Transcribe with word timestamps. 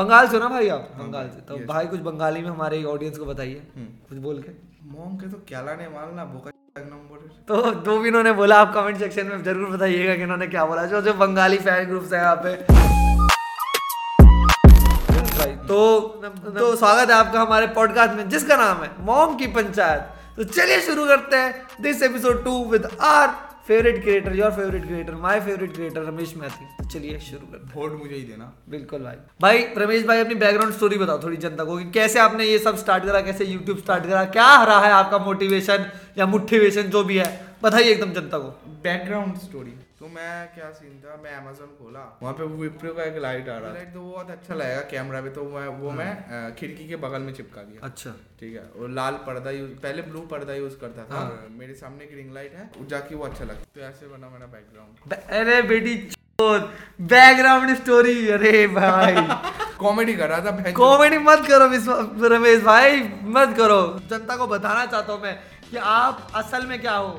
बंगाल 0.00 0.28
से 0.28 0.36
हो 0.36 0.42
ना 0.42 0.48
भाई 0.48 0.68
आप? 0.70 0.88
बंगाल 0.98 1.28
से। 1.28 1.40
तो 1.48 1.56
भाई 1.66 1.86
कुछ 1.86 2.00
बंगाली 2.02 2.42
में 2.42 2.48
हमारे 2.50 2.82
ऑडियंस 2.86 3.18
को 3.18 3.24
बताइए 3.24 3.62
हम्म। 3.76 3.86
कुछ 4.08 4.18
बोल 4.20 4.42
के। 4.42 4.52
मोम 4.90 5.16
के 5.16 5.26
तो 5.30 5.38
क्या 5.48 5.60
लाने 5.62 5.88
मालना 5.90 6.24
बोका 6.26 6.50
तो 7.48 7.54
जो 7.76 7.98
भी 8.00 8.08
इन्होंने 8.08 8.32
बोला 8.32 8.56
आप 8.60 8.72
कमेंट 8.74 8.98
सेक्शन 8.98 9.26
में 9.26 9.42
ज़रूर 9.42 9.70
बताइएगा 9.70 10.14
कि 10.16 10.22
इन्होंने 10.22 10.46
क्या 10.46 10.64
बोला। 10.66 10.84
जो 10.86 11.00
जो 11.02 11.14
बंगाली 11.16 11.56
फ़ैन 11.58 11.86
ग्रुप्स 11.86 12.12
है 12.12 12.20
यहाँ 12.20 12.36
पे। 12.44 12.54
तो 15.66 15.78
तो 16.58 16.74
स्वागत 16.76 17.10
है 17.10 17.16
आपका 17.16 17.40
हमारे 17.40 17.66
पॉडकास्ट 17.74 18.14
में 18.14 18.28
जिसका 18.28 18.56
नाम 18.56 18.82
है 18.82 18.90
मॉम 19.06 19.36
की 19.36 19.46
पंचायत। 19.58 20.36
तो 20.36 20.44
चलिए 20.46 20.80
शुरू 20.80 21.06
करते 21.06 21.36
हैं 21.36 21.82
this 21.82 22.02
episode 22.02 22.44
two 22.44 22.64
with 22.70 22.88
our 23.02 23.28
favourite 23.66 24.00
creator 24.02 24.34
your 24.36 24.50
favourite 24.50 24.86
creator 24.86 25.14
my 25.14 25.40
favourite 25.40 25.72
creator 25.74 26.02
Ramesh 26.02 26.34
Maithi 26.36 26.64
तो 26.78 26.88
चलिए 26.90 27.18
शुरू 27.20 27.46
करते 27.46 27.66
हैं। 27.66 27.74
वोट 27.74 27.98
मुझे 27.98 28.14
ही 28.14 28.22
देना। 28.22 28.52
बिल्कुल 28.68 29.02
भाई। 29.02 29.16
भाई 29.40 29.66
रमेश 29.78 30.04
भाई 30.06 30.20
अपनी 30.20 30.34
बैकग्राउंड 30.34 30.74
स्टोरी 30.74 30.98
बताओ 30.98 31.22
थोड़ी 31.22 31.36
जनता 31.36 31.64
को 31.64 31.76
कि 31.76 31.90
कैसे 31.90 32.18
आपने 32.18 32.44
ये 32.44 32.58
सब 32.58 32.76
स्टार्ट 32.76 33.04
करा 33.04 33.20
कैसे 33.20 33.44
यूट्यूब 33.44 33.78
स्टार्ट 33.78 34.04
करा 34.04 34.24
क्या 34.30 34.64
रहा 34.64 34.80
है 34.80 34.92
आपका 34.92 35.18
मोटिवेशन 35.18 35.86
या 36.18 36.26
मोटिवेशन 36.26 36.82
जो 36.82 37.04
भी 37.04 37.18
है? 37.18 37.28
बताइए 37.62 37.90
एकदम 37.90 38.12
जनता 38.12 38.38
को। 38.38 38.48
बैकग्राउंड 38.82 39.36
स्टोरी 39.38 39.70
तो 40.00 40.08
मैं 40.08 40.34
क्या 40.54 40.68
सीन 40.76 40.92
था? 41.00 41.16
मैं 41.22 41.32
अमेजोन 41.36 41.68
खोला। 41.78 42.02
वहाँ 42.22 42.32
पे 42.34 42.44
विप्रो 42.60 42.92
का 42.94 43.02
एक 43.04 43.16
लाइट 43.22 43.48
आ 43.48 43.56
रहा 43.58 43.72
लाइट 43.72 43.92
तो 43.94 44.00
वो 44.00 44.12
बहुत 44.12 44.30
अच्छा 44.30 44.54
लगेगा 44.54 44.80
कैमरा 44.90 45.20
पे 45.22 45.30
तो 45.30 45.42
मैं 45.54 45.66
वो 45.80 45.90
मैं 45.98 46.54
खिड़की 46.60 46.86
के 46.88 46.96
बगल 47.02 47.20
में 47.22 47.32
चिपका 47.34 47.62
दिया। 47.62 47.80
अच्छा। 47.88 48.10
ठीक 48.40 48.54
है। 48.56 48.62
और 48.80 48.88
लाल 48.98 49.14
पर्दा 49.26 49.50
यूज़ 49.50 49.72
पहले 49.82 50.02
ब्लू 50.02 50.20
पर्दा 50.30 50.54
यूज़ 50.54 50.76
करता 50.80 51.04
था। 51.10 51.18
हाँ। 51.18 51.46
मेरे 51.58 51.74
सामने 51.82 52.04
एक 52.04 52.14
रिंग 52.16 52.32
लाइट 52.34 52.54
है 52.54 52.86
जाके 52.94 53.14
वो 53.14 53.24
अच्छा 53.24 53.44
लगता 53.44 53.64
तो 53.74 53.80
ऐसे 53.88 54.06
बना 54.14 54.28
मेरा 54.30 54.46
बैकग्राउंड 54.56 55.14
अरे 55.40 55.60
बेटी 55.68 55.94
बैकग्राउंड 57.12 57.74
स्टोरी 57.76 58.16
अरे 58.38 58.66
भाई। 58.80 59.14
कॉमेडी 59.80 60.14
कर 60.14 60.28
रहा 60.28 60.40
था 60.44 60.70
कॉमेडी 60.78 61.18
मत 61.26 61.44
करो 61.48 61.66
रमेश 62.28 62.62
भाई। 62.62 63.00
मत 63.36 63.54
करो। 63.58 63.80
जनता 64.10 64.36
को 64.36 64.46
बताना 64.46 64.86
चाहता 64.86 65.12
हूँ 65.12 65.22
मैं 65.22 65.34
कि 65.70 65.76
आप 65.92 66.26
असल 66.36 66.66
में 66.66 66.80
क्या 66.80 66.94
हो। 66.94 67.12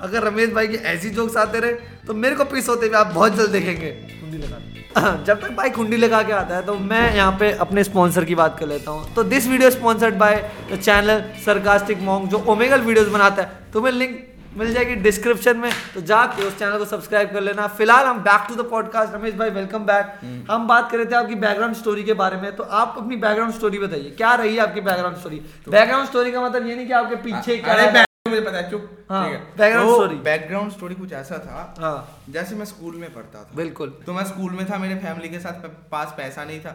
अगर 0.00 0.22
रमेश 0.22 0.50
भाई 0.50 0.68
की 0.68 0.76
ऐसी 0.92 1.10
जोक्स 1.10 1.36
आते 1.36 1.60
रहे 1.60 1.72
तो 2.06 2.14
मेरे 2.16 2.36
को 2.36 2.44
पीस 2.46 2.68
होते 2.68 2.86
हुए 2.86 2.96
आप 2.96 3.12
बहुत 3.14 3.36
जल्द 3.36 3.50
देखेंगे। 3.50 3.90
कुंडी 3.90 4.38
लगा 4.38 4.58
जब 5.24 5.40
तक 5.40 5.50
भाई 5.56 5.70
कुंडी 5.70 5.96
लगा 5.96 6.22
के 6.22 6.32
आता 6.32 6.56
है 6.56 6.62
तो 6.66 6.74
मैं 6.76 7.14
यहाँ 7.14 7.36
पे 7.40 7.50
अपने 7.60 7.84
स्पॉन्सर 7.84 8.24
की 8.24 8.34
बात 8.34 8.58
कर 8.58 8.66
लेता 8.66 8.90
हूँ। 8.90 9.14
तो 9.14 9.22
this 9.24 9.46
video 9.48 9.70
sponsored 9.70 10.14
by 10.18 10.36
the 10.72 10.78
channel 10.78 11.22
sarcastic 11.44 12.00
mong 12.02 12.28
जो 12.30 12.44
ओमेगल 12.48 12.80
वीडियोस 12.82 13.08
बनाता 13.08 13.42
है। 13.42 13.70
तुम्हें 13.72 13.92
लिंक 13.92 14.18
मिल 14.56 14.72
जाएगी 14.74 14.94
डिस्क्रिप्शन 14.96 15.56
में। 15.56 15.70
तो 15.94 16.00
जाके 16.02 16.42
उस 16.42 16.58
चैनल 16.58 16.78
को 16.78 16.84
सब्सक्राइब 16.86 17.30
कर 17.32 17.40
लेना। 17.40 17.66
फ़िलहाल 17.68 18.06
हम 18.06 18.18
back 18.22 18.46
to 18.48 18.54
the 18.54 18.66
podcast 18.70 19.14
Ramesh 19.14 19.34
भाई 19.34 19.50
वेलकम 19.50 19.84
बैक 19.86 20.18
हम 20.50 20.66
बात 20.68 20.90
कर 20.90 20.96
रहे 20.96 21.06
थे 21.06 21.16
आपकी 21.16 21.34
बैकग्राउंड 21.36 21.76
स्टोरी 21.76 22.04
के 22.04 22.12
बारे 22.16 22.36
में। 22.36 22.54
तो 22.56 22.62
आप 22.64 22.94
अपनी 22.98 23.16
बैकग्राउंड 23.18 23.54
स्टोरी 23.54 23.78
बताइए। 23.78 24.14
क्या 24.18 24.34
रही 24.34 24.54
है 24.54 24.62
आपकी 24.62 24.80
बैकग्राउंड 24.82 25.16
स्टोरी 25.16 25.40
बैकग्राउंड 25.68 26.08
स्टोरी 26.08 26.32
का 26.32 26.40
मतलब 26.42 26.66
ये 26.66 26.76
नहीं 26.76 26.86
कि 26.86 26.92
आपके 26.94 27.16
पीछे 27.16 27.56
background 27.58 28.09
मुझे 28.30 28.40
पता 28.40 28.56
है 28.56 28.70
चुप 28.70 28.88
हाँ, 29.10 29.24
ठीक 29.24 29.34
है। 29.34 29.56
background 29.56 30.08
तो 30.10 30.22
बैकग्राउंड 30.24 30.72
स्टोरी 30.72 30.94
कुछ 30.94 31.12
ऐसा 31.12 31.38
था 31.38 31.62
हाँ। 31.78 32.22
जैसे 32.30 32.56
मैं 32.56 32.64
स्कूल 32.64 32.96
में 32.96 33.12
पढ़ता 33.14 33.42
था। 33.44 33.56
बिल्कुल। 33.56 33.90
तो 34.06 34.12
मैं 34.12 34.24
स्कूल 34.24 34.52
में 34.52 34.64
था 34.70 34.78
मेरे 34.78 34.94
फैमिली 35.00 35.28
के 35.28 35.40
साथ 35.40 35.68
पास 35.90 36.14
पैसा 36.16 36.44
नहीं 36.44 36.60
था 36.60 36.70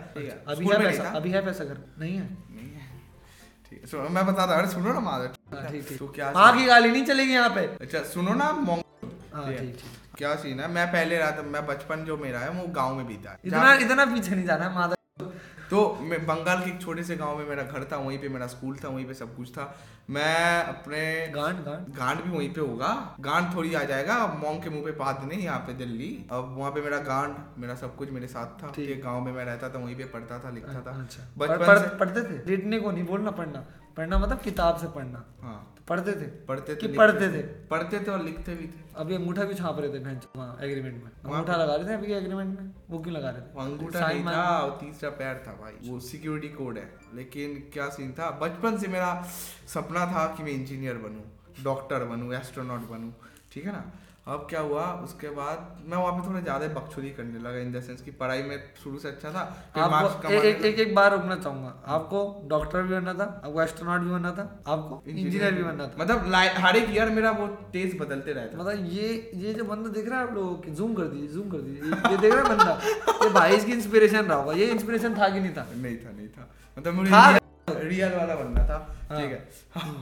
अभी 0.48 0.68
है 0.68 0.80
पैसा 0.80 1.10
अभी 1.12 1.32
है 1.32 1.46
पैसा 1.46 1.64
घर 1.64 1.78
नहीं 2.00 2.16
है। 2.16 2.24
नहीं 2.24 2.72
है। 2.72 2.88
ठीक 3.70 3.80
है 3.82 3.88
सुनो 3.88 4.10
मैं 4.10 4.26
बताता 4.26 4.56
हूँ 4.56 4.72
सुनो 4.72 4.94
ना 4.94 5.00
माधव। 5.02 5.56
हाँ, 5.56 5.72
ठीक 5.72 5.88
ठीक। 5.90 6.00
तो 6.00 6.08
क्या 6.16 6.32
की 6.52 6.66
गाली 6.66 6.92
नहीं 6.92 7.06
चलेगी 7.06 7.34
यहाँ 7.34 7.50
पे। 7.50 7.66
अच्छा 7.82 8.04
सुनो 8.14 8.34
ना 8.36 8.52
क्या 10.18 10.36
सीन 10.36 10.60
है? 10.60 10.68
मैं 10.72 10.86
पहले 10.92 11.18
रहा 11.18 11.32
था 11.32 11.42
मैं 11.46 11.66
बचपन 11.68 12.04
जो 12.06 12.18
मेरा 12.18 12.40
है 12.40 12.50
वो 12.52 12.68
गाँव 12.74 12.94
में 12.96 13.08
बीता 13.08 13.32
है। 13.32 13.38
इतना 13.46 13.74
इतना 13.76 14.06
पीछे 14.06 14.36
नहीं 14.36 14.46
जाना 14.46 14.66
है 14.66 14.76
माधव 14.76 14.95
तो 15.76 15.98
मैं 16.02 16.26
बंगाल 16.26 16.60
के 16.60 16.70
एक 16.70 16.82
छोटे 16.82 17.04
से 17.04 17.16
गाँव 17.16 17.38
में 17.38 17.48
मेरा 17.50 17.64
घर 17.64 17.84
था 17.92 17.98
वहीं 17.98 18.18
पे 18.20 18.30
मेरा 18.30 18.48
स्कूल 18.48 18.76
था 18.84 18.90
वहीं 18.90 19.06
पे 19.06 19.14
सब 19.14 19.36
कुछ 19.38 19.50
था। 19.52 19.64
मैं 20.10 20.64
अपने 20.64 21.28
गांड 21.28 21.58
गांड? 21.58 21.88
गांड 21.98 22.22
भी 22.22 22.38
वहीं 22.38 22.54
पे 22.54 22.62
होगा। 22.62 23.18
गांड 23.20 23.56
थोड़ी 23.56 23.74
आ 23.74 23.84
जाएगा 23.84 24.16
मोंग 24.28 24.62
के 24.64 24.70
मुँह 24.70 24.84
पे 24.84 24.92
बात 24.92 25.24
नहीं 25.24 25.40
यहाँ 25.40 25.60
पे 25.60 25.74
दिल्ली। 25.74 26.28
अब 26.32 26.56
वहाँ 26.58 26.72
पे 26.72 26.82
मेरा 26.82 26.98
गांड 26.98 27.36
मेरा 27.58 27.76
सब 27.76 27.96
कुछ 27.96 28.12
मेरे 28.12 28.28
साथ 28.28 28.64
था। 28.64 28.72
ठीक। 28.76 28.88
ठीक 28.88 29.04
गाँव 29.04 29.22
में 29.22 29.32
मैं 29.32 29.46
रहता 29.46 29.70
था 29.70 29.80
वहीं 29.80 29.96
पे 29.96 30.04
पढ़ता 30.04 30.40
था 30.40 30.50
लिखता 30.50 30.82
था। 30.82 31.02
अच्छा। 31.02 31.24
बचपन 31.38 31.98
पढ़ते 31.98 32.22
थे? 32.22 32.44
लिखने 32.46 32.80
को 32.80 32.92
नहीं 32.92 33.06
बोलना 33.06 33.32
पढ़ना। 33.32 33.66
पढ़ना 33.98 34.18
मतलब 34.18 34.40
किताब 34.40 34.78
से 34.78 34.88
पढ़ना। 34.88 35.24
हाँ। 35.42 35.74
तो 35.78 35.84
पढ़ते 35.88 36.12
थे? 36.12 36.26
पढ़ते 36.46 36.76
थे 36.76 36.88
पढ़ते 36.98 37.28
थे। 37.32 37.42
पढ़ते 37.68 38.00
थे 38.00 38.12
और 38.12 38.24
लिखते 38.24 38.56
भी 38.56 38.68
थे। 38.68 38.84
अभी 38.96 39.16
अंगूठा 39.16 39.44
भी 39.44 39.54
छाप 39.54 39.80
रहे 39.80 39.90
थे 39.90 40.00
भैंस 40.00 40.28
वहाँ 40.36 40.58
एग्रीमेंट 40.62 41.04
में। 41.04 41.12
अंगूठा 41.12 41.56
लगा 41.56 41.76
रहे 41.76 41.88
थे 41.90 41.94
अभी 41.94 42.14
एग्रीमेंट 42.14 42.60
में? 42.60 42.72
वो 42.90 43.00
क्यों 43.00 43.16
लगा 43.16 43.30
रहे 43.30 43.42
थे? 43.42 43.62
अंगूठा 43.62 44.08
नहीं 44.08 44.24
था 44.24 44.70
तीसरा 44.82 45.10
पैर 45.10 45.44
था 45.48 45.54
भाई। 45.54 45.90
वो 45.90 46.00
सिक्योरिटी 46.00 46.48
कोड 46.48 46.78
है। 46.78 46.90
लेकिन 47.14 47.54
क्या 47.74 47.90
सीन 47.90 48.12
था? 48.12 48.30
बचपन 48.42 48.78
से 48.78 48.88
मेरा 48.88 49.12
सपना 49.68 50.06
था 50.06 50.26
कि 50.36 50.44
मैं 50.44 50.52
इंजीनियर 50.52 50.98
बनूं 50.98 51.64
डॉक्टर 51.64 52.04
बनूं 52.04 52.34
एस्ट्रोनॉट 52.34 52.90
बनूं 52.90 53.12
ठीक 53.52 53.66
है 53.66 53.72
ना? 53.72 53.92
अब 54.28 54.46
क्या 54.50 54.60
हुआ 54.60 54.84
उसके 55.06 55.30
बाद 55.30 55.84
मैं 55.90 55.98
वहाँ 55.98 56.12
पे 56.14 56.28
थोड़ा 56.28 56.40
ज़्यादा 56.40 56.68
बकचोदी 56.76 57.10
करने 57.18 57.40
लगा 57.40 57.58
इन 57.60 57.72
द 57.74 57.82
सेंस 57.82 58.02
कि 58.02 58.12
पढ़ाई 58.22 58.42
में 58.44 58.56
शुरू 58.84 59.00
से 59.00 59.08
अच्छा 59.08 59.32
था 59.32 59.42
आपको 59.42 60.08
कमाने 60.22 60.50
एक, 60.50 60.62
एक 60.66 60.80
एक 60.80 60.96
बार 60.96 61.12
रुकना 61.12 61.36
चाहूँगा। 61.36 61.74
आपको 61.96 62.22
डॉक्टर 62.50 62.82
भी 62.82 62.94
बनना 62.96 63.14
था 63.14 63.24
आपको 63.46 63.62
एस्ट्रोनॉट 63.62 64.02
भी 64.02 64.10
बनना 64.12 64.32
था 64.32 64.46
आपको 64.68 65.02
इंजीनियर 65.08 65.54
भी 65.54 65.64
बनना 65.64 65.88
था। 65.88 66.02
मतलब 66.02 66.34
हर 66.66 66.78
एक 66.78 66.90
ईयर 66.96 67.10
मेरा 67.20 67.32
वो 67.42 67.48
टेस्ट 67.74 67.98
बदलते 68.00 68.34
रहता 68.34 68.58
मतलब 68.64 68.90
ये 68.94 69.14
ये 69.44 69.54
जो 69.54 69.64
बंदा 69.66 69.90
देख 70.00 70.10
रहा 70.10 70.20
है 70.20 70.28
आप 70.28 70.34
लोगों 70.36 70.56
की 70.66 70.72
जूम 70.82 70.94
कर 70.96 71.14
दीजिए 71.14 71.28
जूम 71.36 71.50
कर 71.52 71.62
दीजिए 71.68 72.12
ये- 72.12 72.20
देख 72.22 72.34
रहा 72.34 72.44
है 72.44 72.58
बंदा 72.58 73.26
ये 73.26 73.30
भाई 73.40 73.56
इसकी 73.56 73.72
इंस्पिरेशन 73.74 74.26
रहा 74.26 74.38
होगा 74.38 74.54
ये 74.54 74.72
इंस्पिरेशन 74.72 75.18
था 75.20 75.30
कि 75.30 75.40
नहीं 75.40 75.54
था? 75.54 75.68
नहीं 75.76 75.98
था 75.98 76.18
नहीं 76.18 76.28
था। 76.30 76.50
मतलब 76.78 76.94
मुझे 76.94 77.12
रियल, 77.90 78.14
वाला 78.16 78.36
बनना 78.36 78.68
था 78.70 78.86
हाँ। 79.10 79.22
ठीक 79.22 79.32
है। 79.32 79.48
हाँ, 79.76 79.94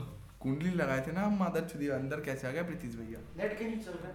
कुंडली 0.44 0.70
लगाए 0.78 1.00
थे 1.06 1.12
ना 1.12 1.20
हम 1.26 1.36
मादर 1.40 1.62
छुदी 1.72 1.88
अंदर 1.98 2.20
कैसे 2.24 2.46
आ 2.48 2.50
गया 2.50 2.62
प्रीतिश 2.70 2.94
भैया? 2.96 3.20
नेट 3.38 3.58
क्यों 3.58 3.68
नहीं 3.68 3.80
चल 3.84 3.94
रहा 4.02 4.12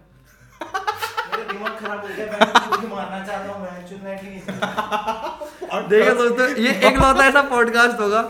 मेरा 1.30 1.44
दिमाग 1.52 1.78
खराब 1.80 2.02
हो 2.02 2.08
गया 2.08 2.26
मैं 2.26 2.90
मारना 2.90 3.20
चाहता 3.26 3.52
हूँ 3.52 3.62
मैं 3.64 3.88
चुन 3.90 4.00
नेट 4.04 4.22
नहीं 4.24 5.70
और 5.70 5.88
देखिए 5.88 6.14
दोस्तों 6.20 6.48
ये 6.66 6.72
एक 6.90 7.00
लौता 7.02 7.26
ऐसा 7.28 7.42
पॉडकास्ट 7.54 8.00
होगा 8.02 8.22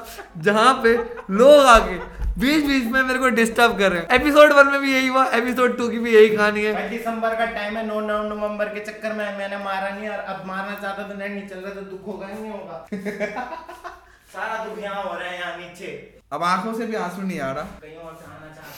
जहाँ 0.47 0.73
पे 0.83 0.93
लोग 1.41 1.65
आके 1.73 1.97
बीच 2.41 2.65
बीच 2.65 2.83
में 2.91 3.01
मेरे 3.03 3.19
को 3.19 3.29
डिस्टर्ब 3.37 3.77
कर 3.77 3.91
रहे 3.91 4.01
हैं। 4.01 4.19
एपिसोड 4.19 4.51
वन 4.53 4.67
में 4.71 4.79
भी 4.81 4.93
यही 4.93 5.07
हुआ 5.07 5.23
एपिसोड 5.37 5.77
टू 5.77 5.87
की 5.89 5.99
भी 5.99 6.13
यही 6.15 6.29
कहानी 6.35 6.63
है। 6.63 6.89
दिसंबर 6.89 7.35
का 7.35 7.45
टाइम 7.55 7.77
है 7.77 7.85
नौ 7.87 7.99
नौ 8.01 8.21
नवंबर 8.23 8.73
के 8.73 8.85
चक्कर 8.85 9.13
में 9.13 9.25
मैंने 9.37 9.57
मारा 9.63 9.89
नहीं 9.89 10.09
और 10.09 10.19
अब 10.33 10.45
मारना 10.47 10.75
चाहता 10.81 11.07
तो 11.07 11.17
नेट 11.19 11.31
नहीं 11.31 11.47
चल 11.49 11.59
रहा 11.59 11.73
तो 11.73 11.81
दुख 11.89 12.07
होगा 12.07 12.27
ही 12.27 12.41
नहीं 12.41 12.51
होगा। 12.51 12.77
सारा 14.33 14.63
दुख 14.65 14.79
यहाँ 14.83 15.03
हो 15.03 15.13
रहा 15.13 15.27
है 15.27 15.39
यहाँ 15.39 15.57
नीचे। 15.57 16.18
अब 16.31 16.43
आँखों 16.43 16.73
से 16.73 16.85
भी 16.85 16.95
आँसू 16.95 17.21
नहीं 17.21 17.39
आ 17.39 17.51
रहा। 17.51 17.63
कहीं 17.81 17.95
और 17.97 18.15
से 18.15 18.25
आना 18.25 18.49
चाहता 18.55 18.71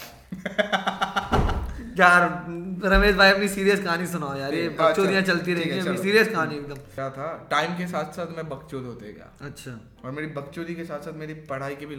है। 1.35 1.50
यार 2.00 2.22
रमेश 2.91 3.16
भाई 3.16 3.31
अपनी 3.31 3.47
सीरियस 3.47 3.84
कहानी 3.84 4.06
सुनाओ 4.07 4.35
यार 4.38 4.53
ये 4.53 4.67
अच्छा, 4.67 4.84
बकचोदियाँ 4.84 5.22
चलती 5.22 5.51
है, 5.51 5.57
रहेंगी 5.57 5.79
अपनी 5.79 5.97
सीरियस 5.97 6.28
कहानी 6.28 6.56
एकदम। 6.56 6.75
क्या 6.95 7.09
था? 7.09 7.28
टाइम 7.51 7.75
के 7.78 7.88
साथ 7.88 8.13
साथ 8.16 8.35
मैं 8.38 8.47
बकचोद 8.50 8.85
होते 8.85 9.12
गया। 9.13 9.28
अच्छा। 9.47 9.72
और 10.06 10.12
मेरी 10.12 10.28
बकचोदी 10.38 10.75
के 10.75 10.85
साथ 10.85 11.00
साथ 11.06 11.13
मेरी 11.23 11.34
पढ़ाई 11.51 11.75
के 11.75 11.85
भी 11.85 11.97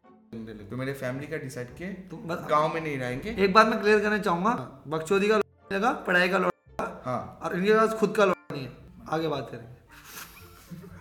तो 0.70 0.76
मेरे 0.76 0.92
फैमिली 0.94 1.26
का 1.26 1.36
डिसाइड 1.36 1.74
किए 1.76 1.88
तो 2.10 2.16
गाँव 2.50 2.74
में 2.74 2.80
नहीं 2.80 2.98
रहेंगे। 2.98 3.34
एक 3.44 3.52
बात 3.52 3.66
मैं 3.66 3.80
क्लियर 3.80 4.00
करना 4.00 4.19
चाहूँगा 4.19 4.54
बकचोदी 4.96 5.28
का 5.28 5.40
लगा 5.72 5.90
पढ़ाई 6.06 6.28
का 6.28 6.38
लौटा 6.38 6.86
हाँ। 7.04 7.20
और 7.42 7.56
इनके 7.56 7.74
पास 7.74 7.92
खुद 8.00 8.14
का 8.16 8.24
लौटा 8.24 8.54
नहीं 8.54 8.64
है। 8.64 8.72
आगे 9.12 9.28
बात 9.28 9.50
करेंगे। 9.52 9.70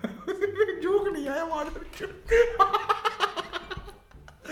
जोक 0.81 1.07
नहीं 1.13 1.28
आया 1.29 1.44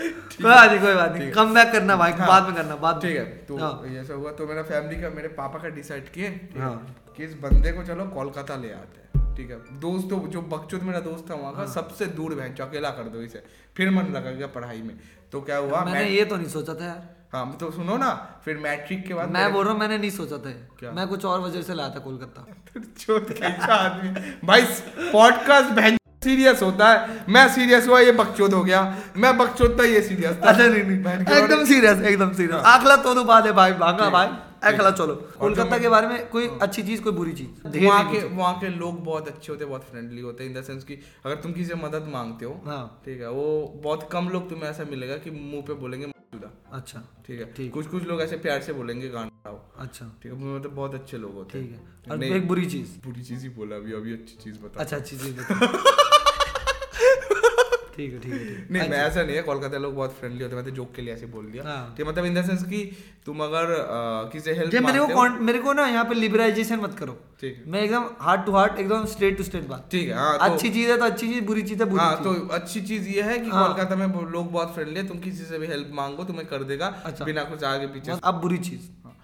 कोई 0.00 0.44
बात 0.44 0.70
नहीं 0.70 0.80
कोई 0.80 0.94
बात 0.94 1.12
नहीं 1.12 1.30
कम 1.32 1.54
बैक 1.54 1.72
करना 1.72 1.96
भाई 1.96 2.12
हाँ। 2.12 2.28
बाद 2.28 2.42
में 2.44 2.54
करना 2.54 2.76
बाद 2.78 3.00
ठीक 3.02 3.16
है 3.16 3.24
तो 3.44 3.56
हाँ। 3.58 3.72
ये 3.88 4.00
हुआ 4.12 4.32
तो 4.32 4.46
मेरा 4.46 4.62
फैमिली 4.64 5.00
का 5.02 5.10
मेरे 5.10 5.28
पापा 5.36 5.58
का 5.58 5.68
डिसाइड 5.74 6.08
किए 6.10 6.28
हाँ। 6.56 6.74
कि 7.16 7.24
इस 7.24 7.34
बंदे 7.40 7.72
को 7.72 7.84
चलो 7.84 8.04
कोलकाता 8.10 8.56
ले 8.56 8.72
आते 8.72 8.98
हैं 8.98 9.34
ठीक 9.36 9.50
है 9.50 9.56
दोस्त 9.80 10.08
तो 10.10 10.18
जो 10.28 10.42
बकचोद 10.48 10.82
मेरा 10.82 11.00
दोस्त 11.02 11.30
था 11.30 11.34
वहाँ 11.36 11.52
का 11.52 11.58
हाँ। 11.58 11.66
सबसे 11.70 12.06
दूर 12.14 12.34
बहन 12.34 12.54
अकेला 12.62 12.90
कर 12.92 13.08
दो 13.08 13.22
इसे 13.22 13.42
फिर 13.76 13.90
मन 13.90 14.12
लगा 14.12 14.30
गया 14.32 14.46
पढ़ाई 14.50 14.82
में 14.82 14.98
तो 15.32 15.40
क्या 15.42 15.56
हुआ 15.58 15.84
मैंने 15.84 16.08
ये 16.08 16.24
तो 16.24 16.36
नहीं 16.36 16.48
सोचा 16.50 16.74
था 16.74 16.86
यार 16.86 17.08
हाँ 17.32 17.44
तो 17.60 17.70
सुनो 17.70 17.96
ना 17.96 18.10
फिर 18.44 18.56
मैट्रिक 18.58 19.06
के 19.06 19.14
बाद 19.14 19.30
मैं 19.30 19.52
बोल 19.52 19.64
रहा 19.64 19.72
हूँ 19.72 19.80
मैंने 19.80 19.98
नहीं 19.98 20.10
सोचा 20.12 20.38
था 20.38 20.50
क्या? 20.78 20.92
मैं 20.92 21.06
कुछ 21.08 21.24
और 21.24 21.40
वजह 21.40 21.62
से 21.62 21.74
लाया 21.74 21.94
था 21.94 22.00
कोलकाता 22.00 22.46
आदमी 23.74 24.10
भाई 24.44 24.66
पॉडकास्ट 25.12 25.99
सीरियस 26.22 26.62
होता 26.62 26.88
है। 26.88 27.24
मैं 27.28 27.46
सीरियस 27.48 27.86
हुआ 27.88 28.00
ये 28.00 28.12
बकचोद 28.12 28.54
हो 28.54 28.62
गया। 28.64 28.80
मैं 29.16 29.36
बकचोद 29.38 29.76
था 29.80 29.84
ये 29.84 30.00
सीरियस 30.02 30.36
था। 30.36 30.48
अच्छा 30.48 30.64
नहीं 30.64 30.82
नहीं 30.84 31.38
एकदम 31.38 31.64
सीरियस 31.64 32.02
एकदम 32.02 32.32
सीरियस 32.32 32.62
आखला 32.66 32.96
तो 32.96 33.24
बात 33.24 33.46
है 33.46 33.52
भाई 33.52 33.72
भागा 33.74 34.08
भाई। 34.10 34.28
ठीक। 34.62 34.80
चलो 34.96 35.14
कोलकाता 35.40 35.78
के 35.78 35.88
बारे 35.88 36.06
में 36.06 36.28
कोई 36.28 36.48
अच्छी 36.62 36.82
चीज़ 36.82 37.02
कोई 37.02 37.12
बुरी 37.12 37.32
चीज़? 37.32 37.78
वहाँ 37.86 38.10
के 38.12 38.22
वहाँ 38.36 38.54
के 38.60 38.68
लोग 38.68 39.02
बहुत 39.04 39.28
अच्छे 39.28 39.52
होते 39.52 39.64
हैं 39.64 39.70
बहुत 39.70 39.84
फ्रेंडली 39.90 40.20
होते 40.20 40.44
हैं 40.44 40.50
इन 40.50 40.60
द 40.60 40.64
सेंस 40.64 40.84
कि 40.84 40.98
अगर 41.26 41.34
तुम 41.42 41.52
किसी 41.52 41.68
से 41.68 41.74
मदद 41.74 42.08
मांगते 42.12 42.44
हो 42.44 42.60
हाँ। 42.66 42.82
ठीक 43.04 43.20
है 43.20 43.30
वो 43.30 43.46
बहुत 43.84 44.08
कम 44.12 44.28
लोग 44.28 44.48
तुम्हें 44.50 44.68
ऐसा 44.70 44.84
मिलेगा 44.90 45.16
कि 45.16 45.30
मुँह 45.30 45.62
पे 45.62 45.74
बोलेंगे 45.74 46.12
अच्छा 46.72 47.02
ठीक 47.26 47.40
है। 47.40 47.52
ठीक। 47.54 47.72
कुछ 47.72 47.86
कुछ 47.86 48.02
लोग 48.06 48.20
ऐसे 48.22 48.36
प्यार 48.38 48.60
से 48.62 48.72
बोलेंगे 48.72 49.08
गाना 49.08 49.50
अच्छा। 49.78 50.06
ठीक 50.22 50.32
है 50.32 50.38
मतलब 50.38 50.74
बहुत 50.74 50.94
अच्छे 50.94 51.18
लोग 51.18 51.34
होते 51.34 51.58
हैं। 51.58 51.66
ठीक 51.66 51.76
हैं। 51.76 52.18
है 52.20 52.30
और 52.30 52.36
एक 52.36 52.48
बुरी 52.48 52.66
चीज़? 52.66 52.96
बुरी 53.06 53.22
चीज़ 53.22 53.42
ही 53.42 53.48
बोला 53.56 53.76
अभी 53.76 53.92
अभी 53.92 54.12
अच्छी 54.12 54.36
चीज़ 54.44 54.60
बता 54.62 54.80
अच्छा 54.80 54.96
अच्छी 54.96 55.16
चीज़ 55.16 55.36
बताओ 55.40 56.18
ठीक 57.96 58.12
है 58.12 58.18
ठीक 58.20 58.32
है 58.32 58.66
नहीं 58.70 58.88
मैं 58.90 58.98
ऐसा 58.98 59.22
नहीं 59.22 59.36
है 59.36 59.42
कोलकाता 59.42 59.78
लोग 59.78 59.94
बहुत 59.94 60.12
फ्रेंडली 60.14 60.42
होते 60.42 60.56
हैं 60.56 60.64
तो 60.64 60.70
जोक 60.72 60.92
के 60.94 61.02
लिए 61.02 61.14
ऐसे 61.14 61.26
बोल 61.28 61.46
दिया 61.46 61.64
हाँ। 61.64 61.94
कि 61.96 62.04
मतलब 62.04 62.24
इन 62.24 62.34
द 62.34 62.44
सेंस 62.46 62.62
कि 62.64 62.82
तुम 63.26 63.40
अगर 63.40 63.74
किसी 64.32 64.50
हेल्प 64.52 64.74
मेरे 64.82 64.98
को 65.00 65.28
मेरे 65.40 65.58
को 65.58 65.72
ना 65.72 65.86
यहाँ 65.86 66.04
पे 66.04 66.14
लिबरलाइजेशन 66.14 66.80
मत 66.80 66.94
करो 66.98 67.16
ठीक 67.40 67.56
है 67.56 67.72
मैं 67.72 67.80
एकदम 67.80 68.08
हार्ट 68.20 68.44
टू 68.46 68.52
हार्ट 68.52 68.78
एकदम 68.78 69.04
स्ट्रेट 69.06 69.36
टू 69.38 69.44
स्ट्रेट 69.44 69.66
बात 69.68 69.88
ठीक 69.92 70.08
है 70.08 70.14
हाँ 70.14 70.36
तो 70.38 70.44
अच्छी 70.44 70.70
चीज़ 70.70 70.90
है 70.90 70.96
तो 70.98 71.04
अच्छी 71.04 71.28
चीज़ 71.28 71.44
बुरी 71.44 71.62
चीज़ 71.62 71.82
है 71.82 71.88
बुरी 71.88 72.02
हाँ 72.02 72.22
तो 72.24 72.34
अच्छी 72.52 72.80
चीज़ 72.82 73.08
ये 73.08 73.22
है 73.22 73.38
कि 73.38 73.50
हाँ। 73.50 73.66
कोलकाता 73.66 73.96
में 73.96 74.06
लोग 74.30 74.52
बहुत 74.52 74.74
फ्रेंडली 74.74 75.00
है 75.00 75.06
तुम 75.08 75.18
किसी 75.20 75.44
से 75.44 75.58
भी 75.58 75.66
हेल्प 75.66 75.90
मांगो 75.94 76.24
तुम्हें 76.24 76.46
कर 76.46 76.64
देगा 76.64 76.94
अच्छा। 77.04 77.24
बिना 77.24 77.44
कुछ 77.44 77.64
आगे 77.64 77.86
पीछे 77.86 78.18
अब 78.24 78.40
बुरी 78.40 78.58
चीज़ 78.60 78.88
हाँ। 79.04 79.16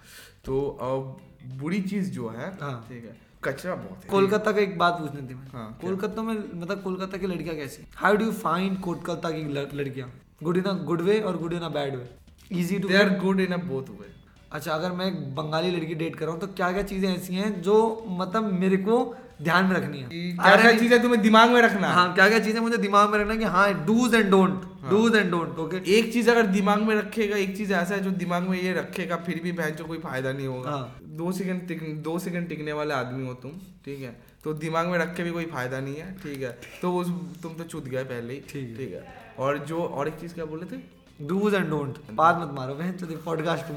तो 0.45 0.65
अब 0.83 1.17
बुरी 1.57 1.81
चीज़ 1.83 2.11
जो 2.11 2.27
हाँ। 2.29 2.85
ठीक 2.89 3.03
है 3.05 3.26
कचरा 3.43 3.75
बहुत 3.75 4.03
है। 4.03 4.09
कोलकाता 4.09 4.51
का 4.51 4.61
एक 4.61 4.77
बात 4.77 4.93
पूछनी 4.93 5.27
थी 5.29 5.33
मैं। 5.33 5.47
हाँ, 5.53 5.77
कोलकाता 5.81 6.21
में 6.21 6.33
मतलब 6.33 6.81
कोलकाता 6.83 7.17
की 7.17 7.27
लड़कियाँ 7.27 7.55
कैसी? 7.55 7.83
How 7.95 8.15
do 8.15 8.25
you 8.25 8.31
find 8.33 8.79
Kolkata 8.81 9.29
की 9.31 9.43
लड़कियाँ? 9.77 10.11
Good 10.43 10.57
in 10.57 10.63
a 10.63 10.73
good 10.83 11.01
way 11.01 11.19
और 11.21 11.37
good 11.37 11.53
in 11.53 11.59
a 11.59 11.69
bad 11.69 11.95
way 11.95 12.09
easy 12.51 12.79
to 12.79 12.87
they 12.87 12.97
are 12.97 13.09
good 13.19 13.39
in 13.39 13.53
a 13.53 13.57
both 13.65 13.89
way 13.91 14.15
अच्छा 14.51 14.73
अगर 14.73 14.91
मैं 14.91 15.05
एक 15.05 15.35
बंगाली 15.35 15.71
लड़की 15.71 15.95
डेट 15.95 16.15
कर 16.15 16.25
रहा 16.25 16.33
हूँ 16.33 16.41
तो 16.41 16.47
क्या 16.47 16.71
क्या 16.71 16.83
चीज़ें 16.83 17.09
ऐसी 17.09 17.35
हैं 17.35 17.61
जो 17.61 17.75
मतलब 18.09 18.51
मेरे 18.59 18.77
को 18.77 18.99
ध्यान 19.43 19.65
में 19.65 19.75
रखनी 19.75 19.99
है। 19.99 20.07
क्या 20.35 20.55
क्या 20.55 20.71
चीज़ें 20.77 21.01
तुम्हें 21.01 21.21
दिमाग 21.21 21.49
में 21.49 21.61
रखना। 21.61 21.87
है 21.87 22.13
क्या 22.13 22.27
क्या 22.29 22.39
चीज़ें 22.39 22.59
मुझे 22.61 22.77
दिमाग 22.77 23.09
में 23.09 23.17
रखना 23.19 23.33
है 23.33 23.39
कि 23.39 23.45
हाँ 23.45 23.73
dos 23.85 24.15
and 24.15 24.29
don'ts 24.31 24.61
dos 24.89 25.15
and 25.15 25.31
don'ts 25.31 25.57
okay 25.59 25.77
एक 25.97 26.11
चीज़ 26.13 26.29
अगर 26.31 26.45
दिमाग 26.47 26.81
में 26.81 26.95
रखेगा 26.95 27.37
एक 27.37 27.55
चीज़ 27.57 27.73
ऐसा 27.73 27.95
है 27.95 28.01
जो 28.03 28.11
दिमाग 28.11 28.47
में 28.49 28.61
ये 28.61 28.73
रखेगा 28.73 29.15
फिर 29.25 29.39
भी 29.43 29.51
बहन 29.51 29.83
कोई 29.87 29.97
फ़ायदा 29.97 30.31
नहीं 30.31 30.47
होगा। 30.47 30.71
हाँ। 30.71 30.99
दो 31.17 31.31
सेकंड 31.31 31.67
टिक 31.67 31.83
दो 32.03 32.17
सेकंड 32.19 32.49
टिकने 32.49 32.73
वाले 32.73 32.93
आदमी 32.93 33.27
हो 33.27 33.33
तुम 33.33 33.51
ठीक 33.85 34.01
है? 34.01 34.15
तो 34.43 34.53
दिमाग 34.53 34.87
में 34.87 34.97
रख 34.99 35.15
के 35.15 35.23
भी 35.23 35.31
कोई 35.31 35.45
फ़ायदा 35.45 35.79
नहीं 35.79 35.95
है 35.95 36.11
ठीक 36.23 36.41
है? 36.41 36.57
तो 36.81 36.93
उस 36.95 37.09
तुम 37.43 37.53
तो 37.53 37.63
चुत 37.63 37.87
गए 37.87 38.03
पहले 38.03 38.33
ही 38.33 38.39
ठीक 38.49 38.69
है। 38.69 38.75
ठीक 38.77 38.93
है? 38.93 39.03
और 39.39 39.57
जो 39.57 39.83
और 39.83 40.07
एक 40.07 40.13
चीज़ 40.13 40.33
क्या 40.33 40.45
बोले 40.45 40.65
थे? 40.65 40.81
डूज 41.27 41.53
एंड 41.53 41.69
डोंट 41.69 41.97
बात 42.13 42.39
मत 42.41 42.55
मारो 42.55 42.73
बहन 42.73 42.91
चलो 42.91 43.17
पॉडकास्ट 43.25 43.71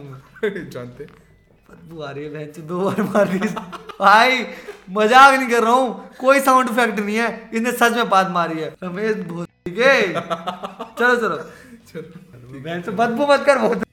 जानते। 0.73 1.05
बदबू 1.71 2.01
आ 2.03 2.11
रही 2.11 2.25
है 2.25 2.31
बहन 2.31 2.67
दो 2.67 2.81
बार 2.81 3.03
मार 3.03 3.29
दी 3.29 3.39
भाई 4.01 4.43
मज़ाक 4.91 5.35
नहीं 5.35 5.49
कर 5.49 5.63
रहा 5.63 5.73
हूँ। 5.73 6.17
कोई 6.19 6.41
साउंड 6.41 6.71
इफ़ेक्ट 6.71 6.99
नहीं 7.01 7.17
है। 7.17 7.51
इसने 7.55 7.73
सच 7.75 7.97
में 7.97 8.09
बात 8.09 8.31
मारी 8.31 8.61
है। 8.61 8.75
रमेश 8.83 9.17
भोसड़ी 9.29 9.73
के 9.73 10.13
चलो 10.13 11.15
चलो। 11.17 11.37
चलो 11.93 12.61
बहन 12.61 12.83
से 12.83 12.91
बदबू 12.93 13.27
मत 13.27 13.45
कर 13.47 13.59
बहुत 13.59 13.85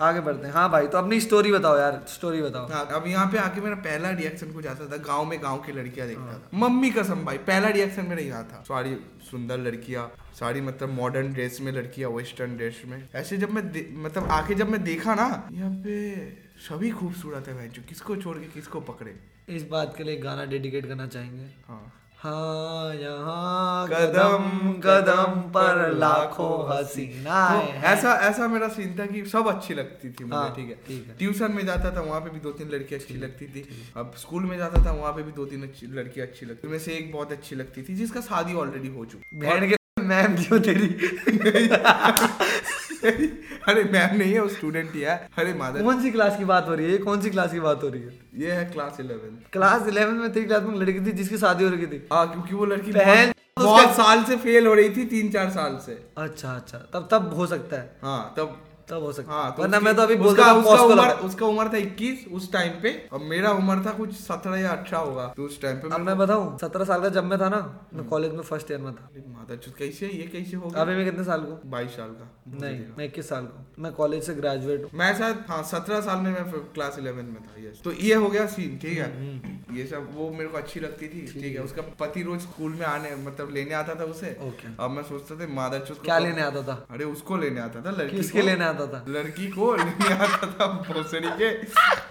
आगे 0.00 0.20
बढ़ते 0.20 0.46
हैं। 0.46 0.52
हाँ 0.54 0.68
भाई 0.70 0.86
तो 0.86 0.98
अपनी 0.98 1.20
स्टोरी 1.20 1.52
बताओ 1.52 1.76
यार। 1.78 2.00
स्टोरी 2.08 2.40
बताओ। 2.42 2.68
हाँ 2.68 2.86
अब 2.92 3.06
यहाँ 3.06 3.26
पे 3.32 3.38
आके 3.38 3.60
मेरा 3.60 3.76
पहला 3.78 4.10
रिएक्शन 4.12 4.52
कुछ 4.52 4.66
ऐसा 4.66 4.88
था। 4.92 4.96
गाँव 4.98 5.24
में 5.24 5.38
गाँव 5.42 5.58
की 5.66 5.72
लड़कियाँ 5.72 6.06
देखता 6.08 6.32
था। 6.32 6.58
मम्मी 6.58 6.90
कसम 6.90 7.24
भाई 7.24 7.38
पहला 7.46 7.68
रिएक्शन 7.70 8.06
मेरा 8.06 8.22
यहाँ 8.22 8.42
था। 8.44 8.62
सारी 8.68 8.96
सुंदर 9.30 9.58
लड़कियाँ 9.60 10.10
सारी 10.40 10.60
मतलब 10.60 10.90
मॉडर्न 10.90 11.32
ड्रेस 11.32 11.58
में 11.60 11.72
लड़कियाँ 11.72 12.10
वेस्टर्न 12.10 12.56
ड्रेस 12.56 12.82
में। 12.86 13.08
ऐसे 13.14 13.36
जब 13.36 13.50
मैं 13.50 13.62
मतलब 14.02 14.28
आके 14.32 14.54
जब 14.54 14.70
मैं 14.70 14.82
देखा 14.84 15.14
ना 15.14 15.26
यहाँ 15.52 15.70
पे 15.84 16.20
सभी 16.60 16.90
खूबसूरत 16.92 17.48
है 17.48 17.54
भाई 17.54 17.68
जो 17.68 17.82
किसको 17.88 18.16
छोड़ 18.16 18.36
के 18.38 18.46
किसको 18.54 18.80
पकड़े। 18.82 19.14
इस 19.50 19.68
बात 19.68 19.96
के 19.96 20.04
लिए 20.04 20.16
गाना 20.16 20.44
डेडिकेट 20.44 20.86
करना 20.86 21.06
चाहेंगे। 21.06 21.44
हाँ। 21.68 21.92
हाँ 22.18 22.94
यहाँ 22.94 23.88
कदम 23.88 24.72
कदम 24.84 25.50
पर 25.50 25.92
लाखों 25.92 26.70
हसीनाएँ 26.70 27.66
तो 27.66 27.72
ऐसा 27.86 28.14
ऐसा 28.14 28.48
मेरा 28.48 28.68
सीन 28.68 28.98
था 28.98 29.06
कि 29.06 29.24
सब 29.24 29.48
अच्छी 29.48 29.74
लगती 29.74 30.10
थी 30.10 30.24
मुझे 30.24 30.36
हाँ, 30.36 30.54
ठीक 30.56 30.68
है। 30.68 30.96
है। 30.96 31.18
ट्यूशन 31.18 31.52
में 31.52 31.66
जाता 31.66 31.96
था 31.96 32.00
वहाँ 32.00 32.20
पे 32.20 32.30
भी 32.30 32.40
दो 32.40 32.50
तीन 32.50 32.68
लड़की 32.68 32.94
अच्छी 32.94 33.14
लगती 33.14 33.46
थी। 33.46 33.68
अब 33.96 34.12
स्कूल 34.16 34.42
में 34.42 34.58
जाता 34.58 34.84
था 34.84 34.92
वहाँ 34.92 35.12
पे 35.12 35.22
भी 35.22 35.32
दो 35.32 35.44
तीन 35.44 35.62
अच्छी 35.62 35.86
लड़की 35.86 36.20
अच्छी 36.20 36.46
लगती 36.46 36.68
उनमें 36.68 36.78
से 36.78 36.92
एक 36.92 37.12
बहुत 37.12 37.32
अच्छी 37.32 37.56
लगती 37.56 37.82
थी 37.82 37.94
जिसका 37.94 38.20
शादी 38.20 38.54
ऑलरेडी 38.54 38.88
हो 38.88 39.04
चुकी 39.04 39.76
मैम 40.00 40.36
क्यों 40.36 40.60
तेरी? 40.60 40.86
अरे 43.68 43.82
मैम 43.84 44.16
नहीं 44.16 44.32
है 44.32 44.40
वो 44.40 44.48
स्टूडेंट 44.48 44.94
ही 44.94 45.00
है। 45.00 45.16
अरे 45.38 45.52
माधव 45.54 45.82
कौन 45.84 46.02
सी 46.02 46.10
क्लास 46.10 46.36
की 46.38 46.44
बात 46.44 46.68
हो 46.68 46.74
रही 46.74 46.92
है? 46.92 46.98
कौन 46.98 47.20
सी 47.20 47.30
क्लास 47.30 47.52
की 47.52 47.60
बात 47.60 47.82
हो 47.82 47.88
रही 47.88 48.02
है? 48.02 48.18
ये 48.36 48.52
है 48.52 48.64
क्लास 48.64 49.00
इलेवन 49.00 49.38
क्लास 49.52 49.88
इलेवन 49.88 50.14
में 50.14 50.32
तेरी 50.32 50.46
क्लास 50.46 50.62
में 50.62 50.78
लड़की 50.78 51.00
थी 51.00 51.12
जिसकी 51.12 51.38
शादी 51.38 51.64
हो 51.64 51.70
रही 51.70 51.86
थी। 51.86 52.06
हाँ 52.12 52.26
क्योंकि 52.32 52.54
वो 52.54 52.64
लड़की 52.66 52.92
बहन, 52.92 53.32
बहुत 53.58 53.94
साल 53.96 54.24
से 54.24 54.36
फेल 54.38 54.66
हो 54.66 54.74
रही 54.74 54.90
थी 54.90 55.04
तीन 55.06 55.30
चार 55.30 55.50
साल 55.50 55.78
से। 55.86 55.98
अच्छा 56.18 56.52
अच्छा। 56.52 56.78
तब 56.94 57.08
तब 57.10 57.32
हो 57.34 57.46
सकता 57.46 57.76
है। 57.76 57.96
हाँ 58.02 58.34
तब 58.36 58.58
तब 58.90 59.02
हो 59.02 59.12
सकता 59.12 59.32
हाँ 59.32 59.52
तो 59.56 59.62
वरना 59.62 59.80
मैं 59.80 59.94
तो 59.96 60.02
अभी 60.02 60.14
उसका 60.16 60.52
उसका 60.54 60.82
उम्र 60.84 61.08
उसका 61.26 61.46
उम्र 61.46 61.68
था 61.68 61.78
21 61.78 62.26
उस 62.32 62.52
टाइम 62.52 62.72
पे। 62.82 62.90
और 63.12 63.20
मेरा 63.30 63.50
उम्र 63.52 63.84
था 63.86 63.92
कुछ 63.98 64.14
17 64.20 64.56
या 64.56 64.72
18 64.74 65.06
होगा 65.06 65.26
तो 65.36 65.44
उस 65.44 65.60
टाइम 65.62 65.76
पे 65.80 65.94
अब 65.94 66.00
मैं 66.00 66.16
बताऊँ 66.18 66.56
सत्रह 66.58 66.84
साल 66.84 67.02
का 67.02 67.08
जब 67.16 67.24
मैं 67.24 67.38
था 67.40 67.48
ना 67.48 67.60
मैं 67.94 68.04
कॉलेज 68.08 68.32
में 68.32 68.42
फ़र्स्ट 68.42 68.70
ईयर 68.70 68.80
में 68.80 68.92
था। 68.94 69.08
माता 69.28 69.56
चुत 69.56 69.76
कैसे 69.78 70.08
ये 70.08 70.26
कैसे 70.32 70.56
हो 70.56 70.70
अभी 70.76 70.94
मैं 70.96 71.04
कितने 71.04 71.24
साल 71.24 71.40
को 71.42 71.60
बाईस 71.70 71.96
साल 71.96 72.10
का 72.20 72.30
नहीं 72.60 72.80
मैं 72.98 73.04
इक्कीस 73.04 73.28
साल 73.28 73.44
को 73.46 73.82
मैं 73.82 73.92
कॉलेज 73.92 74.22
से 74.24 74.34
ग्रेजुएट 74.34 74.82
हूँ। 74.84 74.90
मैं 74.94 75.12
शायद 75.18 75.44
हाँ 75.48 75.62
सत्रह 75.70 76.00
साल 76.00 76.18
में 76.18 76.30
मैं 76.32 76.44
क्लास 76.74 76.98
इलेवन 76.98 77.24
में 77.34 77.42
था 77.42 77.60
यस 77.66 77.80
तो 77.84 77.92
ये 77.92 78.14
हो 78.14 78.28
गया 78.28 78.46
सीन 78.48 78.78
ठीक 78.82 78.98
है? 78.98 79.08
हम्म, 79.16 79.76
ये 79.76 79.86
सब 79.86 80.08
वो 80.14 80.30
मेरे 80.30 80.48
को 80.48 80.56
अच्छी 80.58 80.80
लगती 80.80 81.08
थी 81.08 81.26
ठीक 81.32 81.56
है? 81.56 81.62
उसका 81.62 81.82
पति 82.00 82.22
रोज 82.22 82.40
स्कूल 82.40 82.72
में 82.74 82.86
आने 82.86 83.14
मतलब 83.24 83.54
लेने 83.54 83.74
आता 83.74 83.94
था 84.00 84.04
उसे। 84.14 84.36
ओके 84.48 84.74
अब 84.84 84.90
मैं 84.90 85.02
सोचता 85.04 85.34
था 85.40 85.48
मादा 85.54 85.78
चुत 85.78 86.02
क्या 86.04 86.18
लेने 86.18 86.42
आता 86.42 86.62
था? 86.62 86.74
अरे 86.90 87.04
उसको 87.06 87.36
लेने 87.36 87.60
आता 87.60 87.80
था 87.82 87.90
लड़की 87.96 88.42
लेने 88.42 88.64
आता 88.64 88.79
था। 88.86 89.04
लड़की 89.08 89.46
को 89.50 89.74
लेने 89.76 90.12
आता 90.14 90.46
था 90.52 90.66
भोसड़ी 90.88 91.30
के 91.40 91.50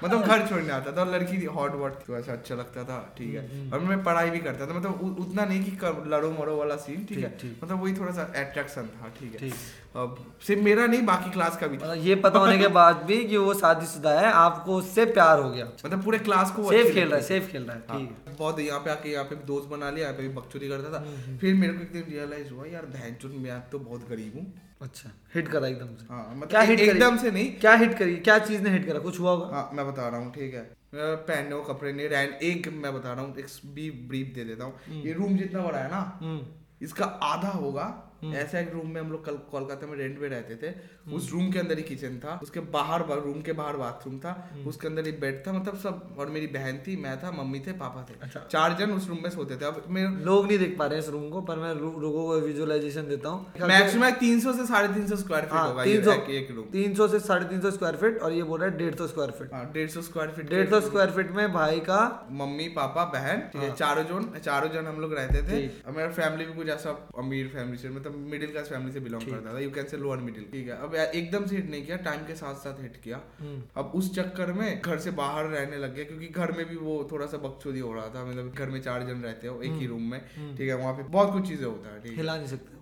मतलब 0.04 0.21
घर 0.21 0.45
छोड़ने 0.48 0.71
आता 0.74 0.92
था 0.92 1.01
और 1.01 1.13
लड़की 1.13 1.44
हॉट 1.57 1.75
वॉट 1.75 1.94
तो 2.06 2.18
ऐसा 2.18 2.31
अच्छा 2.33 2.56
लगता 2.56 2.83
था 2.83 3.00
ठीक 3.18 3.36
हम्म, 3.38 3.66
है 3.66 3.71
और 3.74 3.80
मैं 3.80 4.04
पढ़ाई 4.04 4.30
भी 4.30 4.39
करता 4.39 4.68
था 4.68 4.77
मतलब 4.77 5.18
उतना 5.21 5.45
नहीं 5.45 5.63
कि 5.63 6.10
लड़ो 6.10 6.31
मरो 6.31 6.56
वाला 6.57 6.75
सीन 6.86 7.06
ठीक 7.10 7.18
है। 7.19 7.33
मतलब 7.63 7.81
वही 7.83 7.94
थोड़ा 7.94 8.12
सा 8.13 8.24
अट्रैक्शन 8.38 8.89
था 8.95 9.10
ठीक 9.19 9.42
है। 9.42 9.50
अब 9.95 10.18
सिर्फ़ 10.48 10.62
मेरा 10.63 10.86
नहीं 10.86 11.01
बाकी 11.06 11.31
क्लास 11.31 11.57
का 11.57 11.68
भी 11.68 11.77
था। 11.77 11.86
मतलब 11.86 12.06
ये 12.06 12.16
पता 12.24 12.39
होने 12.39 12.57
के 12.57 12.68
बाद 12.75 13.04
भी 13.06 13.24
कि 13.25 13.38
वो 13.38 13.54
शादीशुदा 13.54 14.12
है 14.19 14.31
आपको 14.31 14.75
उससे 14.75 15.06
प्यार 15.07 15.39
हो 15.39 15.50
गया। 15.50 15.65
मतलब 15.86 16.04
पूरे 16.04 16.19
क्लास 16.19 16.51
को 16.51 16.69
सेफ़ 16.72 16.94
खेल 16.94 17.07
रहा 17.07 17.18
है 17.18 17.24
सेफ़ 17.24 17.51
खेल 17.51 17.63
रहा 17.63 17.75
है 17.75 17.83
हाँ, 17.89 18.00
ठीक 18.00 18.27
है। 18.27 18.36
बहुत 18.36 18.60
यहाँ 18.60 18.80
पे 18.80 18.92
आके 18.92 19.12
यहाँ 19.12 19.25
पे 19.25 19.36
दोस्त 19.48 19.69
बना 19.69 19.89
लिया 19.89 20.06
यहाँ 20.06 20.18
पे 20.18 20.24
भी 20.24 20.33
बकचोदी 20.36 20.69
करता 20.69 20.94
था। 20.94 21.04
हम्म, 21.04 21.38
फिर 21.38 21.54
मेरे 21.56 21.74
को 21.74 21.81
एक 21.81 21.94
दिन 21.94 22.06
रियलाइज़ 22.10 22.51
हुआ 22.54 22.65
यार 22.65 22.86
बहन 22.86 23.38
मैं 23.39 23.62
तो 23.69 23.80
बहुत 23.80 24.10
गरीब 24.10 24.36
हूँ। 24.36 24.45
अच्छा 24.81 25.10
हिट 25.36 25.48
करा 25.48 25.68
एकदम 25.68 25.96
से। 25.96 26.06
हाँ 26.10 26.36
मतलब 26.36 26.50
क्या 26.50 26.62
हिट 26.62 26.80
एकदम 26.80 27.18
से 27.18 27.31
नहीं। 27.31 27.52
क्या 27.60 27.74
हिट 27.76 27.98
करी? 27.98 28.16
क्या 28.18 28.38
चीज़ 28.40 28.62
ने 28.62 28.70
हिट 28.70 28.86
करा? 28.88 29.00
कुछ 29.00 29.20
हुआ 29.20 29.31
होगा? 29.31 29.56
हाँ 29.56 29.70
मैं 29.74 29.88
बता 29.88 30.08
रहा 30.08 30.20
हूँ 30.20 30.31
ठीक 30.34 30.54
है। 30.54 30.62
पहनने 30.96 31.56
को 31.56 31.62
कपड़े 31.64 31.92
नहीं 31.94 32.08
रैन 32.10 32.34
एक 32.44 32.68
मैं 32.74 32.94
बता 32.94 33.14
रहा 33.14 33.24
हूँ 33.26 33.38
एक 33.38 33.48
भी 33.74 33.90
ब्रीफ 34.08 34.31
दे 34.36 34.44
देता 34.44 34.66
हूँ। 34.66 35.02
ये 35.04 35.14
रूम 35.14 35.38
जितना 35.38 35.64
बड़ा 35.64 35.80
है 35.80 35.90
ना 35.92 36.20
हम्म। 36.22 36.86
इसका 36.86 37.06
आधा 37.06 37.50
होगा 37.50 37.86
ऐसा 38.25 38.60
एक 38.60 38.74
रूम 38.74 38.89
में 38.89 39.01
हम 39.01 39.12
लोग 39.12 39.25
कल 39.25 39.34
कोलकाता 39.34 39.88
में 39.88 39.98
रेंट 39.98 40.20
पे 40.20 40.27
रहते 40.27 40.55
थे। 40.55 40.74
उस 41.15 41.32
रूम 41.32 41.51
के 41.51 41.60
अंदर 41.60 41.77
ही 41.77 41.84
किचन 41.84 42.20
था। 42.20 42.39
उसके 42.44 42.60
बाहर 42.60 43.01
रूम 43.10 43.41
के 43.41 43.53
बाहर 43.53 43.77
बाथरूम 43.77 44.20
था। 44.20 44.50
उसके 44.67 44.88
अंदर 44.88 45.05
ही 45.05 45.12
बेड 45.12 45.48
था। 45.48 45.53
मतलब 45.53 45.77
सब 45.77 46.15
और 46.20 46.29
मेरी 46.29 46.48
बहन 46.48 46.77
थी 46.77 46.96
मैं 46.98 47.17
था 47.24 47.32
मम्मी 47.32 47.60
थे 47.60 47.72
पापा 47.72 48.05
थे। 48.10 48.13
अच्छा। 48.22 48.39
चार 48.51 48.74
जन 48.74 48.91
उस 48.91 49.10
रूम 49.10 49.17
में 49.24 49.29
सोते 49.29 49.55
थे। 49.55 49.65
अब 49.65 49.84
मेरे 49.89 50.08
लोग 50.08 50.48
नहीं 50.48 50.60
देख 50.60 50.75
पा 50.79 50.86
रहे 50.86 50.98
हैं 51.00 51.03
इस 51.03 51.10
रूम 51.10 51.29
को 51.29 51.41
पर 51.41 51.55
मैं 51.55 51.74
लोगों 51.75 52.12
को 52.12 52.39
विजुअलाइजेशन 52.39 53.08
देता 53.08 53.29
हूँ। 53.29 53.53
मैक्सिमम 53.62 54.10
तीन 54.10 54.39
सौ 54.39 54.53
से 54.53 54.65
साढ़े 54.65 54.94
तीन 54.94 55.08
सौ 55.08 55.15
स्क्वायर 55.15 55.44
फीट 55.44 55.53
हाँ 55.53 55.67
होगा 55.67 55.84
ये 55.84 56.03
सौ 56.03 56.12
एक- 56.12 56.55
रूम 56.55 56.65
तीन 56.65 56.96
सौ 56.96 57.08
से 57.08 57.20
साढ़े 57.20 57.46
तीन 57.46 57.62
सौ 57.62 57.72
स्क्वायर 57.72 57.96
फीट 57.96 58.17
और 58.22 58.34
ये 58.34 58.44
बोल 58.44 58.60
रहा 58.60 58.70
है 58.70 58.77
डेढ़ 58.77 58.96
सौ 58.96 59.08
स्क्वायर 59.08 59.32
फीट 59.32 59.53
हाँ 59.53 59.72
डेढ़ 59.74 59.89
सौ 59.89 60.01
स्क्वायर 60.01 60.29
फीट 60.29 60.50
डेढ़ 60.50 60.70
सौ 60.70 60.82
स्क्वायर 60.82 61.10
फीट 61.10 61.32
में 61.32 61.53
भाई 61.53 61.79
का 61.79 62.27
मम्मी 62.32 62.67
पापा 62.67 63.03
बहन 63.05 63.41
हाँ। 63.55 63.70
चारों 63.75 64.03
जन 64.03 64.39
चारों 64.39 64.70
जन 64.70 64.86
हम 64.88 65.00
लोग 65.01 65.13
रहते 65.13 65.41
थे। 65.41 65.91
मेरा 65.91 66.10
फैमिली 66.10 66.46
भी 66.46 66.53
कुछ 66.53 66.67
ऐसा 66.67 67.10
अमीर 67.17 67.48
फैमिली 67.48 67.77
से 67.77 67.89
मतलब 67.89 68.09
मिडिल 68.10 68.51
क्लास 68.51 68.70
फैमिली 68.70 68.92
से 68.92 69.00
बिलोंग 69.00 69.24
करता 69.24 69.54
था। 69.54 69.60
You 69.60 69.72
can 69.72 69.86
say 69.86 69.98
lower 69.98 70.18
middle 70.20 70.46
ठीक 70.51 70.68
है 70.68 70.78
अब 70.78 70.96
एकदम 70.96 71.46
से 71.46 71.56
हिट 71.56 71.70
नहीं 71.70 71.86
किया 71.86 71.98
टाइम 72.06 72.25
के 72.25 72.36
साथ 72.36 72.56
साथ 72.58 72.82
हिट 72.82 72.98
किया। 73.04 73.22
हम्म, 73.39 73.62
अब 73.75 73.92
उस 73.96 74.13
चक्कर 74.16 74.51
में 74.54 74.82
घर 74.82 74.98
से 75.00 75.12
बाहर 75.13 75.46
रहने 75.48 75.78
लग 75.78 75.96
गया 75.96 76.06
क्योंकि 76.06 76.28
घर 76.30 76.51
में 76.51 76.66
भी 76.70 76.75
वो 76.78 77.08
थोड़ा 77.12 77.25
सा 77.25 77.38
बकचोदी 77.39 77.80
हो 77.80 77.94
रहा 77.94 78.08
था। 78.10 78.25
मतलब 78.25 78.54
घर 78.54 78.70
में 78.70 78.82
चार 78.82 79.04
जन 79.04 79.22
रहते 79.22 79.48
हो 79.48 79.62
एक 79.62 79.72
ही 79.74 79.88
रूम 79.88 80.12
में। 80.12 80.20
ठीक 80.58 80.68
है 80.70 80.75
वहाँ 80.75 80.94
पे 80.94 81.04
बहुत 81.10 81.34
कुछ 81.34 81.48
चीज़ें 81.48 81.66
होता 81.66 81.94
है 81.94 82.01
ठीक 82.01 82.12
है। 82.12 82.18
हिला 82.18 82.38
नहीं 82.38 82.48
सकते। 82.48 82.78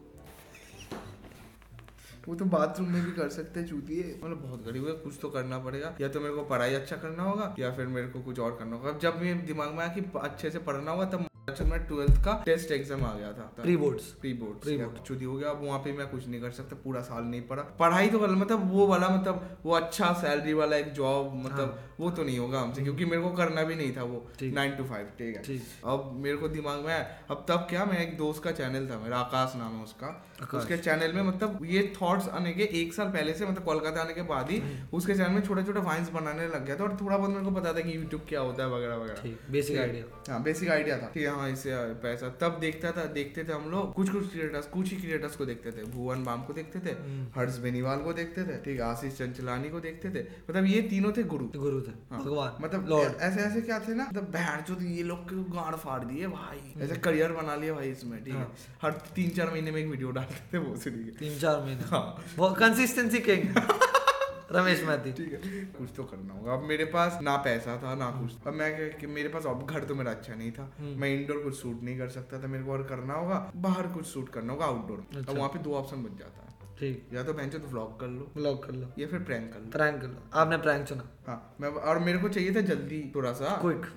वो 2.28 2.36
तो 2.36 2.46
बाथरूम 2.48 2.88
में 2.90 3.04
भी 3.04 3.12
कर 3.12 3.30
सकते 3.30 3.60
हैं 3.60 3.68
चूतिए। 3.68 4.04
मतलब 4.24 4.42
बहुत 4.42 4.66
गरीब 4.66 4.88
है 4.88 4.94
कुछ 4.96 5.18
तो 5.22 5.30
करना 5.30 5.60
पड़ेगा। 5.60 5.96
या 6.02 6.08
तो 6.08 6.20
मेरे 6.20 6.34
को 6.36 6.44
पढ़ाई 6.46 6.74
अच्छा 6.74 6.96
करना 6.98 7.24
होगा 7.24 7.56
या 7.60 7.72
फिर 7.76 7.88
मेरे 7.88 8.08
को 8.08 8.22
कुछ 8.22 8.40
और 8.40 8.56
करना 8.60 8.76
होगा। 8.76 8.90
अब 8.90 9.00
जब 9.00 9.22
मेरे 9.22 9.40
दिमाग 9.48 9.70
में 9.70 9.80
आया 9.80 9.94
कि 9.94 10.04
अच्छे 10.20 10.52
से 10.52 10.60
पढ़ना 10.62 10.92
होगा 10.92 11.06
तब 11.08 11.26
मैं 11.48 11.78
ट्वेल्थ 11.88 12.18
का 12.24 12.32
टेस्ट 12.46 12.72
एग्ज़ाम 12.72 13.04
आ 13.06 13.14
गया 13.14 13.32
था। 13.34 13.44
Pre 13.58 13.76
boards 13.78 14.06
pre 14.22 14.32
board 14.34 14.64
Pre 14.64 14.74
board. 14.80 14.98
चुदी 15.08 15.26
हो 15.26 15.36
गया। 15.36 15.50
अब 15.50 15.64
वहाँ 15.64 15.78
पे 15.80 15.92
मैं 15.98 16.08
कुछ 16.08 16.28
नहीं 16.28 16.42
कर 16.42 16.52
सकता 16.52 16.76
पूरा 16.84 17.02
साल 17.02 17.24
नहीं 17.24 17.42
पढ़ा। 17.48 17.62
पढ़ाई 17.80 18.08
तो 18.10 18.20
कर 18.20 18.32
मतलब 18.32 18.72
वो 18.72 18.88
वाला 18.88 19.10
मतलब 19.10 19.60
वो 19.66 19.74
अच्छा 19.76 20.12
सैलरी 20.22 20.54
वाला 20.54 20.78
एक 20.78 20.92
जॉब 20.94 21.34
मतलब 21.46 21.70
हाँ। 21.70 21.94
वो 22.00 22.10
तो 22.12 22.24
नहीं 22.24 22.38
होगा 22.40 22.60
हमसे 22.60 22.84
क्योंकि 22.84 23.06
मेरे 23.06 23.22
को 23.22 23.30
करना 23.38 23.64
भी 23.64 23.76
नहीं 23.76 23.96
था 23.96 24.04
वो। 24.04 24.20
नाइन 24.44 24.76
टू 24.78 24.84
फाइव 24.86 25.08
ठीक 25.20 25.36
है। 25.38 25.58
अब 25.86 26.12
मेरे 26.24 26.38
को 26.38 26.48
दिमाग 26.50 26.84
में 26.86 26.94
अब 26.96 27.46
तब 27.50 27.66
क्या 27.70 27.86
मैं 27.86 28.00
एक 28.00 28.18
दोस्त 28.18 28.44
का 28.44 28.52
चैनल 28.60 28.90
था 28.90 29.00
मेरा 29.00 29.18
आकाश 29.20 29.56
नाम 29.60 29.78
है 29.78 29.84
उसका। 29.84 30.10
उसके 30.58 30.78
चैनल 30.80 31.14
में 31.14 31.22
मतलब 31.24 31.66
ये 31.66 31.82
थॉट्स 32.02 32.28
आने 32.40 32.54
के 32.54 32.70
एक 32.82 32.94
साल 32.94 33.08
पहले 33.12 33.34
से 33.34 33.46
मतलब 33.46 33.64
कोलकाता 33.64 34.02
आने 34.02 34.14
के 34.14 34.22
बाद 34.34 34.52
ही 34.52 34.62
उसके 34.94 35.14
चैनल 35.14 35.32
में 35.32 35.42
छोटे 35.48 35.64
छोटे 35.64 35.80
वाइन्स 35.88 36.10
बनाने 36.12 36.48
लग 36.50 36.66
गया 36.66 36.76
था 36.76 36.84
और 36.84 36.98
थोड़ा 37.02 37.18
बहुत 37.18 37.30
मेरे 37.30 37.46
को 37.46 37.52
पता 37.52 37.74
था 37.74 37.88
कि 37.88 37.96
यूट्यूब 37.96 38.26
क्या 38.30 38.42
होता 38.42 38.64
है 38.64 38.70
वगैरह 38.72 38.96
वगैरह। 38.98 39.52
बेसिक 39.52 39.78
आइडिया 39.80 40.32
हाँ? 40.32 40.44
बेसिक 40.44 40.70
आइडिया 40.70 40.98
था 40.98 41.12
ठीक 41.14 41.24
है 41.24 41.36
हाँ 41.38 41.50
इससे 41.52 41.76
पैसा। 42.04 42.30
तब 42.42 42.58
देखता 42.62 42.92
था 42.92 43.04
देखते 43.14 43.44
थे 43.44 43.54
हम 43.54 43.70
लोग 43.72 43.94
कुछ 43.94 44.10
कुछ 44.10 44.30
क्रिएटर्स 44.32 44.68
कुछ 44.68 44.92
ही 44.92 44.98
क्रिएटर्स 44.98 45.36
को 45.36 45.46
देखते 45.46 45.72
थे। 45.72 45.84
भुवन 45.92 46.24
बाम 46.24 46.44
को 46.44 46.54
देखते 46.54 46.80
थे 46.80 46.94
हम्म। 46.94 47.28
हर्ष 47.36 47.58
बेनीवाल 47.60 48.00
को 48.00 48.14
देखते 48.14 48.44
थे 48.44 48.58
ठीक 48.66 48.82
आशीष 48.82 49.18
चंचलानी 49.18 49.70
को 49.70 49.80
देखते 49.80 50.10
थे। 50.10 50.24
मतलब 50.50 50.66
ये 50.66 50.82
तीनों 50.90 51.12
थे 51.18 51.24
गुरु। 51.34 51.46
गुरु 51.58 51.82
थे 51.82 51.92
हाँ, 52.12 52.24
भगवान 52.24 52.64
मतलब 52.64 52.88
लॉर्ड 52.90 53.22
ऐसे 53.22 53.42
ऐसे 53.42 53.62
क्या 53.62 53.80
थे 53.88 53.94
ना 53.96 54.08
मतलब 54.10 54.32
बहन 54.34 54.64
जो 54.68 54.80
ये 54.88 55.04
लोग 55.04 55.24
के 55.30 55.44
गाड़ 55.56 55.76
फाड़ 55.76 56.04
दिए 56.04 56.28
भाई। 56.28 56.84
ऐसे 56.84 56.96
करियर 57.08 57.32
बना 57.34 57.56
लिया 57.56 57.74
भाई 57.74 57.92
इसमें 57.92 58.24
ठीक 58.24 58.34
है। 58.34 58.40
हाँ। 58.40 58.56
हर 58.82 58.92
तीन 59.16 59.30
चार 59.38 59.52
महीने 59.52 59.72
में 59.72 59.82
एक 59.82 59.88
वीडियो 59.88 60.12
डालते 60.12 60.42
थे 60.54 60.58
वो 60.58 60.76
से 60.78 60.92
तीन 61.20 61.40
चार 61.40 61.62
महीने। 61.62 61.84
हाँ। 61.92 62.54
कंसिस्टेंसी 62.60 63.20
किंग 63.30 63.56
रमेश 64.52 64.84
मैथी 64.84 65.12
ठीक 65.14 65.34
है 65.34 65.40
कुछ 65.66 65.90
तो 65.98 66.04
करना 66.04 66.34
होगा। 66.34 66.54
अब 66.54 66.64
मेरे 66.64 66.86
पास 66.86 67.20
ना 67.22 67.36
पैसा 67.38 67.78
था 67.78 67.96
ना 67.96 68.10
कुछ। 68.12 68.48
अब 68.48 68.54
मैं 68.54 68.76
क्या 68.78 68.88
कि 68.88 69.08
मेरे 69.08 69.30
पास 69.30 69.46
अब 69.46 69.66
घर 69.66 69.84
तो 69.84 69.96
मेरा 69.96 70.12
अच्छा 70.12 70.36
नहीं 70.36 70.52
था। 70.52 70.72
हम्म। 70.80 71.02
मैं 71.02 71.10
इंडोर 71.10 71.44
कुछ 71.44 71.56
सूट 71.56 71.84
नहीं 71.84 71.98
कर 71.98 72.10
सकता 72.10 72.44
था 72.44 72.48
मेरे 72.48 72.64
को 72.64 72.72
और 72.72 72.84
करना 72.84 73.14
होगा। 73.14 73.52
बाहर 73.56 73.88
कुछ 73.88 74.06
सूट 74.06 74.30
करना 74.30 74.54
होगा 74.54 74.66
आउटडोर 74.66 75.06
अच्छा। 75.18 75.32
अब 75.32 75.38
वहाँ 75.38 75.50
पे 75.50 75.60
दो 75.60 75.74
ऑप्शन 75.74 76.04
बच 76.04 76.20
जाता 76.20 76.42
है। 76.42 76.48
ठीक। 76.80 77.10
या 77.14 77.24
तो 77.24 77.34
बेंचो 77.34 77.60
तो 77.60 77.68
व्लॉग 77.68 78.00
कर 78.00 78.08
लो। 78.08 78.32
ब्लॉक 78.36 78.66
कर 78.66 78.74
लो। 78.74 78.88
या 79.00 79.08
फिर 79.08 79.20
प्रैंक 79.20 79.54
कर 79.54 79.60
लो। 79.60 79.70
प्रैंक 79.72 80.02
कर 80.02 80.08
लो। 80.08 80.30
आपने 80.34 80.58
प्रैंक 80.58 80.88
चुना। 80.88 81.10
हाँ 81.28 81.56
मैं 81.62 81.70
और 81.70 82.00
मेरे 82.00 82.18
को 82.18 82.30
चाहिए 82.30 82.56
था 82.56 82.62
जल्दी 82.64 83.04
थोड़ा 83.16 83.32
सा। 83.34 83.62
Quick. 83.62 83.88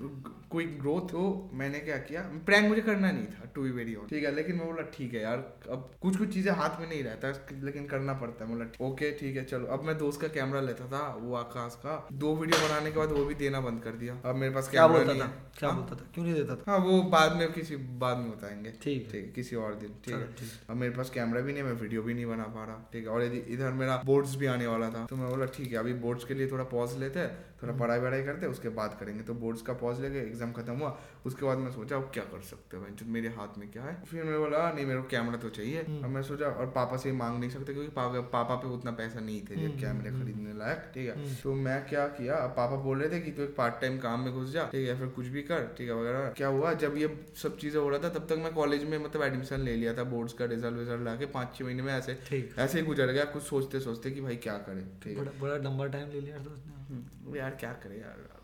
क्विक 0.51 0.79
ग्रोथ 0.81 1.13
हो 1.15 1.25
मैंने 1.55 1.81
क्या 1.81 1.97
किया? 1.97 2.21
प्रैंक 2.47 2.69
मुझे 2.69 2.81
करना 2.83 3.11
नहीं 3.11 3.27
था 3.27 3.49
टू 3.55 3.63
बी 3.63 3.71
वेरी 3.71 3.95
ऑन 3.95 4.07
ठीक 4.07 4.25
है 4.25 4.35
लेकिन 4.35 4.57
मैं 4.57 4.67
बोला 4.67 4.83
ठीक 4.95 5.13
है 5.15 5.21
यार 5.23 5.45
अब 5.71 5.91
कुछ 6.03 6.17
कुछ 6.17 6.33
चीज़ें 6.35 6.51
हाथ 6.53 6.81
में 6.81 6.89
नहीं 6.89 7.03
रहता 7.05 7.29
लेकिन 7.65 7.87
करना 7.87 8.13
पड़ता 8.13 8.45
है। 8.45 8.51
बोला 8.51 8.65
ओके 8.87 9.11
ठीक 9.21 9.37
है 9.37 9.45
चलो। 9.45 9.67
अब 9.67 9.85
मैं 9.85 9.97
दोस्त 9.99 10.21
का 10.21 10.29
कैमरा 10.29 10.61
लेता 10.61 10.87
था 10.87 11.03
वो 11.21 11.35
आकाश 11.37 11.75
का। 11.85 11.95
दो 12.15 12.35
वीडियो 12.37 12.67
बनाने 12.67 12.91
के 12.91 12.99
बाद 12.99 13.13
वो 13.13 13.25
भी 13.25 13.35
देना 13.35 13.61
बंद 13.61 13.83
कर 13.83 13.93
दिया। 14.01 14.17
अब 14.25 14.37
मेरे 14.37 14.55
पास 14.55 14.71
क्या 14.71 14.87
कैमरा 14.87 15.05
बोलता 15.05 15.15
था? 15.21 15.31
क्या 15.59 15.69
हाँ? 15.69 15.79
बोलता 15.79 15.97
था? 15.97 16.09
क्यों 16.15 16.25
नहीं 16.25 16.35
देता 16.35 16.57
था? 16.57 16.71
हाँ 16.71 16.79
वो 16.81 17.01
बाद 17.13 17.37
में 17.37 17.53
किसी 17.53 17.77
बाद 18.03 18.19
में 18.19 18.31
बताएँगे। 18.31 18.73
ठीक 18.83 19.03
है। 19.05 19.13
ठीक 19.13 19.33
किसी 19.35 19.57
और 19.57 19.75
दिन 19.75 19.95
ठीक 20.05 20.15
है। 20.15 20.51
अब 20.71 20.77
मेरे 20.77 20.95
पास 20.97 21.11
कैमरा 21.11 21.41
भी 21.41 21.53
नहीं 21.53 21.63
मैं 21.63 21.73
वीडियो 21.81 22.03
भी 22.03 22.15
नहीं 22.15 22.27
बना 22.27 22.45
पा 22.57 22.65
रहा। 22.65 22.89
ठीक 22.93 23.05
है 23.05 23.11
और 23.11 23.23
यदि 23.23 23.39
इधर 23.55 23.73
मेरा 23.83 24.03
बोर्ड्स 24.05 24.37
भी 24.37 24.47
आने 24.49 24.67
वाला 24.67 24.91
था 24.91 25.07
तो 25.11 25.17
मैं 25.17 25.31
बोला 25.31 25.47
ठीक 25.55 25.73
है 25.73 25.79
अभी 25.79 25.95
बोर्ड्स 26.03 26.25
के 26.25 26.35
लिए 26.35 26.51
थोड़ा 26.51 26.65
पॉज 26.75 26.99
लेते 26.99 27.20
हैं 27.21 27.50
थोड़ा 27.63 27.73
हम्म। 27.73 27.81
पढ़ाई 27.81 27.99
वढ़ाई 28.01 28.23
करते 28.25 28.47
उसके 28.49 28.69
बाद 28.77 28.97
करेंगे। 29.01 29.23
तो 29.23 29.35
बोर्ड्स 29.37 29.63
का 29.63 29.73
पॉज 29.81 30.01
लेके 30.01 30.19
एग्ज़ाम 30.19 30.53
खत्म 30.53 30.75
हुआ 30.75 30.97
उसके 31.27 31.47
बाद 31.47 31.59
मैं 31.59 31.71
सोचा 31.73 31.97
अब 31.97 32.11
क्या 32.15 32.23
कर 32.25 32.41
सकते 32.45 32.77
हैं 32.77 32.85
भाई? 32.85 33.09
मेरे 33.13 33.29
हाथ 33.31 33.59
में 33.59 33.71
क्या 33.71 33.83
है। 33.83 33.95
फिर 34.05 34.25
मैं 34.25 34.39
बोला 34.39 34.71
नहीं 34.73 34.87
मेरे 34.87 35.01
को 35.01 35.09
कैमरा 35.09 35.37
तो 35.39 35.49
चाहिए। 35.51 35.83
हम्म। 35.83 36.05
अब 36.05 36.11
मैं 36.11 36.23
सोचा 36.23 36.47
और 36.47 36.67
पापा 36.77 36.97
से 36.97 37.13
मांग 37.15 37.39
नहीं 37.41 37.51
सकते 37.51 37.73
क्योंकि 37.75 37.91
पापा 37.97 38.21
पापा 38.33 38.55
पे 38.57 38.69
उतना 38.69 38.91
पैसा 39.01 39.21
नहीं 39.21 39.41
थे 39.51 39.55
हम्म, 39.57 39.79
कैमरे 39.81 40.11
हम्म, 40.11 40.23
खरीदने 40.23 40.53
लायक 40.59 40.91
ठीक 40.95 41.09
है। 41.09 41.15
हम्म। 41.17 41.35
तो 41.43 41.55
मैं 41.61 41.79
क्या 41.89 42.07
किया 42.17 42.37
पापा 42.57 42.77
बोल 42.85 42.99
रहे 42.99 43.11
थे 43.11 43.21
कि 43.21 43.31
तू 43.31 43.43
एक 43.43 43.55
पार्ट 43.57 43.81
टाइम 43.81 43.99
काम 43.99 44.21
में 44.21 44.33
घुस 44.33 44.51
जा 44.53 44.65
ठीक 44.73 44.89
है 44.89 44.99
फिर 44.99 45.09
कुछ 45.17 45.27
भी 45.29 45.43
कर 45.43 45.67
ठीक 45.79 45.89
है 45.89 45.95
वगैरह। 45.95 46.29
क्या 46.37 46.49
हुआ 46.49 46.73
जब 46.83 46.97
ये 46.97 47.09
सब 47.43 47.57
चीज़ें 47.59 47.81
हो 47.81 47.89
रहा 47.89 47.99
था 47.99 48.09
तब 48.09 48.27
तक 48.31 48.43
मैं 48.43 48.53
कॉलेज 48.55 48.85
में 48.85 48.99
मतलब 48.99 49.23
एडमिशन 49.23 49.61
ले 49.61 49.77
लिया 49.77 49.95
था 49.95 50.05
बोर्ड्स 50.11 50.33
का 50.33 50.45
रिज़ल्ट 50.47 50.79
विजल्ट 50.79 51.03
लाके 51.03 51.27
पाँच 51.35 51.55
छह 51.57 51.65
महीने 51.65 51.83
में 51.83 51.93
ऐसे 51.93 52.19
ऐसे 52.59 52.79
ही 52.79 52.85
गुजर 52.87 53.13
गया 53.13 53.25
कुछ 53.33 53.43
सोचते 53.43 53.81
सोचते 53.81 54.11
कि 54.11 54.21
भाई 54.21 54.37
क्या 54.45 54.57
करें 54.67 54.85
ठीक 55.03 55.19
है। 55.19 55.39
बड़ा 55.41 55.57
लंबा 55.69 55.87
टाइम 55.89 56.11
ले 56.11 56.21
लिया 56.21 56.37
हम्म, 56.37 57.33
यार 57.51 57.59
क्या 57.61 57.73
करे 57.73 57.99
यार। 58.01 58.40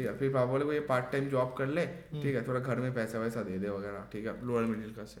ठीक 0.00 0.08
है 0.08 0.16
फिर 0.18 0.32
पापा 0.32 0.50
बोले 0.50 0.64
वो 0.64 0.72
ये 0.72 0.80
पार्ट 0.88 1.10
टाइम 1.12 1.28
जॉब 1.28 1.54
कर 1.58 1.66
ले 1.68 1.84
ठीक 2.12 2.34
है 2.34 2.46
थोड़ा 2.46 2.60
घर 2.60 2.78
में 2.80 2.92
पैसा 2.94 3.18
वैसा 3.18 3.42
दे 3.42 3.58
दे 3.58 3.68
वगैरह 3.68 4.04
ठीक 4.12 4.26
है 4.26 4.34
लोअर 4.46 4.64
मिडिल 4.66 4.92
क्लास। 4.94 5.16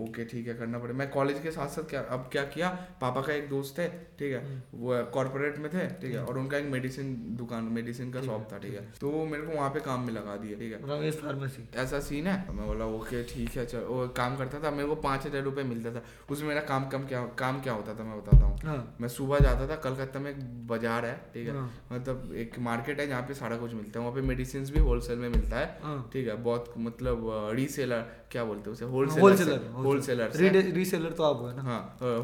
ओके 0.00 0.24
ठीक 0.26 0.46
है 0.48 0.54
करना 0.54 0.78
पड़े। 0.78 0.94
मैं 0.94 1.08
कॉलेज 1.10 1.40
के 1.42 1.50
साथ 1.50 1.68
साथ 1.68 1.88
क्या 1.90 2.00
अब 2.10 2.28
क्या 2.32 2.44
किया 2.54 2.68
पापा 3.00 3.20
का 3.20 3.32
एक 3.32 3.48
दोस्त 3.48 3.78
है 3.78 3.88
ठीक 4.18 4.32
है 4.32 4.62
वो 4.74 5.02
कॉर्पोरेट 5.14 5.58
में 5.58 5.70
थे 5.70 5.86
ठीक 6.00 6.14
है 6.14 6.24
और 6.24 6.38
उनका 6.38 6.56
एक 6.58 6.70
मेडिसिन 6.70 7.14
दुकान 7.38 7.64
मेडिसिन 7.72 8.12
का 8.12 8.22
शॉप 8.22 8.48
था 8.52 8.58
ठीक 8.58 8.74
है। 8.74 8.86
तो 9.00 9.10
वो 9.10 9.24
मेरे 9.26 9.42
को 9.42 9.52
वहाँ 9.52 9.70
पे 9.70 9.80
काम 9.82 10.06
में 10.06 10.12
लगा 10.12 10.36
दिया 10.36 10.58
ठीक 10.58 10.72
है। 10.72 10.78
रमेश 10.90 11.16
फार्मेसी 11.16 11.68
ऐसा 11.76 12.00
सीन 12.00 12.26
है? 12.26 12.36
मैं 12.50 12.66
बोला 12.66 12.86
ओके 12.96 13.22
ठीक 13.26 13.56
है 13.56 13.66
चलो। 13.66 14.06
काम 14.16 14.36
करता 14.36 14.62
था 14.64 14.70
मेरे 14.72 14.88
को 14.88 14.94
पाँच 15.02 15.26
हज़ार 15.26 15.42
रुपये 15.42 15.64
मिलता 15.64 15.90
था। 15.90 16.02
उसमें 16.30 16.48
मेरा 16.48 16.60
काम 16.68 16.88
कम 16.88 17.06
क्या 17.06 17.22
काम 17.38 17.60
क्या 17.60 17.72
होता 17.72 17.94
था 17.94 18.04
मैं 18.04 18.18
बताता 18.18 18.44
हूँ। 18.44 18.58
हाँ। 18.60 18.96
मैं 19.00 19.08
सुबह 19.10 19.38
जाता 19.40 19.68
था 19.68 19.76
कलकत्ता 19.80 20.20
में 20.20 20.30
एक 20.30 20.38
बाज़ार 20.68 21.04
है 21.04 21.14
ठीक 21.34 21.48
है 21.48 21.54
हाँ। 21.54 21.70
मतलब 21.92 22.32
एक 22.36 22.58
मार्केट 22.60 23.00
है 23.00 23.06
जहाँ 23.06 23.22
पे 23.22 23.34
सारा 23.34 23.56
कुछ 23.56 23.74
मिलता 23.74 23.89
है 23.98 24.04
वहाँ 24.04 24.14
पे 24.14 24.20
मेडिसिन 24.22 24.64
भी 24.72 24.80
होलसेल 24.80 25.18
में 25.18 25.28
मिलता 25.28 25.58
है। 25.58 25.78
हाँ। 25.82 26.10
ठीक 26.12 26.28
है 26.28 26.34
बहुत 26.42 26.72
मतलब 26.78 27.26
रीसेलर 27.54 28.04
क्या 28.32 28.44
बोलते 28.44 28.70
हैं 28.70 28.72
उसे? 28.72 28.84
होलसेलर 28.86 29.70
होलसेलर 29.76 30.30
होलसेलर 30.30 30.72
रीसेलर 30.74 31.12
तो 31.12 31.22
आप 31.22 31.40
हो 31.40 31.52
ना? 31.52 31.78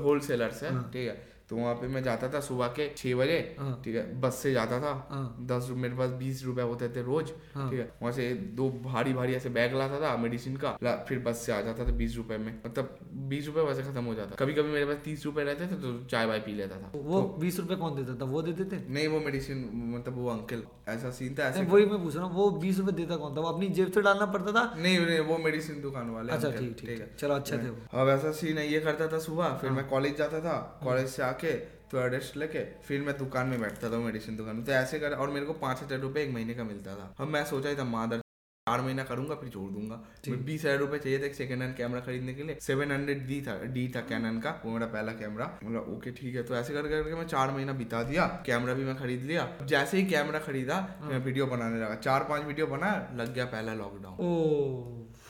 होलसेलर 0.04 0.58
है 0.62 0.73
हाँ। 0.75 0.90
ठीक 0.92 1.08
है। 1.08 1.36
तो 1.50 1.57
वहाँ 1.57 1.75
पे 1.75 1.88
मैं 1.88 2.03
जाता 2.03 2.29
था 2.29 2.41
सुबह 2.41 2.69
के 2.76 2.88
छह 2.97 3.15
बजे 3.15 3.38
हाँ। 3.59 3.81
ठीक 3.85 3.95
है 3.97 4.03
बस 4.21 4.35
से 4.35 4.53
जाता 4.53 4.81
था। 4.81 4.93
हाँ। 5.11 5.47
दस 5.50 5.69
मेरे 5.76 5.95
पास 5.95 6.11
बीस 6.19 6.45
रुपए 6.45 6.62
होते 6.62 6.88
थे 6.88 7.03
रोज 7.03 7.31
हाँ। 7.55 7.69
ठीक 7.71 7.79
है। 7.81 7.88
वहाँ 8.03 8.12
से 8.12 8.29
दो 8.57 8.69
भारी 8.85 9.12
भारी 9.15 9.35
ऐसे 9.35 9.49
बैग 9.50 9.75
लाता 9.75 10.00
था 10.00 10.17
मेडिसिन 10.17 10.57
का 10.65 10.73
फिर 11.09 11.19
बस 11.19 11.45
से 11.47 11.53
आ 11.53 11.61
जाता 11.61 11.87
था 11.87 11.93
बीस 11.97 12.17
रुपए 12.17 12.38
में। 12.38 12.53
मतलब 12.67 12.99
बीस 13.29 13.47
रुपए 13.47 13.61
वैसे 13.61 13.83
खत्म 13.83 14.05
हो 14.05 14.15
जाता। 14.15 14.37
कभी 14.38 14.55
कभी 14.55 14.73
मेरे 14.73 14.87
पास 14.87 14.97
तीस 15.05 15.25
रुपए 15.26 15.45
रहते 15.45 15.67
थे 15.67 15.81
तो 15.83 15.93
चाय 16.11 16.26
वाय 16.26 16.38
पी 16.41 16.55
लेता 16.55 16.76
था। 16.76 16.91
वो 16.97 17.23
बीस 17.41 17.59
रुपए 17.61 17.76
कौन 17.76 17.95
देता 17.97 18.15
था? 18.21 18.31
वो 18.31 18.43
देते 18.43 18.65
थे? 18.67 18.81
नहीं 18.88 19.07
वो 19.09 19.21
मेडिसिन 19.21 19.71
मतलब 19.95 20.19
वो 20.19 20.29
अंकल 20.31 20.62
ऐसा 20.88 21.11
सीन 21.11 21.35
था 21.38 21.49
ऐसे 21.49 21.62
वही 21.67 21.87
मैं 21.87 22.03
पूछ 22.03 22.17
रहा 22.17 22.25
हूँ 22.25 22.35
वो 22.35 22.50
बीस 22.59 22.79
रुपए 22.79 22.93
देता 22.93 23.17
कौन 23.17 23.37
था? 23.37 23.41
वो 23.41 23.49
अपनी 23.49 23.69
जेब 23.79 23.93
से 23.93 24.03
डालना 24.03 24.26
पड़ता 24.26 24.53
था? 24.53 24.65
नहीं 24.79 24.99
नहीं 24.99 25.21
वो 25.31 25.38
मेडिसिन 25.38 25.81
दुकान 25.83 26.11
वाले 26.11 26.33
अच्छा 26.33 26.50
ठीक 26.50 26.76
ठीक 26.81 27.07
चलो 27.19 27.35
अच्छा 27.35 27.57
थे 27.57 27.69
अब 28.00 28.09
ऐसा 28.09 28.33
सीन 28.33 28.59
है 28.59 28.69
ये 28.73 28.81
करता 28.81 29.09
था 29.09 29.19
सुबह 29.21 29.57
फिर 29.61 29.71
हाँ। 29.71 29.76
मैं 29.76 29.88
कॉलेज 29.88 30.17
जाता 30.19 30.41
था 30.41 30.59
कॉलेज 30.85 31.09
से 31.09 31.23
आके 31.37 31.52
तो 31.87 32.07
रेस्ट 32.11 32.37
लेके 32.37 32.64
फिर 32.83 33.02
मैं 33.02 33.16
दुकान 33.19 33.47
में 33.49 33.61
बैठता 33.61 33.90
था 33.90 33.99
मेडिसिन 34.00 34.37
दुकान 34.37 34.57
में। 34.57 34.64
तो 34.64 34.73
ऐसे 34.75 34.99
कर 35.00 35.12
और 35.14 35.31
मेरे 35.31 35.47
को 35.47 35.52
पाँच 35.57 35.83
हज़ार 35.83 35.99
रुपये 36.00 36.23
एक 36.25 36.31
महीने 36.35 36.55
का 36.55 36.64
मिलता 36.66 36.95
था। 36.95 37.14
अब 37.21 37.28
मैं 37.28 37.45
सोचा 37.47 37.69
ही 37.69 37.76
था 37.76 37.85
मादर 37.87 38.21
चार 38.66 38.81
महीना 38.83 39.02
करूँगा 39.05 39.35
फिर 39.37 39.49
छोड़ 39.50 39.71
दूँगा। 39.73 39.97
बीस 40.28 40.64
हज़ार 40.64 40.78
रुपये 40.78 40.99
चाहिए 40.99 41.19
थे 41.19 41.33
सेकंड 41.35 41.62
हैंड 41.62 41.75
कैमरा 41.76 42.00
खरीदने 42.00 42.35
के 42.35 42.43
लिए। 42.43 42.57
सेवन 42.62 42.93
हंड्रेड 42.93 43.26
डी 43.26 43.40
था 43.43 43.55
डी 43.75 43.87
था 43.97 44.00
कैनन 44.09 44.40
का 44.40 44.50
वो 44.64 44.73
मेरा 44.73 44.87
पहला 44.88 45.12
कैमरा 45.14 45.47
मतलब 45.62 45.95
ओके 45.97 46.11
ठीक 46.12 46.35
है। 46.37 46.43
तो 46.43 46.57
ऐसे 46.57 46.75
कर 46.75 46.88
करके 46.88 47.14
मैं 47.14 47.26
चार 47.26 47.50
महीना 47.50 47.73
बिता 47.75 48.02
दिया 48.02 48.26
कैमरा 48.47 48.75
भी 48.75 48.85
मैं 48.85 48.97
खरीद 48.97 49.23
लिया। 49.25 49.49
जैसे 49.64 49.97
ही 49.97 50.07
कैमरा 50.07 50.38
खरीदा 50.40 50.76
हाँ। 51.00 51.11
मैं 51.11 51.25
वीडियो 51.25 51.47
बनाने 51.47 51.81
लगा। 51.81 51.95
चार 52.02 52.25
पाँच 52.28 52.45
वीडियो 52.47 52.66
बनाया 52.69 53.09
लग 53.16 53.35
गया 53.35 53.45
पहला 53.47 53.75
लॉकडाउन 53.76 54.16
ओ 54.21 54.33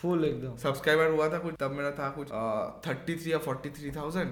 फुल 0.06 0.25
एकदम। 0.25 0.56
सब्सक्राइबर 0.62 1.10
हुआ 1.10 1.28
था 1.28 1.38
कुछ 1.38 1.54
तब 1.60 1.70
मेरा 1.72 1.90
था 1.92 2.08
कुछ 2.18 2.28
थर्टी 2.86 3.16
थ्री 3.16 3.32
या 3.32 3.38
फोर्टी 3.46 3.70
थ्री 3.70 3.90
थाउज़ेंड। 3.92 4.28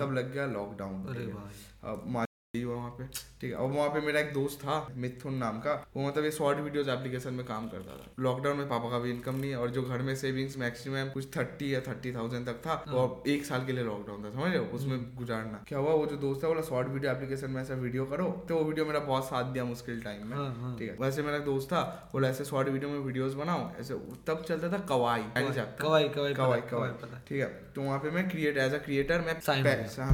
तब 0.00 0.12
लग 0.14 0.32
गया 0.32 0.46
लॉकडाउन 0.48 2.26
है। 2.56 2.62
अब 2.62 2.66
मा- 2.66 2.74
हुआ 2.74 2.76
वहाँ 2.76 2.90
पे। 2.90 3.04
ठीक 3.40 3.52
है 3.52 3.58
अब 3.58 3.74
वहाँ 3.76 3.88
पे 3.88 4.00
मेरा 4.00 4.20
एक 4.20 4.32
दोस्त 4.32 4.60
था 4.60 4.88
मिथुन 4.96 5.34
नाम 5.34 5.58
का। 5.58 5.86
वो 5.96 6.08
मतलब 6.08 6.24
ये 6.24 6.30
शॉर्ट 6.30 6.58
वीडियोस 6.58 6.88
एप्लीकेशन 6.88 7.34
में 7.34 7.46
काम 7.46 7.68
करता 7.68 7.96
था। 7.96 8.10
लॉकडाउन 8.20 8.56
में 8.56 8.68
पापा 8.68 8.90
का 8.90 8.98
भी 8.98 9.10
इनकम 9.10 9.34
नहीं 9.34 9.50
है 9.50 9.56
और 9.56 9.70
जो 9.70 9.82
घर 9.82 9.98
में 9.98 10.16
सेविंग्स 10.16 10.58
मैक्सिमम 10.58 11.10
कुछ 11.14 11.36
थर्टी 11.36 11.74
या 11.74 11.80
थर्टी 11.80 12.14
थाउज़ेंड 12.14 12.46
तक 12.46 12.62
था 12.66 12.84
हाँ। 12.86 12.94
और 12.94 13.22
एक 13.28 13.44
साल 13.44 13.66
के 13.66 13.72
लिए 13.72 13.84
लॉकडाउन 13.84 14.24
था 14.24 14.30
समझ 14.30 14.48
रहे 14.48 14.58
हो? 14.58 14.64
उसमें 14.64 15.16
गुजारना। 15.16 15.64
क्या 15.68 15.78
हुआ? 15.78 15.92
वो 15.92 16.06
जो 16.06 16.16
दोस्त 16.16 16.44
है 16.44 16.48
बोला 16.48 16.62
शॉर्ट 16.62 16.88
वीडियो 16.88 17.12
एप्लीकेशन 17.12 17.50
में 17.50 17.62
ऐसा 17.62 17.74
वीडियो 17.74 18.04
करो। 18.04 18.46
तो 18.48 18.56
वो 18.56 18.64
वीडियो 18.64 18.86
मेरा 18.86 19.00
बहुत 19.00 19.24
साथ 19.24 19.44
दिया 19.44 19.64
मुश्किल 19.64 20.02
टाइम 20.02 20.26
में। 20.26 20.36
हाँ 20.36 20.54
हाँ। 20.54 20.78
ठीक 20.78 20.90
है 20.90 20.96
वैसे 21.00 21.22
मेरा 21.22 21.38
दोस्त 21.38 21.68
था 21.68 22.10
बोला 22.12 22.28
ऐसे 22.28 22.44
शॉर्ट 22.44 22.68
वीडियो 22.68 22.90
में 22.90 22.98
वीडियोस 22.98 23.34
बनाओ 23.34 23.70
ऐसे 23.80 23.94
तब 24.26 24.44
चलता 24.48 24.72
था 24.72 24.78
कवाई 24.78 25.22
कवाई 25.22 26.08
कवाई 26.08 26.32
कवाई 26.34 26.60
कवाई 26.60 26.90
ठीक 27.28 27.40
है 27.40 27.46
तो 27.74 27.82
वहाँ 27.82 27.98
पे 27.98 28.10
मैं 28.10 28.28
क्रिएट 28.30 28.58
एज 28.58 28.74
अ 28.74 28.78
क्रिएटर 28.78 29.20
मैं 29.20 29.40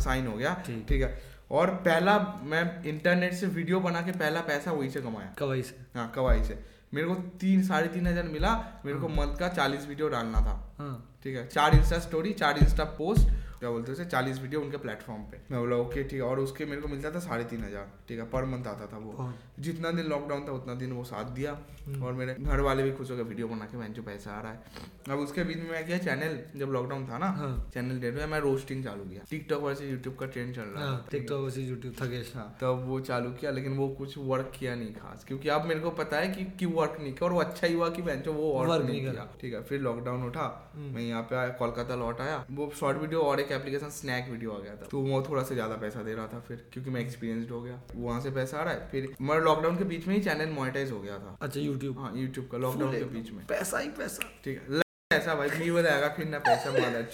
साइन 0.00 0.26
हो 0.26 0.36
गया। 0.36 0.62
ठीक 0.68 1.02
है 1.02 1.35
और 1.50 1.70
पहला 1.84 2.18
मैं 2.42 2.62
इंटरनेट 2.84 3.34
से 3.34 3.46
वीडियो 3.48 3.80
बना 3.80 4.00
के 4.02 4.12
पहला 4.12 4.40
पैसा 4.42 4.72
वहीं 4.72 4.90
से 4.90 5.00
कमाया। 5.00 5.34
कवाई 5.38 5.62
से। 5.62 5.76
हाँ 5.94 6.10
कवाई 6.14 6.42
से। 6.44 6.58
मेरे 6.94 7.06
को 7.08 7.14
तीन 7.40 7.62
साढ़े 7.62 7.88
तीन 7.88 8.06
हज़ार 8.06 8.24
मिला 8.24 8.54
मेरे 8.84 8.98
को 8.98 9.08
मंथ 9.10 9.36
का 9.36 9.48
चालीस 9.48 9.86
वीडियो 9.88 10.08
डालना 10.08 10.40
था। 10.40 10.54
हाँ। 10.78 11.18
ठीक 11.22 11.36
है 11.36 11.46
चार 11.48 11.74
इंस्टा 11.74 11.98
स्टोरी 11.98 12.32
चार 12.34 12.58
इंस्टा 12.58 12.84
पोस्ट 12.98 13.28
क्या 13.60 13.70
बोलते 13.70 13.92
हैं 13.92 14.08
चालीस 14.08 14.40
वीडियो 14.40 14.60
उनके 14.60 14.76
प्लेटफॉर्म 14.78 15.22
पे। 15.22 15.38
मैं 15.50 15.60
बोला 15.60 15.76
ओके 15.76 16.02
ठीक 16.02 16.12
है। 16.12 16.20
और 16.22 16.40
उसके 16.40 16.64
मेरे 16.64 16.80
को 16.80 16.88
मिलता 16.88 17.10
था 17.10 17.20
साढ़े 17.20 17.44
तीन 17.44 17.64
हज़ार 17.64 17.86
ठीक 18.08 18.18
है 18.18 18.24
पर 18.30 18.44
मंथ 18.46 18.66
आता 18.66 18.86
था 18.86 18.98
वो। 18.98 19.32
जितना 19.60 19.90
दिन 19.90 20.06
लॉकडाउन 20.06 20.46
था 20.48 20.52
उतना 20.52 20.74
दिन 20.74 20.92
वो 20.92 21.04
साथ 21.04 21.30
दिया। 21.34 21.56
हम्म। 21.86 22.02
और 22.04 22.12
मेरे 22.12 22.34
घर 22.34 22.60
वाले 22.60 22.82
भी 22.82 22.92
खुश 22.92 23.10
हो 23.10 23.16
गए 23.16 23.22
वीडियो 23.24 23.48
बना 23.48 23.64
के 23.64 23.76
मैं 23.76 23.92
जो 23.92 24.02
पैसा 24.02 24.30
आ 24.30 24.40
रहा 24.40 24.52
है। 24.52 24.84
अब 25.10 25.18
उसके 25.18 25.44
बीच 25.44 25.56
में 25.56 25.70
मैं 25.70 25.84
किया 25.86 25.98
चैनल 25.98 26.38
जब 26.56 26.72
लॉकडाउन 26.72 27.06
था 27.08 27.18
ना 27.18 27.26
हाँ। 27.36 27.70
चैनल 27.74 28.00
डेट 28.00 28.14
में 28.14 28.26
मैं 28.26 28.40
रोस्टिंग 28.40 28.84
चालू 28.84 29.04
किया। 29.04 29.22
टिकटॉक 29.30 29.62
वैसे 29.62 29.88
यूट्यूब 29.90 30.16
का 30.16 30.26
ट्रेंड 30.26 30.54
चल 30.54 30.62
रहा 30.62 30.84
हाँ 30.84 30.96
था। 30.96 31.08
टिकटॉक 31.10 31.44
वैसे 31.44 31.62
यूट्यूब 31.62 31.94
थकेश 32.00 32.32
हाँ 32.36 32.46
तब 32.60 32.84
वो 32.88 33.00
चालू 33.02 33.30
किया 33.32 33.50
लेकिन 33.50 33.76
वो 33.76 33.88
कुछ 33.98 34.16
वर्क 34.18 34.52
किया 34.58 34.74
नहीं 34.74 34.94
खास। 34.94 35.24
क्योंकि 35.28 35.48
अब 35.48 35.66
मेरे 35.66 35.80
को 35.80 35.90
पता 36.00 36.18
है 36.18 36.28
कि 36.28 36.44
क्यों 36.58 36.72
वर्क 36.72 36.96
नहीं 37.00 37.12
किया 37.12 37.28
और 37.28 37.32
वो 37.34 37.40
अच्छा 37.40 37.66
ही 37.66 37.74
हुआ 37.74 37.88
कि 37.90 38.02
बेंचो 38.02 38.32
वो 38.32 38.52
वर्क 38.54 38.84
नहीं 38.84 39.02
नहीं 39.02 39.12
किया। 39.12 39.28
ठीक 39.40 39.54
है 39.54 39.62
फिर 39.62 39.80
लॉकडाउन 39.80 40.24
उठा। 40.24 40.46
हम्म। 40.74 40.94
मैं 40.94 41.02
यहाँ 41.02 41.22
पे 41.22 41.48
कोलकाता 41.58 41.94
लौट 41.96 42.20
आया। 42.20 42.44
वो 42.50 42.70
शॉर्ट 42.80 42.98
वीडियो 42.98 43.20
और 43.22 43.40
एक 43.40 43.52
एप्लीकेशन 43.56 43.90
स्नैक 43.90 44.30
वीडियो 44.30 44.50
आ 44.50 44.58
गया 44.58 44.74
था। 44.76 44.88
तो 44.90 45.00
वो 45.00 45.22
थोड़ा 45.28 45.42
सा 45.42 45.54
ज़्यादा 45.54 45.76
पैसा 45.76 46.02
दे 46.02 46.14
रहा 46.14 46.26
था 46.26 46.40
फिर 46.48 46.64
क्योंकि 46.72 46.90
मैं 46.90 47.00
एक्सपीरियंसड 47.00 47.50
हो 47.50 47.60
गया। 47.62 47.80
वहाँ 47.96 48.20
से 48.20 48.30
पैसा 48.30 48.58
आ 48.58 48.62
रहा 48.62 48.74
है 48.74 48.88
फिर 48.90 49.14
मैं 49.20 49.38
लॉकडाउन 49.40 49.76
के 49.76 49.84
बीच 49.84 50.06
में 50.06 50.14
ही 50.14 50.22
चैनल 50.22 50.50
मोनेटाइज 50.52 50.90
हो 50.90 51.00
गया 51.00 51.18
था। 51.18 51.36
अच्छा 51.42 51.60
यूट्यूब 51.60 51.98
हाँ 51.98 52.12
यूट्यूब 52.16 52.48
का 52.52 52.58
लॉकडाउन 52.58 52.98
के 52.98 53.04
बीच 53.04 53.30
में। 53.32 53.46
पैसा 53.46 53.78
ही 53.78 53.88
पैसा। 53.98 54.28
ठीक 54.44 54.62
है। 54.70 54.84
ऐसा 55.12 55.34
भाई 55.34 55.48
मी 55.48 55.70
बताएगा 55.70 56.08
फिर 56.08 56.26
ना 56.28 56.38
पैसा 56.38 56.70
मारा। 56.70 57.04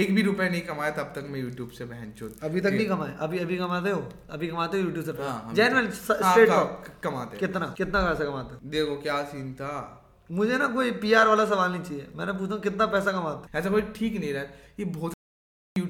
एक 0.00 0.14
भी 0.14 0.22
रुपए 0.22 0.48
नहीं 0.48 0.60
कमाया 0.62 0.90
तब 0.90 1.12
तक 1.16 1.28
मैं 1.30 1.40
यूट्यूब 1.40 1.70
से 1.70 1.84
बहन 1.84 2.10
चुद। 2.18 2.34
अभी 2.42 2.60
तक 2.60 2.66
नहीं 2.66 2.86
कमाए? 2.88 3.14
अभी 3.20 3.38
अभी 3.38 3.56
कमाते 3.56 3.90
हो? 3.90 4.02
अभी 4.30 4.48
कमाते 4.48 4.80
हो 4.80 4.84
यूट्यूब 4.84 5.04
से 5.06 5.22
हाँ, 5.22 5.54
जेनरल 5.54 5.86
हाँ, 5.86 6.32
स्ट्रेट 6.32 6.48
क- 6.50 6.92
कमाते 7.02 7.36
कितना? 7.36 7.74
कितना 7.76 8.02
पैसा 8.06 8.24
कमाते 8.24 8.68
देखो 8.68 8.96
क्या 8.96 9.22
सीन 9.24 9.52
था। 9.54 9.72
मुझे 10.30 10.58
ना 10.58 10.66
कोई 10.66 10.90
पीआर 11.02 11.28
वाला 11.28 11.44
सवाल 11.44 11.72
नहीं 11.72 11.82
चाहिए। 11.82 12.06
मैंने 12.16 12.32
पूछा 12.32 12.56
कितना 12.56 12.86
पैसा 12.86 13.12
कमाते 13.12 13.58
ऐसा 13.58 13.70
कोई 13.70 13.82
ठीक 13.96 14.20
नहीं 14.20 14.32
रहा। 14.34 14.42
ये 14.78 14.84
बहुत 14.84 15.12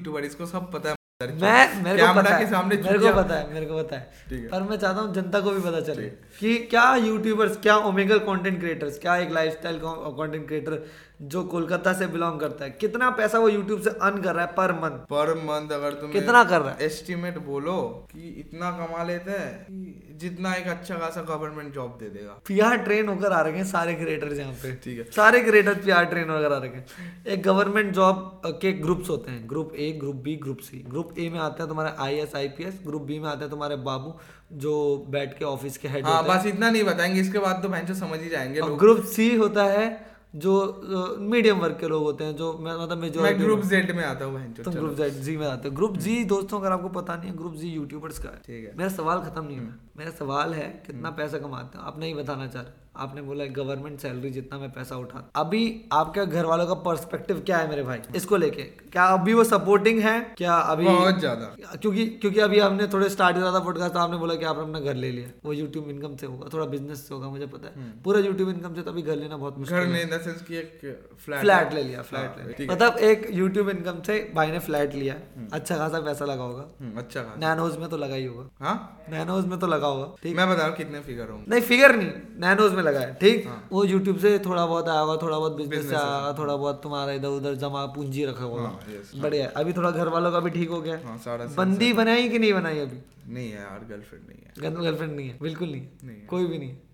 यूट्यूबर 0.01 0.25
इसको 0.25 0.45
सब 0.47 0.71
पता 0.73 0.89
है 0.89 0.95
मैं 1.21 1.83
मेरे 1.83 2.01
को 2.01 2.13
पता 2.13 2.35
है 2.35 2.49
सामने 2.49 2.75
मेरे 2.77 2.99
को 2.99 3.09
पता 3.15 3.35
है 3.35 3.53
मेरे 3.53 3.65
को 3.65 3.77
पता 3.77 3.95
है। 3.95 4.37
पर 4.49 4.63
मैं 4.69 4.77
चाहता 4.77 5.01
हूँ 5.01 5.13
जनता 5.13 5.39
को 5.39 5.51
भी 5.51 5.59
पता 5.61 5.81
चले 5.89 6.07
कि 6.39 6.57
क्या 6.71 6.85
यूट्यूबर्स 6.97 7.57
क्या 7.61 7.75
ओमेगल 7.89 8.19
कंटेंट 8.29 8.59
क्रिएटर्स 8.59 8.97
क्या 8.99 9.17
एक 9.17 9.31
लाइफस्टाइल 9.31 9.79
कंटेंट 9.83 10.47
क्रिएटर 10.47 10.73
जो 11.23 11.43
कोलकाता 11.43 11.91
से 11.93 12.05
बिलोंग 12.07 12.39
करता 12.39 12.65
है। 12.65 12.69
कितना 12.71 13.09
पैसा 13.09 13.39
वो 13.39 13.49
यूट्यूब 13.49 13.81
से 13.81 13.89
अर्न 14.01 14.21
कर 14.21 14.35
रहा 14.35 14.45
है 14.45 14.51
पर 14.53 14.71
मंथ 14.73 14.97
पर 15.09 15.33
मंथ 15.39 15.71
अगर 15.71 15.93
तुम 15.93 16.11
कितना 16.11 16.43
कर 16.43 16.61
रहा 16.61 16.71
है? 16.71 16.85
एस्टिमेट 16.85 17.37
बोलो 17.37 17.77
कि 18.11 18.29
इतना 18.39 18.71
कमा 18.71 19.03
लेते 19.03 19.31
हैं 19.31 20.17
जितना 20.19 20.53
एक 20.53 20.67
अच्छा 20.67 20.95
खासा 20.95 21.21
गवर्नमेंट 21.21 21.73
जॉब 21.73 21.97
दे 21.99 22.09
देगा। 22.09 22.39
पीआर 22.47 22.77
ट्रेन 22.77 23.07
होकर 23.09 23.31
आ 23.31 23.41
रहे 23.41 23.57
हैं 23.57 23.65
सारे 23.65 23.93
क्रिएटर्स 23.95 24.39
यहाँ 24.39 24.53
पे। 24.53 24.73
ठीक 24.75 24.97
है। 24.97 25.05
सारे 25.11 25.39
क्रिएटर 25.41 25.73
पीआर 25.75 26.05
ट्रेन 26.05 26.29
होकर 26.29 26.53
आ 26.53 26.57
रहे 26.57 26.69
हैं। 26.69 27.25
एक 27.27 27.43
गवर्नमेंट 27.43 27.93
जॉब 27.93 28.41
के 28.61 28.71
ग्रुप्स 28.73 29.09
होते 29.09 29.31
हैं। 29.31 29.47
Group 29.49 29.73
A 29.75 29.91
group 30.01 30.15
B 30.15 30.35
group 30.35 30.59
C 30.59 30.83
group 30.89 31.15
A 31.19 31.29
में 31.29 31.39
आते 31.39 31.63
हैं 31.63 31.69
तुम्हारे 31.69 31.95
I 31.99 32.19
S 32.19 32.35
I 32.35 32.47
P 32.47 32.63
S 32.63 32.79
group 32.85 33.01
B 33.01 33.19
में 33.19 33.29
आते 33.29 33.41
हैं 33.41 33.49
तुम्हारे 33.49 33.75
बाबू 33.87 34.13
जो 34.57 34.75
बैठ 35.09 35.37
के 35.39 35.45
ऑफ़िस 35.45 35.77
के 35.77 35.87
हेड 35.87 36.05
हाँ 36.05 36.23
बस 36.25 36.45
इतना 36.45 36.69
नहीं 36.69 36.83
बताएँगे। 36.83 37.21
इसके 37.21 37.39
बाद 37.39 37.61
तो 37.63 37.69
भैंसो 37.69 37.93
समझ 37.95 38.19
ही 38.19 38.29
जाएँगे 38.29 38.61
ग्रुप 38.77 39.03
सी 39.07 39.35
होता 39.35 39.63
है 39.65 40.10
जो 40.35 40.81
मीडियम 41.19 41.57
वर्ग 41.57 41.77
के 41.79 41.87
लोग 41.87 42.03
होते 42.03 42.23
हैं 42.23 42.35
जो 42.35 42.57
मैं- 42.57 42.79
मतलब 42.79 42.89
मैं 42.89 43.01
मेजोरिटी 43.01 43.39
ग्रुप 43.39 43.59
जेड 43.59 43.95
में 43.95 44.05
आता 44.05 44.25
हूँ 44.25 44.53
तुम 44.53 44.73
ग्रुप 44.73 44.93
जेड 44.93 45.13
जी 45.13 45.37
में 45.37 45.47
आते 45.47 45.69
हो। 45.69 45.75
ग्रुप 45.75 45.97
जी 45.97 46.23
दोस्तों 46.23 46.59
अगर 46.59 46.71
आपको 46.71 46.89
पता 46.89 47.15
नहीं 47.15 47.29
है 47.29 47.37
ग्रुप 47.37 47.53
जी 47.53 47.67
यूट्यूबर्स 47.67 48.23
का 48.23 48.29
है। 48.29 48.35
ठीक 48.35 48.65
है। 48.65 48.77
मेरा 48.77 48.89
सवाल 48.89 49.19
खत्म 49.19 49.43
नहीं 49.45 49.59
हुआ 49.59 49.69
मेरा 49.97 50.11
सवाल 50.11 50.53
है 50.53 50.83
कितना 50.87 51.09
पैसा 51.09 51.39
कमाते 51.39 51.77
हैं? 51.77 51.85
आप 51.85 51.99
नहीं 51.99 52.15
बताना 52.15 52.47
चाह 52.47 52.61
रहे। 52.61 52.80
आपने 52.95 53.21
बोला 53.21 53.45
गवर्नमेंट 53.55 53.99
सैलरी 53.99 54.29
जितना 54.29 54.57
मैं 54.59 54.69
पैसा 54.71 54.95
उठा 54.97 55.23
अभी 55.35 55.61
आपके 55.93 56.25
घर 56.25 56.45
वालों 56.45 56.65
का 56.67 56.73
पर्सपेक्टिव 56.83 57.39
क्या 57.45 57.57
है 57.57 57.69
मेरे 57.69 57.83
भाई? 57.83 57.99
इसको 58.15 58.37
लेके। 58.37 58.63
क्या 58.91 59.03
अभी 59.09 59.33
वो 59.33 59.43
सपोर्टिंग 59.43 59.99
है? 59.99 60.19
क्या 60.37 60.55
अभी 60.73 60.85
बहुत 60.85 61.19
ज़्यादा। 61.19 61.45
क्योंकि 61.75 62.05
क्योंकि 62.21 62.39
अभी 62.39 62.59
हमने 62.59 62.87
थोड़े 62.87 63.09
स्टार्ट 63.09 63.37
करा 63.37 63.51
था 63.53 63.59
पॉडकास्ट 63.59 63.93
तो 63.93 63.99
आपने 63.99 64.17
बोला 64.17 64.35
कि 64.35 64.45
आपने 64.45 64.63
अपना 64.63 64.79
घर 64.79 64.95
ले 64.95 65.11
लिया। 65.11 65.29
वो 65.45 65.53
यूट्यूब 65.53 65.89
इनकम 65.89 66.15
से 66.15 66.25
होगा 66.25 66.49
थोड़ा 66.53 66.65
बिज़नेस 66.65 67.07
से 67.07 67.13
होगा 67.13 67.29
मुझे 67.29 67.45
पता 67.47 67.67
है। 67.67 67.89
पूरा 68.03 68.19
यूट्यूब 68.19 68.49
इनकम 68.49 68.75
से 68.75 68.81
तभी 68.81 69.01
घर 69.01 69.15
लेना 69.15 69.37
बहुत 69.37 69.57
मुश्किल 69.59 69.77
है। 69.77 69.87
नहीं 69.87 70.19
सेंस 70.19 70.41
कि 70.41 70.57
एक 70.57 71.17
फ्लैट 71.25 71.73
ले 71.73 71.83
लिया 71.83 72.01
फ्लैट 72.01 72.29
हाँ, 72.29 72.47
ले 72.47 72.55
लिया। 72.59 72.73
मतलब 72.73 72.97
एक 73.09 73.27
यूट्यूब 73.33 73.69
इनकम 73.69 74.01
से 74.01 74.19
भाई 74.35 74.51
ने 74.51 74.59
फ्लैट 74.59 74.95
लिया। 74.95 75.15
अच्छा 75.53 75.77
खासा 75.77 75.99
पैसा 76.01 76.25
लगा 76.25 76.43
होगा। 76.43 76.67
हम्म, 76.81 76.97
अच्छा 76.97 77.21
खासा। 77.21 77.39
नैनोज 77.39 77.77
में 77.77 77.89
तो 77.89 77.97
लगा 77.97 78.15
ही 78.15 78.25
होगा। 78.25 78.49
हाँ? 78.59 79.05
नैनोज 79.09 79.45
में 79.45 79.57
तो 79.59 79.67
लगा 79.67 79.87
होगा 79.87 80.13
ठीक 80.23 80.35
मैं 80.37 80.47
बता 80.49 80.57
रहा 80.57 80.67
हूँ 80.67 80.75
कितने 80.77 80.99
फिगर 81.01 81.29
होंगे। 81.29 81.45
नहीं 81.49 81.61
फिगर 81.61 81.95
नहीं। 81.95 82.11
नैनोज 82.39 82.73
में 82.73 82.80
लगा 82.81 82.99
है 82.99 83.13
ठीक? 83.13 83.47
हाँ। 83.47 83.67
वो 83.71 83.83
यूट्यूब 83.85 84.17
से 84.17 84.37
थोड़ा 84.39 84.65
बहुत 84.65 84.89
आया 84.89 84.99
होगा 84.99 85.15
थोड़ा 85.21 85.37
बहुत 85.39 85.55
बिज़नेस 85.55 85.89
से 85.89 85.95
आया 85.95 86.05
होगा 86.05 86.37
थोड़ा 86.39 86.55
बहुत 86.55 86.83
तुम्हारा 86.83 87.11
इधर 87.11 87.27
उधर 87.27 87.55
जमा 87.55 87.85
पूंजी 87.85 88.25
रखा 88.25 88.43
होगा 88.43 88.61
हाँ, 88.61 88.79
बढ़िया 89.15 89.47
अभी 89.57 89.73
थोड़ा 89.73 89.91
घर 89.91 90.07
वालों 90.07 90.31
का 90.31 90.39
भी 90.39 90.49
ठीक 90.49 90.69
हो 90.69 90.81
गया 90.81 90.99
हाँ। 91.05 91.47
बंदी 91.57 91.93
बनाई 91.93 92.29
कि 92.29 92.39
नहीं 92.39 92.53
बनाई 92.53 92.79
अभी? 92.79 93.01
नहीं 93.33 93.51
है 93.51 93.59
यार 93.59 93.85
गर्लफ्रेंड 93.89 94.23
नहीं 94.27 94.71
है। 94.71 94.81
गर्लफ्रेंड 94.83 95.15
नहीं 95.15 95.29
है 95.29 95.37
बिल्कुल 95.41 95.69
नहीं 95.69 95.81
है। 96.07 96.25
कोई 96.27 96.45
भी 96.45 96.57
नहीं 96.57 96.69
है। 96.69 96.89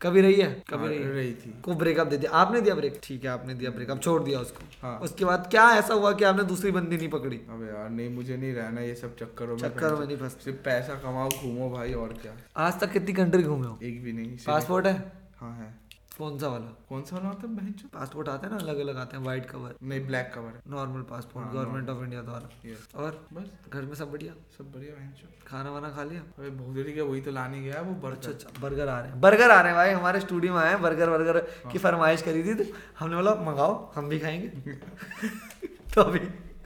कभी 0.00 0.20
रही 0.20 0.34
है? 0.34 0.46
कभी 0.70 0.78
हाँ, 0.78 0.88
रही 0.88 0.98
है। 0.98 1.12
रही 1.14 1.32
थी। 1.32 1.50
को 1.62 1.74
ब्रेकअप 1.74 2.06
दे 2.06 2.16
दिया। 2.16 2.30
आपने 2.30 2.60
दिया 2.60 2.74
ब्रेक 2.74 3.00
ठीक 3.02 3.24
है 3.24 3.30
आपने 3.30 3.54
दिया 3.54 3.70
ब्रेकअप 3.70 4.00
छोड़ 4.02 4.22
दिया 4.22 4.40
उसको। 4.40 4.64
हाँ। 4.82 4.98
उसके 4.98 5.24
बाद 5.24 5.46
क्या 5.50 5.68
ऐसा 5.70 5.94
हुआ 5.94 6.12
कि 6.12 6.24
आपने 6.24 6.42
दूसरी 6.44 6.70
बंदी 6.70 6.96
नहीं 6.96 7.08
पकड़ी? 7.08 7.36
अबे 7.36 7.66
यार 7.66 7.90
नहीं 7.90 8.08
मुझे 8.10 8.36
नहीं 8.36 8.52
रहना 8.54 8.80
ये 8.80 8.94
सब 8.94 9.16
चक्करों 9.16 9.56
में 9.56 9.58
चक्कर 9.58 9.94
में 9.94 10.06
नहीं 10.06 10.16
फंस 10.16 10.36
सिर्फ़ 10.44 10.58
पैसा 10.58 10.94
कमाओ 10.94 11.28
घूमो 11.28 11.70
भाई 11.70 11.92
और 11.92 12.12
क्या। 12.22 12.32
आज 12.56 12.80
तक 12.80 12.92
कितनी 12.92 13.12
कंट्री 13.12 13.42
घूमे 13.42 13.66
हो? 13.66 13.78
एक 13.82 14.02
भी 14.04 14.12
नहीं 14.12 14.36
पासपोर्ट 14.46 14.86
है? 14.86 15.23
हाँ 15.40 15.56
है। 15.56 15.84
कौन 16.18 16.38
सा 16.38 16.48
वाला? 16.48 16.66
कौन 16.88 17.02
सा 17.02 17.16
वाला 17.16 17.28
होता 17.28 17.48
है 17.48 17.56
बहन 17.56 17.72
पासपोर्ट 17.94 18.28
आते 18.28 18.46
हैं 18.46 18.54
ना 18.54 18.60
अलग 18.60 18.78
अलग 18.78 18.96
आते 18.96 19.16
हैं 19.16 19.24
व्हाइट 19.24 19.46
कवर 19.50 19.74
नहीं 19.82 20.06
ब्लैक 20.06 20.32
कवर 20.34 20.48
है। 20.48 20.60
Normal 20.68 21.02
passport 21.02 21.48
government 21.48 21.88
of 21.90 22.02
India 22.04 22.22
द्वारा 22.22 22.48
और 23.02 23.26
बस। 23.32 23.70
घर 23.72 23.82
में 23.82 23.94
सब 23.94 24.12
बढ़िया? 24.12 24.34
सब 24.58 24.72
बढ़िया 24.72 24.94
बहन। 24.94 25.12
खाना 25.46 25.70
वाना 25.70 25.88
खा 25.88 26.04
लिया? 26.04 26.20
अबे 26.20 26.50
भोजरी 26.50 26.92
के 26.92 27.00
वही 27.00 27.20
तो 27.20 27.30
लाने 27.30 27.60
गया 27.60 27.80
वो 27.80 27.94
अच्छा 27.94 28.08
बर्गर 28.08 28.28
अच्छा 28.28 28.60
बर्गर 28.60 28.88
आ 28.88 29.00
रहे 29.00 29.10
हैं। 29.10 29.20
बर्गर 29.20 29.50
आ 29.50 29.60
रहे 29.60 29.66
हैं 29.66 29.74
भाई 29.74 29.90
हमारे 29.90 30.20
स्टूडियो 30.20 30.52
में 30.54 30.60
आए 30.60 30.68
हैं 30.68 30.82
बर्गर 30.82 31.08
वर्गर 31.08 31.40
की 31.72 31.78
फरमाइश 31.78 32.22
करी 32.22 32.42
थी 32.44 32.54
तो 32.54 32.64
हमने 32.98 33.16
बोला 33.16 33.34
मंगाओ 33.34 33.92
हम 33.92 34.08
भी 34.08 34.18
खाएँगे। 34.18 34.48
तो 35.94 36.00
अभी 36.00 36.20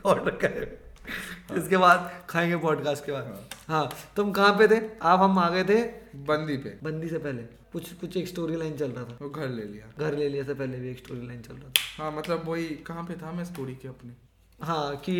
ऑर्डर 0.07 0.31
करें। 0.31 0.88
इसके 1.59 1.77
बाद 1.77 2.11
खाएँगे 2.29 2.57
पॉडकास्ट 2.57 3.07
के 3.07 3.12
बाद। 3.12 3.49
हाँ। 3.68 3.88
तुम 4.16 4.33
कहाँ 4.33 4.53
पे 4.53 4.68
थे? 4.68 4.81
आप 5.03 5.21
हम 5.21 5.38
आ 5.38 5.49
गए 5.51 5.64
थे? 5.64 5.83
बंदी 6.27 6.57
पे। 6.57 6.79
बंदी 6.83 7.09
से 7.09 7.18
पहले। 7.18 7.42
कुछ 7.73 7.92
कुछ 7.92 8.16
एक 8.16 8.29
स्टोरी 8.29 8.57
लाइन 8.57 8.77
चल 8.77 8.90
रहा 8.90 9.05
था। 9.05 9.18
वो 9.23 9.29
घर 9.31 9.49
ले 9.49 9.64
लिया। 9.64 9.92
घर 9.99 10.16
ले 10.16 10.29
लिया 10.29 10.44
से 10.44 10.55
पहले 10.55 10.79
भी 10.79 10.90
एक 10.90 10.99
स्टोरी 10.99 11.27
लाइन 11.27 11.42
चल 11.42 11.55
रहा 11.55 11.68
था। 11.68 12.03
हाँ 12.03 12.12
मतलब 12.12 12.49
वही 12.49 12.64
कहाँ 12.87 13.05
पे 13.05 13.14
था 13.14 13.33
मैं 13.33 13.44
स्टोरी 13.44 13.75
के 13.75 13.88
अपनी? 13.88 14.16
हाँ 14.61 14.97
कि 14.97 15.14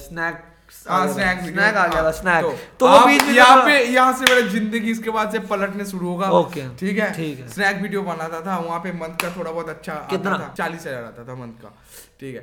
स्नैक 0.00 0.44
हाँ 0.88 1.12
स्नैक 1.12 1.38
स्नैक 1.40 1.76
आ 1.76 1.86
गया 1.86 2.02
था 2.02 2.10
स्नैक 2.10 2.44
तो, 2.44 2.50
तो 2.80 3.06
में 3.06 3.34
यहाँ 3.34 3.64
पे 3.64 3.78
यहाँ 3.84 4.12
से 4.12 4.24
मेरा 4.24 4.48
ज़िंदगी 4.48 4.90
इसके 4.90 5.10
बाद 5.10 5.32
से 5.32 5.38
पलटने 5.48 5.84
शुरू 5.84 6.08
होगा। 6.08 6.30
ओके। 6.30 6.68
ठीक 6.76 6.98
है? 6.98 7.12
ठीक 7.12 7.38
है। 7.38 7.48
स्नैक 7.48 7.80
वीडियो 7.82 8.02
बनाता 8.02 8.40
था 8.40 8.58
वहाँ 8.58 8.80
पे 8.80 8.92
मंथ 8.92 9.16
का 9.22 9.30
थोड़ा 9.36 9.50
बहुत 9.50 9.68
अच्छा 9.68 9.94
कितना? 10.10 10.38
था। 10.38 10.52
चालीस 10.58 10.86
हज़ार 10.86 11.04
आता 11.04 11.24
था 11.24 11.34
मंथ 11.34 11.62
का। 11.62 11.74
ठीक 12.20 12.34
है। 12.34 12.40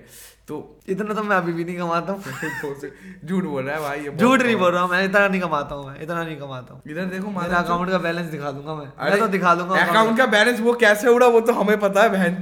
तो 0.47 0.55
इतना 0.89 1.13
तो 1.13 1.21
मैं 1.23 1.35
अभी 1.35 1.53
भी 1.53 1.63
नहीं 1.65 1.77
कमाता 1.77 2.13
हूँ। 2.13 2.21
झूठ 3.25 3.43
बोल 3.43 3.63
रहा 3.63 3.75
है 3.75 3.81
भाई 3.81 4.17
झूठ 4.17 4.41
नहीं 4.41 4.55
बोल 4.55 4.71
रहा 4.71 4.81
हूँ 4.83 4.89
मैं 4.91 5.03
इतना 5.03 5.27
नहीं 5.27 5.41
कमाता 5.41 5.75
हूँ 5.75 5.85
मैं 5.88 6.01
इतना 6.01 6.23
नहीं 6.23 6.35
कमाता 6.38 6.73
हूँ। 6.73 6.81
इधर 6.91 7.05
देखो 7.05 7.29
मेरा 7.39 7.57
अकाउंट 7.57 7.89
का 7.91 7.97
बैलेंस 7.97 8.27
दिखा 8.31 8.51
दूँगा 8.51 8.75
मैं। 8.75 8.85
अरे 8.97 9.19
तो 9.19 9.27
दिखा 9.27 9.53
दूँगा 9.55 9.81
अकाउंट 9.85 10.17
का 10.17 10.25
बैलेंस 10.35 10.59
वो 10.59 10.73
कैसे 10.83 11.07
उड़ा 11.07 11.27
वो 11.27 11.39
तो 11.41 11.53
हमें 11.53 11.79
पता 11.79 12.03
है 12.03 12.09
बहन 12.09 12.35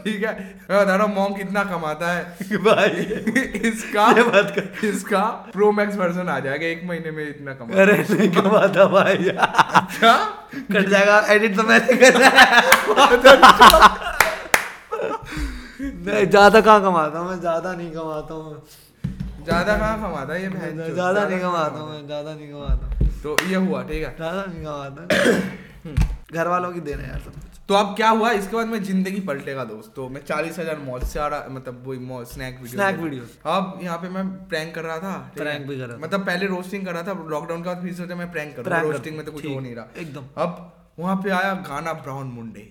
ठीक 0.00 0.22
है? 0.24 0.32
मैं 0.70 0.80
बता 0.80 0.94
रहा 0.96 1.06
हूँ 1.06 1.14
मॉम 1.14 1.34
कितना 1.34 1.64
कमाता 1.64 2.12
है। 2.12 2.58
भाई 2.64 2.90
इसका 3.70 4.10
बात 4.22 4.52
कर 4.56 4.86
इसका 4.88 5.22
प्रो 5.52 5.70
मैक्स 5.72 5.96
वर्जन 5.96 6.28
आ 6.28 6.38
जाएगा 6.40 6.66
एक 6.66 6.84
महीने 6.84 7.10
में 7.10 7.28
इतना 7.28 7.54
कमा 7.54 7.82
अरे 7.82 7.98
नहीं 8.10 8.30
कमाता 8.32 8.84
भाई। 8.96 9.28
अच्छा? 9.28 10.16
कट 10.54 10.88
जाएगा 10.88 11.18
एडिट 11.34 11.56
तो 11.56 11.62
मैंने 11.62 11.96
करना 11.96 12.28
है 12.38 14.09
नहीं 16.10 16.26
ज़्यादा 16.26 16.60
कहाँ 16.60 16.82
कमाता 16.82 17.18
हूँ? 17.18 17.28
मैं 17.30 17.40
ज़्यादा 17.40 17.74
नहीं 17.74 17.90
कमाता 17.92 18.34
हूँ। 18.34 18.62
ज़्यादा 19.44 19.76
कहाँ 19.76 19.96
कमाता 20.00 20.32
है 20.34 20.42
ये 20.42 20.48
बहन 20.48 20.92
ज़्यादा 20.94 21.28
नहीं 21.28 21.40
कमाता 21.40 21.78
हूँ 21.78 21.90
मैं 21.90 22.06
ज़्यादा 22.06 22.34
नहीं 22.34 22.50
कमाता 22.52 22.84
तो 23.22 23.36
ये 23.48 23.56
हुआ 23.56 23.82
ठीक 23.82 24.02
है। 24.04 24.16
ज़्यादा 24.16 24.44
नहीं 24.44 24.64
कमाता। 24.64 25.00
घर 26.32 26.48
वालों 26.48 26.72
की 26.72 26.80
देना 26.80 27.02
यार 27.02 27.20
सब 27.20 27.48
तो 27.68 27.74
अब 27.74 27.94
क्या 27.96 28.08
हुआ? 28.10 28.30
इसके 28.32 28.56
बाद 28.56 28.66
मैं 28.66 28.82
ज़िंदगी 28.84 29.20
पलटेगा 29.26 29.64
दोस्त। 29.64 29.92
तो 29.96 30.08
मैं 30.08 30.20
चालीस 30.26 30.58
हज़ार 30.58 30.78
मौज 30.78 31.02
से 31.08 31.18
आ 31.20 31.26
रहा 31.26 31.48
मतलब 31.50 31.82
वही 31.86 31.98
मौज 32.06 32.26
स्नैक 32.26 32.58
वीडियो 32.62 32.80
Snack 32.80 32.96
video। 33.02 33.26
अब 33.46 33.78
यहाँ 33.82 33.98
पे 33.98 34.08
मैं 34.08 34.24
प्रैंक 34.48 34.74
कर 34.74 34.82
रहा 34.84 34.98
था 34.98 35.12
है? 35.12 35.36
Prank 35.36 35.68
भी 35.68 35.78
कर 35.78 35.86
रहा 35.86 35.98
मतलब 35.98 36.26
पहले 36.26 36.46
रोस्टिंग 36.46 36.86
कर 36.86 36.94
रहा 36.94 37.02
था 37.02 37.12
लॉकडाउन 37.30 37.62
के 37.62 37.68
बाद 37.68 37.82
फिर 37.82 37.94
सोचा 37.94 38.14
मैं 38.14 38.30
प्रैंक 38.32 38.54
करूँ। 38.56 38.66
Prank 38.66 38.82
कर- 38.82 38.92
रोस्टिंग 38.92 39.16
में 39.16 39.24
तो 39.26 39.32
कुछ 39.32 39.46
हो 39.46 39.60
नहीं 39.60 39.74
रहा। 39.74 39.86
एकदम। 39.98 40.24
अब 40.36 40.72
वहाँ 40.98 41.16
पे 41.24 41.30
आया 41.30 41.54
गाना 41.68 41.92
ब्राउन 42.02 42.26
मुंडे। 42.28 42.66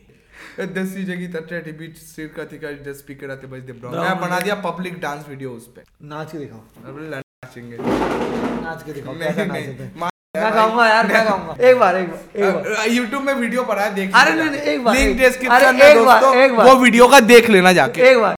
दसी 0.59 1.03
जगह 1.03 1.39
तटे 1.39 1.71
बीच 1.71 1.97
सिर 1.97 2.27
का 2.27 2.45
थिका 2.45 2.91
दस 2.91 2.97
स्पीकर 2.97 3.31
आते 3.31 3.47
ब्राउन 3.47 3.95
Brown 3.95 4.09
मैं 4.09 4.21
बना 4.21 4.39
दिया 4.39 4.55
पब्लिक 4.55 4.99
डांस 5.01 5.25
वीडियो 5.29 5.51
उस 5.51 5.67
पे। 5.67 5.81
नाच 6.03 6.31
के 6.31 6.37
दिखाओ। 6.37 6.59
अब 6.59 6.99
नाचेंगे। 7.13 7.77
नाच 8.61 8.83
के 8.83 8.93
दिखाओ 8.93 9.13
कैसा 9.13 9.45
नाचते 9.45 10.09
मैं 10.37 10.53
गाऊँगा 10.53 10.87
यार 10.87 11.07
मैं 11.07 11.25
गाऊँगा। 11.25 11.55
एक 11.69 11.77
बार 11.77 11.95
एक 11.95 12.09
बार 12.09 12.43
एक 12.43 12.53
बार। 12.53 12.89
यूट्यूब 12.89 13.23
में 13.23 13.33
वीडियो 13.33 13.63
पड़ा 13.63 13.83
है 13.83 13.95
देख 13.95 14.11
अरे। 14.15 14.33
नहीं, 14.33 14.49
नहीं, 14.49 14.61
एक 14.61 14.83
बार, 14.83 14.95
लिंक 14.95 15.17
डिस्क्रिप्शन 15.19 15.75
में 15.75 15.95
दोस्तों 15.95 16.35
एक 16.35 16.55
बार। 16.55 16.67
वो 16.67 16.75
वीडियो 16.75 17.07
का 17.07 17.19
देख 17.19 17.49
लेना 17.49 17.73
जाके। 17.73 18.01
एक 18.01 18.17
बार 18.17 18.35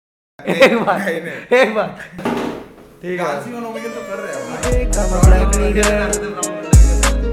एक 0.47 0.77
बार। 0.77 1.09
एक 1.53 1.73
बार। 1.75 1.87
ठीक 3.01 3.19
है। 3.19 3.25
डांसिंग 3.25 3.55
तो 3.55 4.01
कर 4.01 4.17
रहे 4.17 4.35
हैं। 4.35 4.41
I'm 4.71 5.11
a 5.11 5.19
black 5.19 5.51
nigga. 5.55 5.91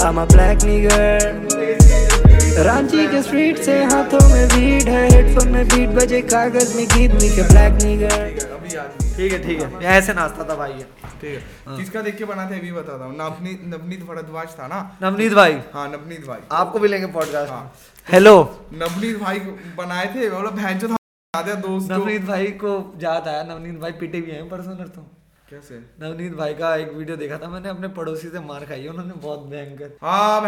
I'm 0.03 0.19
a 0.19 0.27
black 0.27 0.59
nigga. 0.63 1.88
Ranchi 2.65 3.07
के 3.09 3.23
स्ट्रीट 3.23 3.59
से 3.63 3.75
हाथों 3.85 4.19
में 4.29 4.47
बीट 4.49 4.89
है 4.89 5.03
हेडफोन 5.11 5.49
में 5.53 5.65
बीट 5.69 5.91
बजे 5.97 6.21
कागज़ 6.23 6.77
में 6.77 6.87
गीत 6.87 7.13
लिखे 7.23 7.43
ब्लैक 7.43 7.73
निगर 7.83 8.17
ठीक 8.31 8.43
है 8.43 8.59
नहीं 8.59 8.77
है। 8.77 9.17
ठीक 9.17 9.33
है। 9.33 9.39
ठीक 9.43 9.61
है 9.61 9.97
ऐसे 9.97 10.15
नाचता 10.15 10.45
था 10.49 10.55
भाई। 10.55 10.73
ठीक 10.73 11.25
है। 11.25 11.77
किसका 11.77 12.03
देख 12.03 12.17
के 12.17 12.25
बनाते 12.25 12.55
हैं 12.55 12.61
अभी 12.61 12.73
बताता 12.73 13.05
हूँ। 13.05 13.15
नवनीत 13.17 13.63
नवनीत 13.67 14.03
भरद्वाज 14.07 14.59
था 14.59 14.67
ना? 14.67 14.81
नवनीत 15.03 15.33
भाई। 15.33 15.59
हाँ 15.75 15.89
नवनीत 15.89 16.27
भाई। 16.27 16.41
आपको 16.53 16.79
भी 16.79 16.89
लेंगे 16.89 17.07
पॉडकास्ट 17.13 17.53
हाँ। 17.53 17.73
हेलो 18.09 18.35
नवनीत 18.75 19.21
भाई 19.21 19.39
को 19.39 19.53
बनाए 19.77 20.07
थे 20.15 20.31
बोला 20.31 20.51
भैंस 20.53 20.81
जो 20.81 20.89
था 20.89 21.41
है 21.41 21.61
दोस्त 21.61 21.91
नवनीत 21.93 22.25
भाई 22.25 22.47
को 22.65 22.73
याद 23.03 23.29
आया 23.29 23.43
नवनीत 23.45 23.81
भाई 23.81 23.93
पीटे 24.01 24.21
भी 24.21 24.31
हैं 24.31 24.49
पर्सनल 24.49 24.89
तो। 24.89 25.07
कैसे? 25.51 25.79
नवनीत 26.03 26.35
भाई 26.39 26.55
का 26.55 26.75
एक 26.77 26.93
वीडियो 26.95 27.17
देखा 27.17 27.39
था 27.39 27.49
मैंने 27.49 27.69
अपने 27.69 27.89
पड़ोसी 28.01 28.29
से 28.29 28.41
मार 28.47 28.65
खाई 28.65 28.81
है 28.81 28.89
उन्होंने 28.89 29.15
बहुत 29.23 29.47
भयंकर। 29.51 29.97
हाँ 30.03 30.41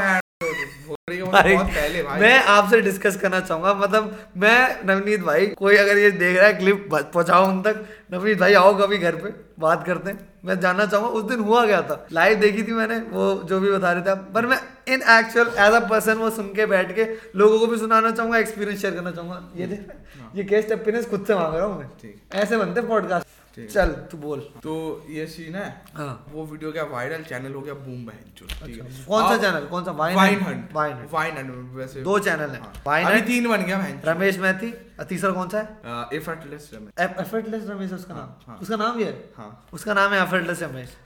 मतलब 0.90 1.52
बहुत 1.52 1.66
पहले 1.66 2.02
भाई। 2.02 2.20
मैं 2.20 2.42
आपसे 2.46 2.80
डिस्कस 2.80 3.16
करना 3.16 3.40
चाहूँगा 3.40 3.74
मतलब 3.74 4.16
मैं 4.36 4.86
नवनीत 4.86 5.20
भाई 5.22 5.46
कोई 5.58 5.76
अगर 5.76 5.98
ये 5.98 6.10
देख 6.12 6.36
रहा 6.36 6.46
है 6.46 6.52
क्लिप 6.54 6.88
पहुंचाओ 6.92 7.48
उन 7.48 7.60
तक। 7.62 7.84
नवनीत 8.12 8.38
भाई 8.38 8.54
आओ 8.54 8.74
कभी 8.78 8.98
घर 8.98 9.16
पे 9.16 9.32
बात 9.60 9.86
करते 9.86 10.10
हैं। 10.10 10.28
मैं 10.44 10.58
जानना 10.60 10.86
चाहूँगा 10.86 11.10
उस 11.10 11.24
दिन 11.24 11.40
हुआ 11.40 11.64
गया 11.66 11.80
था? 11.82 12.06
लाइव 12.12 12.38
देखी 12.40 12.62
थी 12.62 12.72
मैंने 12.72 12.98
वो 13.10 13.32
जो 13.48 13.60
भी 13.60 13.70
बता 13.70 13.92
रहे 13.92 14.02
थे 14.02 14.14
पर 14.32 14.46
मैं 14.46 14.58
in 14.88 15.02
actual 15.18 15.48
as 15.58 15.72
a 15.72 15.80
person 15.88 16.14
वो 16.16 16.30
सुन 16.30 16.52
के 16.54 16.66
बैठ 16.66 16.94
के 16.96 17.04
लोगों 17.36 17.58
को 17.58 17.66
भी 17.66 17.78
सुनाना 17.78 18.10
चाहूँगा 18.10 18.38
एक्सपीरियंस 18.38 18.80
शेयर 18.82 18.94
करना 18.94 19.10
चाहूँगा। 19.10 19.42
ये 19.56 19.66
देख 19.66 20.36
ये 20.36 20.44
केस 20.44 20.70
हैप्पीनेस 20.70 21.06
खुद 21.06 21.24
से 21.26 21.34
मांग 21.34 21.54
रहा 21.54 21.66
हूँ 21.66 21.78
मैं। 21.78 22.40
ऐसे 22.40 22.56
बनते 22.56 22.80
पॉडकास्ट। 22.82 23.26
चल 23.56 23.90
तू 24.10 24.18
बोल। 24.18 24.40
तो 24.62 24.72
ये 25.10 25.26
सीन 25.26 25.54
है 25.54 25.64
हाँ। 25.94 26.26
वो 26.32 26.44
वीडियो 26.46 26.70
क्या 26.72 26.82
वायरल 26.90 27.22
चैनल 27.28 27.52
हो 27.54 27.60
गया 27.60 27.74
बूम 27.74 28.04
बहन 28.06 28.30
चो 28.38 28.44
अच्छा, 28.46 28.84
कौन 29.06 29.28
सा 29.28 29.36
चैनल 29.42 29.66
कौन 29.66 29.84
सा? 29.84 29.90
Wine 29.90 30.16
wine 30.16 30.40
hunt 30.40 30.72
wine 30.74 31.06
wine 31.12 31.36
hunt 31.36 31.74
वैसे। 31.76 32.02
दो 32.02 32.18
चैनल 32.18 32.50
है। 32.50 32.60
हाँ। 32.60 32.72
वाइन 32.86 33.06
अभी 33.06 33.20
तीन 33.22 33.48
बन 33.48 33.64
गया 33.64 33.78
बहन 33.78 34.00
रमेश 34.04 34.38
मैथी 34.38 34.70
तीसरा 35.08 35.30
कौन 35.30 35.48
सा 35.48 35.58
है? 35.58 36.18
Effortless 36.18 36.70
effortless 37.00 37.66
Ramesh. 37.68 37.92
उसका 37.92 38.14
हाँ, 38.14 38.22
नाम? 38.22 38.50
हाँ। 38.52 38.58
उसका 38.62 38.76
नाम 38.76 39.00
ये 39.00 39.06
है? 39.06 39.30
हाँ। 39.36 39.68
उसका 39.72 39.94
नाम 39.94 40.12
है 40.12 40.22
एफर्टलेस 40.22 40.62
रमेश। 40.62 40.96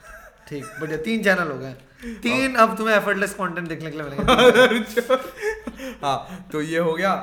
ठीक 0.49 0.65
बढ़िया 0.81 0.97
तीन 1.03 1.23
चैनल 1.23 1.51
हो 1.51 1.57
गए। 1.57 1.73
तीन 2.23 2.55
अब 2.55 2.75
तुम्हें 2.77 2.95
एफर्टलेस 2.95 3.33
कंटेंट 3.33 3.67
देखने 3.67 3.91
के 3.91 3.97
लिए 3.97 4.09
मिलेंगे। 4.09 5.15
हाँ 6.03 6.45
तो 6.51 6.61
ये 6.61 6.79
हो 6.79 6.93
गया। 6.93 7.13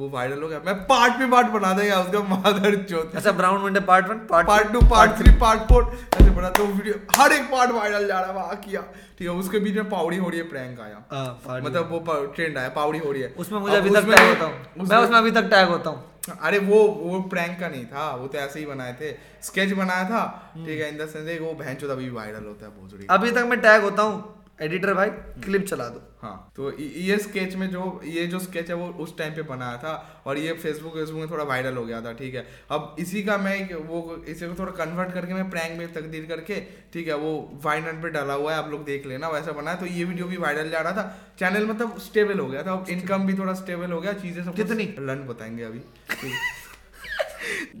वो 0.00 0.08
वायरल 0.10 0.42
हो 0.42 0.48
गया। 0.48 0.60
मैं 0.66 0.74
पार्ट 0.86 1.14
पे 1.14 1.26
पार्ट 1.30 1.46
बना 1.52 1.72
देगा 1.74 2.00
उसका 2.00 2.20
मादर 2.28 2.76
चौथ 2.84 3.16
अच्छा 3.16 3.32
brown 3.40 3.62
Munde 3.62 3.80
part 3.88 4.08
one 4.08 4.18
part 4.30 4.46
part 4.46 4.72
two 4.72 4.80
part 4.90 5.16
three 5.18 5.32
part 5.38 5.62
four 5.68 5.90
ऐसे 6.14 6.30
बना 6.30 6.50
तो 6.58 6.66
वीडियो 6.66 6.94
हर 7.16 7.32
एक 7.32 7.50
पार्ट 7.50 7.70
वायरल 7.72 8.06
जा 8.08 8.20
रहा 8.20 8.28
है 8.28 8.34
वहाँ 8.34 8.56
किया। 8.58 8.80
ठीक 9.18 9.28
है 9.28 9.34
उसके 9.36 9.58
बीच 9.60 9.74
में 9.76 9.88
पावड़ी 9.90 10.16
हो 10.16 10.28
रही 10.28 10.40
है 10.40 10.48
प्रैंक 10.48 10.80
आया। 10.80 10.98
मतलब 10.98 11.66
मतलब 11.66 11.90
वो 11.92 12.24
ट्रेंड 12.36 12.58
आया 12.58 12.68
पावड़ी 12.76 12.98
हो 12.98 13.12
रही 13.12 13.22
है। 13.22 13.34
उसमें 13.38 13.58
मुझे 13.60 13.76
अभी 13.76 13.90
तक 13.90 14.06
टैग 14.06 14.28
होता 14.28 14.44
हूँ। 14.44 14.88
मैं 14.88 14.98
उसमें 14.98 15.18
अभी 15.18 15.30
तक 15.32 15.50
टैग 15.50 15.68
होता 15.68 15.90
हूँ। 15.90 16.38
अरे 16.40 16.58
वो 16.64 16.78
वो 17.02 17.20
प्रैंक 17.30 17.58
का 17.60 17.68
नहीं 17.68 17.84
था 17.86 18.10
वो 18.16 18.26
तो 18.26 18.38
ऐसे 18.38 18.58
ही 18.58 18.66
बनाए 18.66 18.92
थे। 19.00 19.12
स्केच 19.44 19.72
बनाया 19.74 20.04
था 20.06 20.26
ठीक 20.56 20.80
है 20.80 20.88
इन 20.88 20.98
द 20.98 21.08
सेंस 21.08 21.40
वो 21.40 21.54
चोद 21.74 21.90
अभी 21.90 22.10
वायरल 22.10 22.44
होता 22.44 22.66
है 22.66 22.72
भोसड़ी 22.72 23.06
अभी 23.10 23.30
तक 23.30 23.44
मैं 23.50 23.60
टैग 23.60 23.82
होता 23.82 24.02
हूँ। 24.02 24.18
एडिटर 24.60 24.94
भाई 24.94 25.10
क्लिप 25.44 25.64
चला 25.66 25.88
दो। 25.88 26.02
हाँ 26.22 26.52
तो 26.56 26.70
ये 26.78 27.16
स्केच 27.18 27.54
में 27.56 27.68
जो 27.70 28.00
ये 28.04 28.26
जो 28.26 28.38
स्केच 28.38 28.68
है 28.68 28.74
वो 28.74 28.86
उस 29.02 29.16
टाइम 29.18 29.34
पे 29.34 29.42
बनाया 29.42 29.76
था 29.76 30.22
और 30.26 30.38
ये 30.38 30.52
फेसबुक 30.54 30.96
वेसबुक 30.96 31.20
में 31.20 31.30
थोड़ा 31.30 31.44
वायरल 31.44 31.76
हो 31.76 31.84
गया 31.84 32.00
था 32.00 32.12
ठीक 32.12 32.34
है। 32.34 32.46
अब 32.70 32.96
इसी 32.98 33.22
का 33.22 33.36
मैं 33.38 33.74
वो 33.86 34.24
इसी 34.28 34.46
को 34.46 34.54
थोड़ा 34.58 34.72
कन्वर्ट 34.84 35.12
करके 35.12 35.34
मैं 35.34 35.48
प्रैंक 35.50 35.78
में 35.78 35.92
तकदीर 35.92 36.26
करके 36.26 36.60
ठीक 36.92 37.08
है 37.08 37.16
वो 37.16 37.32
वाइनट 37.64 38.02
पे 38.02 38.10
डाला 38.10 38.34
हुआ 38.34 38.52
है 38.52 38.58
आप 38.58 38.70
लोग 38.70 38.84
देख 38.84 39.06
लेना 39.06 39.28
वैसा 39.28 39.52
बना 39.52 39.70
है। 39.70 39.80
तो 39.80 39.86
ये 39.86 40.04
वीडियो 40.04 40.26
भी 40.26 40.36
वायरल 40.36 40.70
जा 40.70 40.80
रहा 40.80 40.92
था। 40.92 41.34
चैनल 41.38 41.66
मतलब 41.66 41.98
स्टेबल 42.00 42.38
हो 42.38 42.46
गया 42.46 42.62
था 42.62 42.72
अब 42.72 42.86
इनकम 42.90 43.26
भी 43.26 43.38
थोड़ा 43.38 43.54
स्टेबल 43.54 43.92
हो 43.92 44.00
गया 44.00 44.12
चीज़ें 44.14 44.44
सब 44.44 44.54
कितनी? 44.56 44.94
रन 44.98 45.26
बताएँगे 45.28 45.62
अभी। 45.64 45.80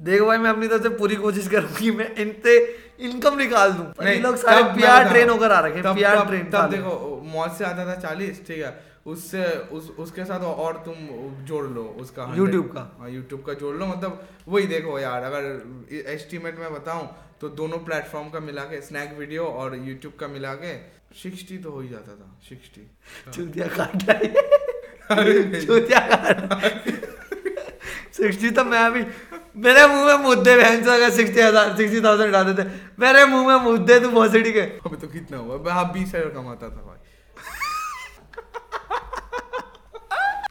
देखो 0.04 0.26
भाई 0.26 0.38
मैं 0.38 0.50
अपनी 0.50 0.68
तरफ़ 0.68 0.82
से 0.82 0.88
पूरी 0.98 1.16
कोशिश 1.16 1.48
करूँगी 1.48 1.90
मैं 1.92 2.14
इनसे 2.16 2.54
इनकम 3.00 3.38
निकाल 3.38 3.72
दूँ। 3.72 3.86
ये 3.86 4.04
नहीं, 4.04 4.20
लोग 4.22 4.36
सारे 4.36 4.62
पीआर 4.74 5.08
ट्रेन 5.08 5.28
होकर 5.30 5.52
आ 5.52 5.60
रखे 5.66 5.82
पीआर 5.94 6.26
ट्रेन 6.26 6.44
तब 6.50 6.70
देखो 6.70 6.92
मौज 7.32 7.50
से 7.58 7.64
आता 7.64 7.86
था 7.86 7.94
चालीस 8.00 8.46
ठीक 8.46 8.62
है? 8.64 8.72
उससे 9.06 9.44
उस 9.72 9.88
उसके 9.98 10.24
साथ 10.24 10.40
और 10.40 10.82
तुम 10.86 10.96
जोड़ 11.46 11.64
लो 11.66 11.82
उसका 12.00 12.26
100 12.26 12.38
YouTube 12.38 12.66
का। 12.74 12.80
हाँ 12.98 13.10
यूट्यूब 13.10 13.42
का 13.42 13.54
जोड़ 13.60 13.74
लो 13.76 13.86
मतलब 13.86 14.26
वही 14.48 14.66
देखो 14.66 14.98
यार 14.98 15.22
अगर 15.24 16.02
एस्टिमेट 16.14 16.58
में 16.58 16.72
बताऊँ 16.74 17.08
तो 17.40 17.48
दोनों 17.60 17.78
प्लेटफॉर्म 17.86 18.28
का 18.30 18.40
मिला 18.40 18.64
के 18.72 18.80
स्नैक 18.82 19.16
वीडियो 19.18 19.44
और 19.44 19.76
यूट्यूब 19.78 20.14
का 20.20 20.28
मिला 20.28 20.52
के 20.54 20.74
सिक्सटी 21.22 21.56
तो 21.58 21.70
हो 21.70 21.80
ही 21.80 21.88
जाता 21.88 22.12
था 22.14 22.28
सिक्सटी 22.48 22.82
चूतिया 23.32 23.66
काट 23.78 23.96
चूतिया 25.66 26.00
काट 26.10 26.36
सिक्सटी 28.12 28.50
तो 28.50 28.64
मैं 28.64 28.84
अभी 28.84 29.02
मेरे 29.56 29.86
मुँह 29.86 30.04
में 30.06 30.24
मुद्दे 30.24 30.56
बहन 30.56 30.84
से 30.84 30.90
अगर 30.90 31.10
सिक्सटी 31.12 31.40
हज़ार 31.40 31.76
सिक्सटी 31.76 32.00
थाउज़ेंड 32.00 32.32
डाल 32.32 32.52
देते। 32.52 32.68
मेरे 33.00 33.24
मुँह 33.26 33.46
में 33.48 33.64
मुद्दे 33.64 33.98
तू 34.00 34.08
भोसड़ी 34.10 34.52
के 34.52 34.60
अभी 34.60 34.96
तो 34.96 35.08
कितना 35.08 35.38
हुआ? 35.38 35.56
मैं 35.56 35.72
आप 35.72 35.92
बीस 35.94 36.14
हज़ार 36.14 36.28
कमाता 36.30 36.68
था 36.68 36.82
भाई। 36.82 36.98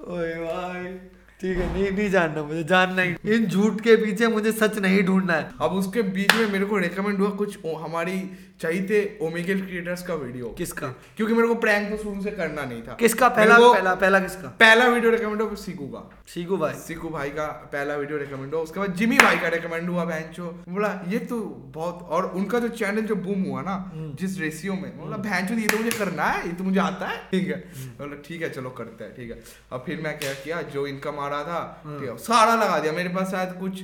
ओए 0.10 0.34
भाई 0.36 0.94
ठीक 1.42 1.58
है 1.58 1.74
नहीं 1.74 1.92
नहीं 1.92 2.10
जानना 2.12 2.44
मुझे 2.44 2.64
जानना 2.66 3.02
ही। 3.02 3.16
इन 3.36 3.46
झूठ 3.48 3.82
के 3.82 3.96
पीछे 3.96 4.28
मुझे 4.28 4.52
सच 4.54 4.78
नहीं 4.80 5.04
ढूंढना 5.04 5.34
है। 5.34 5.50
अब 5.62 5.74
उसके 5.74 6.02
बीच 6.16 6.34
में 6.36 6.52
मेरे 6.52 6.66
को 6.66 6.78
रेकमेंड 6.78 7.20
हुआ 7.20 7.30
कुछ 7.38 7.58
हमारी 7.84 8.18
चाहिए 8.60 8.82
थे 8.84 9.00
ओमेगल 9.26 9.62
क्रिएटर्स 9.62 10.02
का 10.04 10.14
वीडियो 10.16 10.48
किसका? 10.58 10.88
क्योंकि 11.18 11.34
मेरे 11.34 11.48
को 11.48 11.56
प्रैंक 11.58 11.90
तो 11.90 11.98
शुरू 11.98 12.22
से 12.22 12.32
करना 12.32 12.64
नहीं 12.64 12.82
था। 12.84 12.94
किसका? 13.00 13.28
पहला 13.30 13.58
पहला 13.60 13.94
पहला 13.96 14.20
किसका? 14.20 14.48
पहला 14.60 14.88
वीडियो 14.88 15.12
रिकमेंड 15.12 15.42
हुआ 15.42 15.56
सीकू 15.58 15.88
का। 15.88 16.02
सीखू 16.28 16.58
भाई। 16.58 16.74
सीकू 16.78 17.10
भाई 17.10 17.30
का 17.32 17.46
पहला 17.74 17.96
वीडियो 17.96 18.18
रिकमेंड 18.20 18.54
हुआ 18.54 18.62
उसके 18.64 18.80
बाद 18.80 18.94
जिमी 18.96 19.18
भाई 19.18 19.38
का 19.38 19.48
रिकमेंड 19.50 19.90
हुआ 19.90 20.06
भैंचो 20.06 20.46
बोला 20.70 20.90
ये 21.08 21.20
तो 21.30 21.40
बहुत 21.76 22.02
और 22.10 22.26
उनका 22.32 22.60
जो 22.60 22.68
चैनल 22.76 23.02
जो 23.04 23.16
बूम 23.18 23.44
हुआ 23.44 23.62
ना 23.62 23.76
जिस 24.20 24.40
रेशियो 24.40 24.74
में। 24.74 24.98
बोला 24.98 25.18
भैंचो 25.20 25.54
ये 25.56 25.68
तो 25.68 25.78
मुझे 25.78 25.98
करना 25.98 26.24
है 26.26 26.46
ये 26.48 26.54
तो 26.54 26.64
मुझे 26.64 26.80
आता 26.80 27.08
है। 27.08 27.18
ठीक 27.32 27.48
है। 27.48 27.58
बोला 27.98 28.22
ठीक 28.26 28.42
है 28.42 28.50
चलो 28.52 28.70
करते 28.78 29.04
हैं 29.04 29.16
ठीक 29.16 29.32
है। 29.32 29.40
अब 29.72 29.84
फिर 29.86 30.02
मैं 30.02 30.18
क्या 30.20 30.34
किया 30.36 30.62
जो 30.74 30.86
इनकम 30.88 31.20
आ 31.20 31.28
रहा 31.30 31.44
था 31.44 32.18
सारा 32.20 32.56
लगा 32.56 32.80
दिया। 32.80 32.94
मेरे 32.94 33.10
पास 33.10 33.32
शायद 33.32 33.54
कुछ 33.60 33.82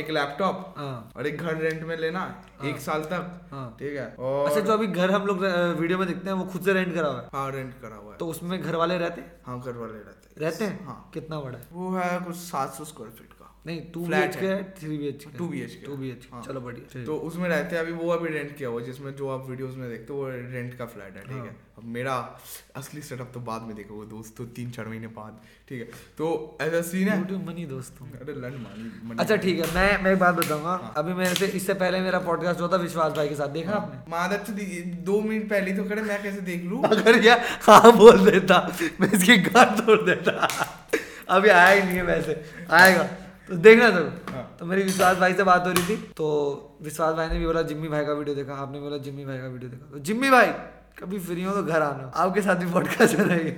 एक 0.00 0.10
लैपटॉप 0.10 0.74
हाँ। 0.78 1.12
और 1.16 1.26
एक 1.26 1.38
घर 1.38 1.56
रेंट 1.58 1.82
में 1.84 1.96
लेना 1.98 2.22
एक 2.64 2.78
साल 2.80 3.02
तक 3.04 3.48
हाँ। 3.52 3.66
ठीक 3.80 3.96
है। 3.96 4.14
और 4.18 4.46
अच्छा 4.48 4.60
जो 4.60 4.72
अभी 4.72 4.86
घर 4.86 5.10
हम 5.10 5.26
लोग 5.26 5.44
वीडियो 5.80 5.98
में 5.98 6.06
देखते 6.08 6.28
हैं 6.28 6.36
वो 6.36 6.44
खुद 6.44 6.62
से 6.62 6.72
रेंट 6.72 6.94
करा 6.94 7.08
हुआ 7.08 7.20
है। 7.20 7.28
हाँ 7.34 7.50
रेंट 7.52 7.74
करा 7.82 7.96
हुआ 7.96 8.12
है। 8.12 8.18
तो 8.18 8.26
उसमें 8.26 8.60
घर 8.62 8.76
वाले 8.76 8.98
रहते 8.98 9.20
हैं? 9.20 9.32
हाँ 9.46 9.60
घर 9.60 9.76
वाले 9.76 9.92
रहते 9.92 10.28
हैं। 10.28 10.40
रहते 10.40 10.64
हैं? 10.64 10.84
हाँ। 10.86 11.10
कितना 11.14 11.40
बड़ा 11.40 11.58
है? 11.58 11.66
वो 11.72 11.90
है 11.96 12.20
कुछ 12.20 12.36
सात 12.36 12.74
सौ 12.74 12.84
स्क्वायर 12.84 13.12
फीट 13.12 13.35
नहीं 13.66 13.80
टू 13.94 14.00
बी 14.06 14.14
एच 14.14 14.36
के 14.36 14.46
है। 14.46 14.62
थ्री 14.78 14.96
बी 14.98 15.06
एच 15.08 15.24
के 15.24 15.38
2BHK 15.38 15.84
टू 15.86 15.96
बी 15.96 16.10
एच 16.10 16.26
हाँ। 16.32 16.42
चलो 16.42 16.60
बढ़िया। 16.60 17.04
तो 17.04 17.16
उसमें 17.28 17.48
रहते 17.48 17.76
हैं 17.76 17.82
अभी 17.82 17.92
वो 17.94 18.10
अभी 18.12 18.28
रेंट 18.28 18.56
किया 18.56 18.68
हुआ 18.68 18.80
जिसमें 18.82 19.14
जो 19.16 19.28
आप 19.28 19.48
वीडियोस 19.48 19.74
में 19.76 19.88
देखते 19.90 20.12
हो 20.12 20.18
वो 20.18 20.28
रेंट 20.28 20.76
का 20.78 20.86
फ्लैट 20.86 21.16
है 21.16 21.22
ठीक 21.22 21.32
है? 21.32 21.40
हाँ। 21.40 21.56
अब 21.78 21.84
मेरा 21.94 22.12
असली 22.76 23.00
सेटअप 23.02 23.30
तो 23.34 23.40
बाद 23.40 23.62
में 23.62 23.74
देखोगे 23.76 24.06
दोस्त 24.10 24.36
तो 24.36 24.44
तीन 24.58 24.70
चार 24.70 24.88
महीने 24.88 25.06
बाद 25.16 25.40
ठीक 25.68 25.80
है? 25.80 25.86
तो 26.18 26.58
ऐसा 26.62 26.80
सीन 26.90 27.08
है। 27.08 27.18
मनी 27.46 27.64
दोस्तों 27.66 28.06
अरे 28.20 28.34
लन 28.36 28.56
मानी 28.62 29.16
अच्छा 29.18 29.36
ठीक 29.36 29.58
है 29.58 29.74
मैं 29.74 30.02
मैं 30.02 30.12
एक 30.12 30.18
बात 30.18 30.34
बताऊँगा। 30.34 30.70
हाँ। 30.70 30.92
अभी 30.96 31.14
मेरे 31.14 31.34
से 31.34 31.46
इससे 31.56 31.74
पहले 31.74 32.00
मेरा 32.00 32.18
पॉडकास्ट 32.28 32.60
हुआ 32.60 32.68
था 32.72 32.82
विश्वास 32.84 33.12
भाई 33.16 33.28
के 33.28 33.34
साथ 33.34 33.48
देखा 33.50 33.72
आपने? 33.72 34.00
मादर 34.10 34.36
तो 34.46 34.52
दो 35.04 35.20
मिनट 35.22 35.50
पहले 35.50 35.76
तो 35.76 35.84
करे 35.84 36.02
मैं 36.04 36.22
कैसे 36.22 36.40
देख 36.42 36.64
लूँ? 36.64 36.82
अगर 36.84 37.22
ये 37.24 37.38
हाँ 37.62 37.96
बोल 37.98 38.24
देता 38.30 38.62
मैं 39.00 39.12
इसकी 39.12 39.36
गांड 39.42 39.78
तोड़ 39.80 40.00
देता। 40.04 40.48
अभी 41.28 41.48
आया 41.50 41.68
ही 41.68 41.82
नहीं 41.82 41.96
है 41.96 42.02
वैसे 42.04 42.42
आएगा। 42.72 43.08
तो 43.48 43.56
देखना 43.56 43.88
ज़रूर। 43.90 44.12
हाँ। 44.30 44.56
तो 44.60 44.66
मेरी 44.66 44.82
विश्वास 44.82 45.16
भाई 45.16 45.34
से 45.34 45.42
बात 45.44 45.66
हो 45.66 45.72
रही 45.72 45.82
थी 45.88 45.96
तो 46.16 46.26
विश्वास 46.82 47.14
भाई 47.16 47.28
ने 47.28 47.38
भी 47.38 47.46
बोला 47.46 47.62
जिम्मी 47.64 47.88
भाई 47.88 48.04
का 48.04 48.12
वीडियो 48.12 48.36
देखा। 48.36 48.54
आपने 48.54 48.80
बोला 48.80 48.96
जिम्मी 48.98 49.24
भाई 49.24 49.38
का 49.38 49.46
वीडियो 49.48 49.70
देखा। 49.70 49.90
तो 49.92 49.98
जिम्मी 50.00 50.30
भाई 50.30 50.46
कभी 50.98 51.18
फ्री 51.20 51.42
हो 51.44 51.52
तो 51.54 51.62
घर 51.62 51.82
आना। 51.82 52.10
आपके 52.16 52.42
साथ 52.42 52.56
भी 52.56 52.72
पॉडकास्ट 52.72 53.14
रहेगी 53.16 53.52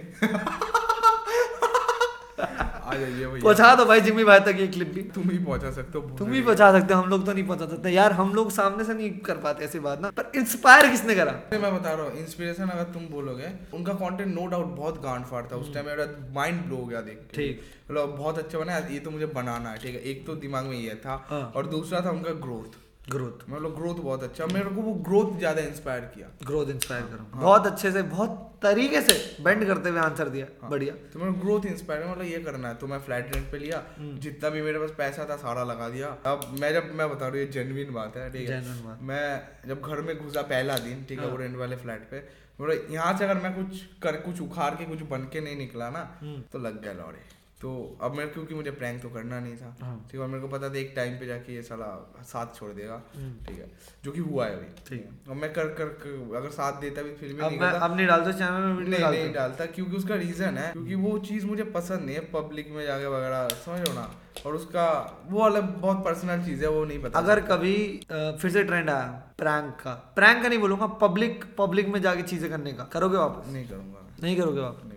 आ 2.88 2.94
जाइए 2.94 3.40
पहुँचा 3.40 3.74
दो 3.74 3.84
भाई 3.84 4.00
जिम्मी 4.00 4.24
भाई 4.24 4.40
तक 4.42 4.56
ये 4.58 4.66
क्लिप 4.68 4.92
भी। 4.94 5.02
तुम 5.14 5.30
ही 5.30 5.38
पहुँचा 5.38 5.70
सकते 5.72 5.98
हो 5.98 6.16
तुम 6.18 6.32
ही 6.32 6.40
पहुँचा 6.42 6.70
सकते 6.72 6.94
हो 6.94 7.00
हम 7.00 7.08
लोग 7.10 7.26
तो 7.26 7.32
नहीं 7.32 7.46
पहुँचा 7.46 7.66
सकते। 7.66 7.90
यार 7.90 8.12
हम 8.12 8.34
लोग 8.34 8.50
सामने 8.50 8.84
से 8.84 8.94
नहीं 8.94 9.10
कर 9.22 9.36
पाते 9.38 9.64
ऐसी 9.64 9.78
बात 9.80 10.00
ना 10.00 10.10
पर 10.10 10.32
इंस्पायर 10.36 10.90
किसने 10.90 11.14
करा? 11.14 11.32
मैं 11.52 11.74
बता 11.74 11.92
रहा 11.92 12.06
हूँ 12.06 12.18
इंस्पिरेशन 12.18 12.68
अगर 12.68 12.92
तुम 12.92 13.06
बोलोगे 13.10 13.52
उनका 13.74 13.92
कंटेंट 13.94 14.34
नो 14.34 14.46
डाउट 14.46 14.74
बहुत 14.76 15.02
गांड 15.02 15.24
फाड़ 15.24 15.44
था 15.44 15.56
उस 15.56 15.72
टाइम 15.74 15.86
मेरा 15.86 16.06
माइंड 16.34 16.64
ब्लो 16.64 16.76
हो 16.76 16.86
गया 16.86 17.00
देख 17.02 17.22
ठीक। 17.34 17.62
मतलब 17.90 18.16
बहुत 18.18 18.38
अच्छा 18.38 18.58
बना 18.58 18.76
ये 18.90 18.98
तो 18.98 19.10
मुझे 19.10 19.26
बनाना 19.34 19.70
है 19.70 19.78
ठीक 19.78 19.94
है। 19.94 20.00
एक 20.02 20.26
तो 20.26 20.34
दिमाग 20.38 20.64
में 20.64 20.76
ये 20.78 21.00
था 21.04 21.24
हाँ। 21.30 21.40
और 21.56 21.66
दूसरा 21.68 22.00
था 22.00 22.10
उनका 22.10 22.32
ग्रोथ 22.42 22.76
ग्रोथ 23.10 23.48
मतलब 23.50 23.74
ग्रोथ 23.74 23.94
बहुत 23.96 24.22
अच्छा। 24.22 24.46
मेरे 24.46 24.70
को 24.70 24.82
वो 24.82 24.92
ग्रोथ 25.04 25.36
ज़्यादा 25.38 25.62
इंस्पायर 25.62 26.00
किया। 26.14 26.28
ग्रोथ 26.46 26.70
इंस्पायर 26.70 27.02
करो। 27.02 27.24
हाँ। 27.34 27.42
बहुत 27.42 27.66
अच्छे 27.66 27.92
से 27.92 28.02
बहुत 28.08 28.44
तरीके 28.62 29.00
से 29.02 29.14
बेंड 29.44 29.66
करते 29.66 29.88
हुए 29.88 30.00
आंसर 30.00 30.28
दिया। 30.28 30.46
बढ़िया। 30.68 30.94
तो 31.12 31.18
मेरे 31.18 31.32
ग्रोथ 31.40 31.66
इंस्पायर 31.66 32.06
मतलब 32.06 32.24
ये 32.24 32.38
करना 32.40 32.68
है। 32.68 32.74
तो 32.74 32.86
मैं 32.86 32.98
फ्लैट 33.00 33.34
रेंट 33.34 33.50
पे 33.52 33.58
लिया। 33.58 33.82
हम्म। 33.98 34.18
जितना 34.18 34.50
भी 34.50 34.62
मेरे 34.62 34.78
पास 34.78 34.90
पैसा 34.98 35.26
था 35.30 35.36
सारा 35.36 35.64
लगा 35.64 35.88
दिया। 35.88 36.08
अब 36.26 36.44
मैं 36.60 36.72
जब 36.72 36.90
मैं 36.94 37.08
बता 37.10 37.18
रहा 37.18 37.28
हूँ 37.28 37.38
ये 37.38 37.46
जेनविन 37.52 37.92
बात 37.94 38.16
है 38.16 38.30
ठीक 38.32 38.50
है? 38.50 38.60
मैं 39.02 39.68
जब 39.68 39.80
घर 39.82 40.00
में 40.00 40.16
घुसा 40.18 40.42
पहला 40.44 40.78
दिन 40.80 41.04
ठीक 41.08 41.18
है 41.18 41.24
हाँ। 41.24 41.32
वो 41.32 41.38
रेंट 41.38 41.56
वाले 41.56 41.76
फ्लैट 41.76 42.10
पे 42.10 42.22
मतलब 42.60 42.86
यहाँ 42.90 43.16
से 43.18 43.24
अगर 43.24 43.40
मैं 43.42 43.54
कुछ 43.54 43.82
कर 44.02 44.16
कुछ 44.20 44.40
उखाड़ 44.40 44.74
के 44.74 44.84
कुछ 44.84 45.02
बन 45.10 45.28
के 45.32 45.40
नहीं 45.40 45.56
निकला 45.56 45.90
ना 45.90 46.00
हम्म। 46.20 46.40
तो 46.52 46.58
लग 46.58 46.82
गया 46.82 46.92
लौड़े 46.92 47.18
तो 47.60 47.70
अब 48.02 48.14
मेरे 48.16 48.28
क्योंकि 48.30 48.54
मुझे 48.54 48.70
प्रैंक 48.70 49.00
तो 49.02 49.08
करना 49.08 49.38
नहीं 49.40 49.56
था। 49.56 49.74
हाँ। 49.80 49.94
ठीक 50.02 50.14
है 50.14 50.20
और 50.20 50.28
मेरे 50.28 50.40
को 50.40 50.48
पता 50.48 50.68
था 50.68 50.78
एक 50.78 50.92
टाइम 50.96 51.14
पे 51.18 51.26
जाके 51.26 51.54
ये 51.54 51.62
साला 51.62 51.86
साथ 52.24 52.54
छोड़ 52.54 52.70
देगा। 52.72 53.00
हम्म। 53.16 53.44
ठीक 53.46 53.58
है 53.58 53.66
जो 54.04 54.12
कि 54.12 54.20
हुआ 54.20 54.46
है 54.46 54.56
अभी। 54.56 54.66
ठीक 54.88 55.00
है। 55.00 55.30
और 55.30 55.36
मैं 55.36 55.52
कर 55.52 55.68
कर, 55.70 55.88
कर 55.96 56.36
अगर 56.36 56.50
साथ 56.50 56.80
देता 56.80 57.02
भी 57.02 57.14
फिर 57.14 57.32
भी 57.32 57.40
अब 57.40 57.48
नहीं 57.48 57.60
मैं 57.60 57.70
अब 57.70 57.96
नहीं 57.96 58.06
डालता 58.06 58.32
चैनल 58.32 58.60
में 58.60 58.74
वीडियो 58.74 58.90
नहीं 58.90 59.00
डालता। 59.00 59.18
नहीं 59.18 59.32
डालता 59.34 59.66
क्योंकि 59.68 59.96
उसका 59.96 60.14
रीजन 60.16 60.58
है 60.58 60.70
क्योंकि 60.72 60.94
वो 60.96 61.18
चीज़ 61.20 61.46
मुझे 61.46 61.64
पसंद 61.74 62.04
नहीं 62.04 62.16
है 62.16 62.20
पब्लिक 62.32 62.70
में 62.70 62.84
जाके 62.86 63.06
वगैरह 63.08 63.48
समझ 63.56 63.88
लो 63.88 63.94
ना? 63.94 64.10
और 64.46 64.54
उसका 64.54 64.86
वो 65.30 65.40
अलग 65.40 65.74
बहुत 65.80 66.04
पर्सनल 66.04 66.44
चीज़ 66.44 66.62
है 66.62 66.70
वो 66.70 66.84
नहीं 66.84 67.02
पता। 67.02 67.18
अगर 67.18 67.40
कभी 67.46 67.74
फिर 68.10 68.50
से 68.50 68.62
ट्रेंड 68.64 68.90
आया 68.90 69.06
प्रैंक 69.38 69.74
का। 69.80 69.94
प्रैंक 70.16 70.42
का 70.42 70.48
नहीं 70.48 70.58
बोलूँगा 70.58 70.86
पब्लिक 71.02 71.44
पब्लिक 71.58 71.88
में 71.88 72.00
जाके 72.02 72.22
चीज़ें 72.24 72.48
करने 72.50 72.72
का। 72.72 72.84
करोगे 72.92 73.18
वापस? 73.18 73.52
नहीं 73.52 73.68
करूँगा। 73.68 74.06
नहीं 74.22 74.36
करोगे 74.36 74.60
वापस? 74.60 74.94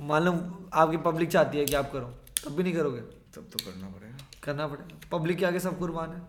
करूँगा 0.00 0.14
मालूम 0.14 0.40
आपकी 0.72 0.96
पब्लिक 0.96 1.30
चाहती 1.30 1.58
है 1.58 1.64
कि 1.64 1.74
आप 1.74 1.92
करो। 1.92 2.14
तब 2.44 2.56
भी 2.56 2.62
नहीं 2.62 2.74
करोगे? 2.74 3.00
तब 3.00 3.48
तो 3.52 3.64
करना 3.64 3.86
पड़ेगा। 3.86 4.16
करना 4.42 4.66
पड़ेगा। 4.66 5.18
पब्लिक 5.18 5.38
के 5.38 5.46
आगे 5.46 5.60
सब 5.60 5.78
कुर्बान 5.78 6.10
है। 6.10 6.20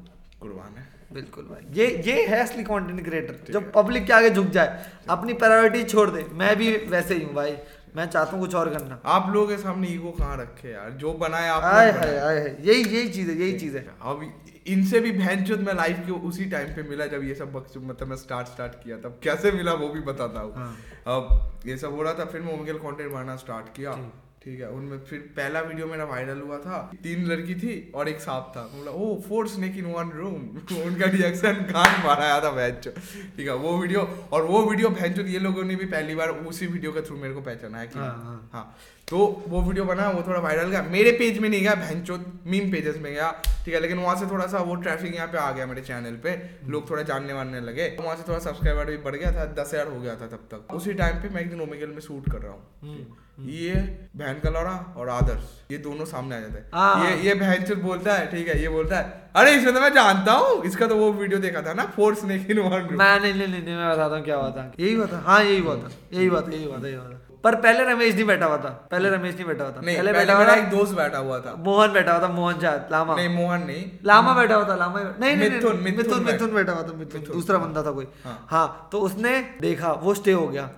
कुर्बान 0.42 0.78
है। 0.78 0.88
बिल्कुल 1.14 1.44
भाई। 1.44 1.74
ये 1.74 2.04
ये 2.06 2.28
है 2.28 2.44
असली 2.44 2.64
कंटेंट 2.64 3.06
क्रिएटर 3.06 3.54
जो 3.54 3.62
पब्लिक 3.62 4.06
के 4.06 4.14
आगे 4.14 4.30
झुक 4.30 4.46
जाए 4.46 4.92
अपनी 5.10 5.34
प्रायोरिटी 5.34 5.84
छोड़ 5.84 6.10
दे। 6.10 6.24
मैं 6.34 6.56
भी 6.56 6.78
वैसे 6.78 7.16
ही 7.16 7.24
हूँ 7.24 7.34
भाई। 7.34 7.58
मैं 7.96 8.06
चाहता 8.06 8.32
हूँ 8.32 8.40
कुछ 8.40 8.56
और 8.56 8.70
करना। 8.70 9.02
आप 9.06 9.34
लोगों 9.34 9.48
के 9.48 9.58
सामने 9.58 9.88
ईगो 9.88 10.12
कहाँ 10.12 10.38
रखे 10.38 10.72
यार? 10.72 10.92
जो 10.92 11.14
बनाए 11.14 11.50
आप 11.50 11.64
आए 11.64 11.92
हाय 11.92 12.18
आए 12.18 12.40
हाय। 12.40 12.58
यही 12.62 12.84
यही 12.84 13.10
चीज़ 13.10 13.32
है 13.32 13.38
यही 13.38 13.60
चीज़ 13.60 13.78
है। 13.78 13.88
अब 14.02 14.22
इनसे 14.66 15.00
भी 15.00 15.12
बहन 15.12 15.44
चोद 15.46 15.60
मैं 15.60 15.74
लाइफ 15.74 16.00
के 16.06 16.12
उसी 16.28 16.46
टाइम 16.50 16.74
पे 16.76 16.84
मिला 16.90 17.06
जब 17.08 17.24
ये 17.24 17.36
सब 17.36 17.52
बक्स 17.54 17.78
मतलब 17.78 18.08
मैं 18.08 18.18
स्टार्ट 18.18 18.48
स्टार्ट 18.48 18.74
किया। 18.84 18.98
तब 19.00 19.20
कैसे 19.24 19.52
मिला 19.52 19.74
वो 19.76 19.88
भी 19.90 20.00
बताता 20.10 20.40
हूँ। 20.40 20.54
हाँ। 20.56 20.76
अब 21.08 21.68
ये 21.68 21.78
सब 21.78 21.96
हो 21.96 22.02
रहा 22.04 22.14
था 22.14 22.26
फिर 22.26 22.42
मैं 22.42 22.54
ओमेगल 22.54 22.78
कंटेंट 22.80 23.12
बनाना 23.12 23.36
स्टार्ट 23.38 23.76
किया। 23.76 24.00
ठीक 24.44 24.60
है 24.62 24.70
उनमें 24.72 25.00
फिर 25.06 25.20
पहला 25.36 25.60
वीडियो 25.62 25.88
मेरा 25.88 26.06
वायरल 26.06 26.40
हुआ 26.42 26.58
था। 26.60 26.78
तीन 27.04 27.26
लड़की 27.26 27.56
थी 27.56 27.74
और 27.96 28.10
एक 28.10 28.20
सांप 28.22 28.52
था। 28.56 28.62
बोला 28.68 28.92
ओ 28.92 29.20
four 29.28 29.48
snake 29.48 29.78
in 29.78 29.86
one 29.88 30.10
room 30.16 30.80
उनका 30.84 31.10
रिएक्शन 31.10 31.62
कान 31.66 32.02
मारा 32.06 32.40
था 32.44 32.52
भैंचो 32.52 32.92
ठीक 33.38 33.48
है 33.48 33.56
वो 33.58 33.78
वीडियो 33.78 34.08
और 34.32 34.46
वो 34.46 34.64
वीडियो 34.70 34.90
भैंचो 34.92 35.22
ये 35.28 35.40
लोगों 35.40 35.64
ने 35.64 35.76
भी 35.76 35.86
पहली 35.88 36.16
बार 36.16 36.30
उसी 36.30 36.68
वीडियो 36.68 36.92
के 36.92 37.02
थ्रू 37.02 37.18
मेरे 37.18 37.34
को 37.34 37.42
पहचाना 37.42 37.80
है 37.80 37.88
कि 37.88 38.00
हाँ, 38.00 38.16
हाँ। 38.24 38.50
हाँ। 38.54 38.76
तो 39.08 39.18
वो 39.48 39.62
वीडियो 39.62 39.86
बना 39.86 40.10
वो 40.10 40.22
थोड़ा 40.28 40.40
वायरल 40.40 40.70
गया। 40.70 40.82
मेरे 40.84 41.12
पेज 41.14 41.40
में 41.40 41.48
नहीं 41.50 41.62
गया 41.62 41.74
भैंचो 41.78 42.18
मीम 42.48 42.72
पेजेस 42.72 42.98
में 42.98 43.12
गया। 43.14 43.32
ठीक 43.66 43.74
है 43.74 43.80
लेकिन 43.80 43.98
वहाँ 44.00 44.16
से 44.16 44.26
थोड़ा 44.26 44.46
सा 44.48 44.60
वो 44.62 44.76
ट्रैफ़िक 44.78 45.16
यहाँ 45.16 45.28
पे 45.28 45.38
आ 45.38 45.52
गया 45.52 45.66
मेरे 45.66 45.82
चैनल 45.84 46.16
पे। 46.24 46.36
लोग 46.68 46.90
थोड़ा 46.90 47.04
जानने 47.04 47.34
वानने 47.34 47.60
लगे। 47.62 47.88
तो 47.90 48.04
वहाँ 48.04 48.16
से 48.16 48.24
थोड़ा 48.28 48.40
सब्सक्राइबर 48.42 48.86
भी 48.86 48.98
बढ़ 49.00 49.16
गया 49.16 49.32
था 49.32 49.46
दस 49.54 49.74
हज़ार 49.74 49.88
हो 49.88 50.00
गया 50.02 50.16
था 50.16 50.28
तब 50.28 50.48
तक। 50.52 50.74
उसी 50.74 50.94
टाइम 50.94 51.22
पे 51.22 51.30
मैं 51.30 51.42
एक 51.42 51.50
दिन 51.50 51.62
ओमेगल 51.62 51.88
में 51.90 52.00
शूट 52.02 52.32
कर 52.32 52.40
रहा 52.40 52.52
हूँ। 52.52 53.18
ये 53.42 53.76
बहन 54.16 54.40
का 54.40 54.50
लौड़ा 54.50 54.74
और 54.98 55.10
आदर्श 55.10 55.72
ये 55.72 55.78
दोनों 55.80 56.06
सामने 56.06 56.36
आ 56.36 56.40
जाते 56.40 56.64
हाँ। 56.74 56.96
हैं। 56.96 57.16
ये 57.16 57.24
ये 57.24 57.34
बहन 57.36 57.82
बोलता 57.82 58.14
है 58.14 58.26
ठीक 58.32 58.48
है 58.48 58.62
ये 58.62 58.70
बोलता 58.70 58.98
है 58.98 59.20
अरे 59.36 59.54
इसमें 59.56 59.74
तो 59.74 59.82
मैं 59.82 59.94
जानता 59.94 60.34
हूँ 60.34 60.64
इसका 60.66 60.88
तो 60.88 60.96
वो 60.98 61.12
वीडियो 61.14 61.40
देखा 61.40 61.62
था 61.62 61.74
ना 61.74 61.86
फोर्स 61.96 62.24
वन 62.24 62.30
मैं 62.30 63.20
नहीं 63.20 63.34
नहीं 63.34 63.48
नहीं 63.48 63.76
मैं 63.76 63.90
बताता 63.90 64.16
हूँ 64.16 64.24
क्या 64.24 64.36
हुआ 64.38 64.50
था। 64.52 64.72
यही 64.80 64.94
हुआ 64.94 65.06
था। 65.08 65.20
हाँ 65.26 65.44
यही 65.44 65.60
हुआ 65.60 65.76
था 65.76 65.92
यही 66.14 66.26
हुआ 66.26 66.42
था 66.42 66.52
यही 66.52 66.64
हुआ 66.64 66.78
था। 66.80 67.21
पर 67.44 67.56
पहले 67.58 67.84
रमेश 67.86 68.14
नहीं 68.16 68.26
बैठा 68.26 68.46
हुआ 68.46 68.58
था 68.58 68.70
पहले 68.92 69.10
रमेश 69.10 69.36
नहीं 69.36 69.46
बैठा 69.46 69.64
हुआ 69.64 69.72
था। 69.72 69.82
पहले 69.82 70.12
बैठा 70.14 70.34
हुआ 70.34 70.46
था 70.48 70.56
एक 70.56 70.70
दोस्त 70.70 70.94
बैठा 70.96 71.18
हुआ 71.20 71.40
था। 71.40 71.54
मोहन 71.60 71.94
बैठा 71.94 72.14
हुआ 72.14 72.22
था 72.22 72.28
मोहन 72.34 72.60
शायद 72.62 72.92
लामा। 72.92 73.16
नहीं 73.16 73.30
मोहन 73.30 73.64
नहीं। 73.64 73.84
लामा 74.06 74.34
बैठा 74.34 74.56
हुआ 74.56 74.68
था 74.70 74.76
लामा 74.76 75.02
नहीं 75.02 75.36
नहीं 75.36 75.50
मिथुन, 75.50 75.78
मिथुन 75.78 76.24
मिथुन 76.24 76.54
बैठा 76.54 76.72
हुआ 76.72 76.84
था 76.84 76.94
मिथुन। 76.96 77.24
दूसरा 77.24 77.58
बंदा 77.58 77.84
था 77.84 77.92
कोई। 77.92 78.08
हाँ। 78.26 78.38
हाँ 78.50 78.90
तो 78.92 79.00
उसने 79.02 79.40
देखा 79.62 79.92
वो 80.04 80.14
स्टे 80.14 80.32
हो 80.34 80.48
गया। 80.48 80.70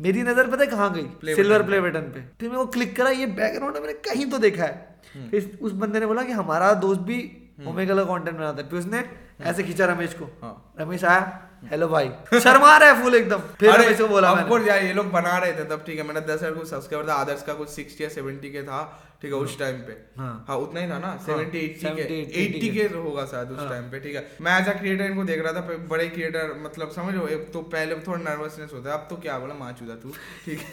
मेरी 0.00 0.22
नज़र 0.22 0.46
पता 0.46 0.62
है 0.62 0.70
कहाँ 0.70 0.92
गई? 0.94 1.34
सिल्वर 1.34 1.62
प्ले 1.62 1.80
बटन 1.80 2.10
पे। 2.14 2.24
फिर 2.40 2.50
मैं 2.50 2.56
वो 2.56 2.66
क्लिक 2.68 2.96
करा 2.96 3.10
ये 3.12 3.26
बैकग्राउंड 3.34 3.76
मैंने 3.76 3.92
कहीं 4.04 4.30
तो 4.30 4.38
देखा 4.40 4.64
है। 4.64 5.30
फिर 5.30 5.58
उस 5.62 5.72
बंदे 5.74 6.00
ने 6.00 6.06
बोला 6.06 6.22
कि 6.22 6.32
हमारा 6.34 6.72
दोस्त 6.80 7.00
भी 7.02 7.20
ओमेगा 7.68 7.94
का 7.94 8.04
कंटेंट 8.04 8.36
बनाता 8.36 8.62
है। 8.62 8.68
फिर 8.68 8.78
उसने 8.78 9.04
ऐसे 9.42 9.62
खींचा 9.62 9.86
रमेश 9.86 10.14
को। 10.14 10.24
हाँ। 10.42 10.74
रमेश 10.80 11.04
आया 11.04 11.20
हेलो 11.62 11.86
भाई 11.88 12.08
शर्मा 12.34 12.76
रहा 12.76 12.88
है 12.88 13.02
फुल 13.02 13.14
एकदम। 13.14 13.40
फिर 13.58 13.70
अरे 13.70 13.84
रमेश 13.84 13.98
को 13.98 14.06
बोला 14.08 14.34
मैंने। 14.34 14.66
यार 14.66 14.82
ये 14.84 14.92
लोग 14.92 15.10
बना 15.12 15.36
रहे 15.38 15.52
थे 15.52 15.64
तब 15.66 15.82
ठीक 15.86 15.98
है 15.98 16.06
मेरा 16.06 16.20
दस 16.20 16.32
हज़ार 16.32 16.52
कुछ 16.52 16.68
सब्सक्राइबर 16.68 17.08
था 17.08 17.14
आदर्श 17.14 17.42
का 17.42 17.54
कुछ 17.54 17.68
सिक्सटी 17.70 18.04
या 18.04 18.08
सेवेंटी 18.10 18.50
के 18.50 18.62
था 18.62 18.80
ठीक 19.22 19.32
है 19.32 19.38
उस 19.38 19.58
टाइम 19.58 19.76
पे। 19.80 19.92
हाँ। 20.18 20.44
हाँ 20.48 20.56
उतना 20.58 20.80
ही 20.80 20.90
था 20.90 20.98
ना 20.98 21.16
सेवेंटी 21.26 21.58
एट्टी 21.58 21.88
के। 21.88 22.02
80 22.04 22.38
एट्टी 22.38 22.68
के। 22.70 22.86
होगा 22.96 23.24
शायद 23.26 23.50
उस 23.50 23.68
टाइम 23.68 23.90
पे 23.90 24.00
ठीक 24.00 24.16
है। 24.16 24.26
मैं 24.40 24.58
एज 24.60 24.68
अ 24.68 24.72
क्रिएटर 24.80 25.04
इनको 25.04 25.24
देख 25.24 25.42
रहा 25.44 25.52
था 25.52 25.78
बड़े 25.90 26.08
क्रिएटर 26.08 26.54
मतलब 26.64 26.90
समझ 26.90 27.14
लो 27.14 27.26
एक 27.28 27.50
तो 27.52 27.62
पहले 27.74 27.94
थोड़ा 28.06 28.20
नर्वसनेस 28.22 28.70
होता 28.74 28.90
है 28.90 28.94
अब 28.94 29.06
तो 29.10 29.16
क्या 29.22 29.38
बोला 29.38 29.54
माँ 29.54 29.72
चूदा 29.80 29.94
तू 29.96 30.12
ठीक 30.44 30.58
है। 30.58 30.70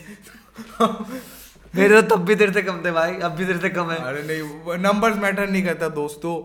मेरे 1.75 2.01
तो 2.01 2.15
तब 2.15 2.25
भी 2.25 2.35
तेरे 2.35 2.53
से 2.53 2.61
कम 2.63 2.83
थे 2.85 2.91
भाई 2.91 3.19
अब 3.19 3.31
भी 3.31 3.45
तेरे 3.45 3.59
से 3.59 3.69
कम 3.71 3.91
है। 3.91 4.03
अरे 4.03 4.23
नहीं 4.23 4.77
नंबर्स 4.83 5.17
मैटर 5.17 5.49
नहीं 5.49 5.63
करता 5.65 5.89
दोस्तों। 5.97 6.37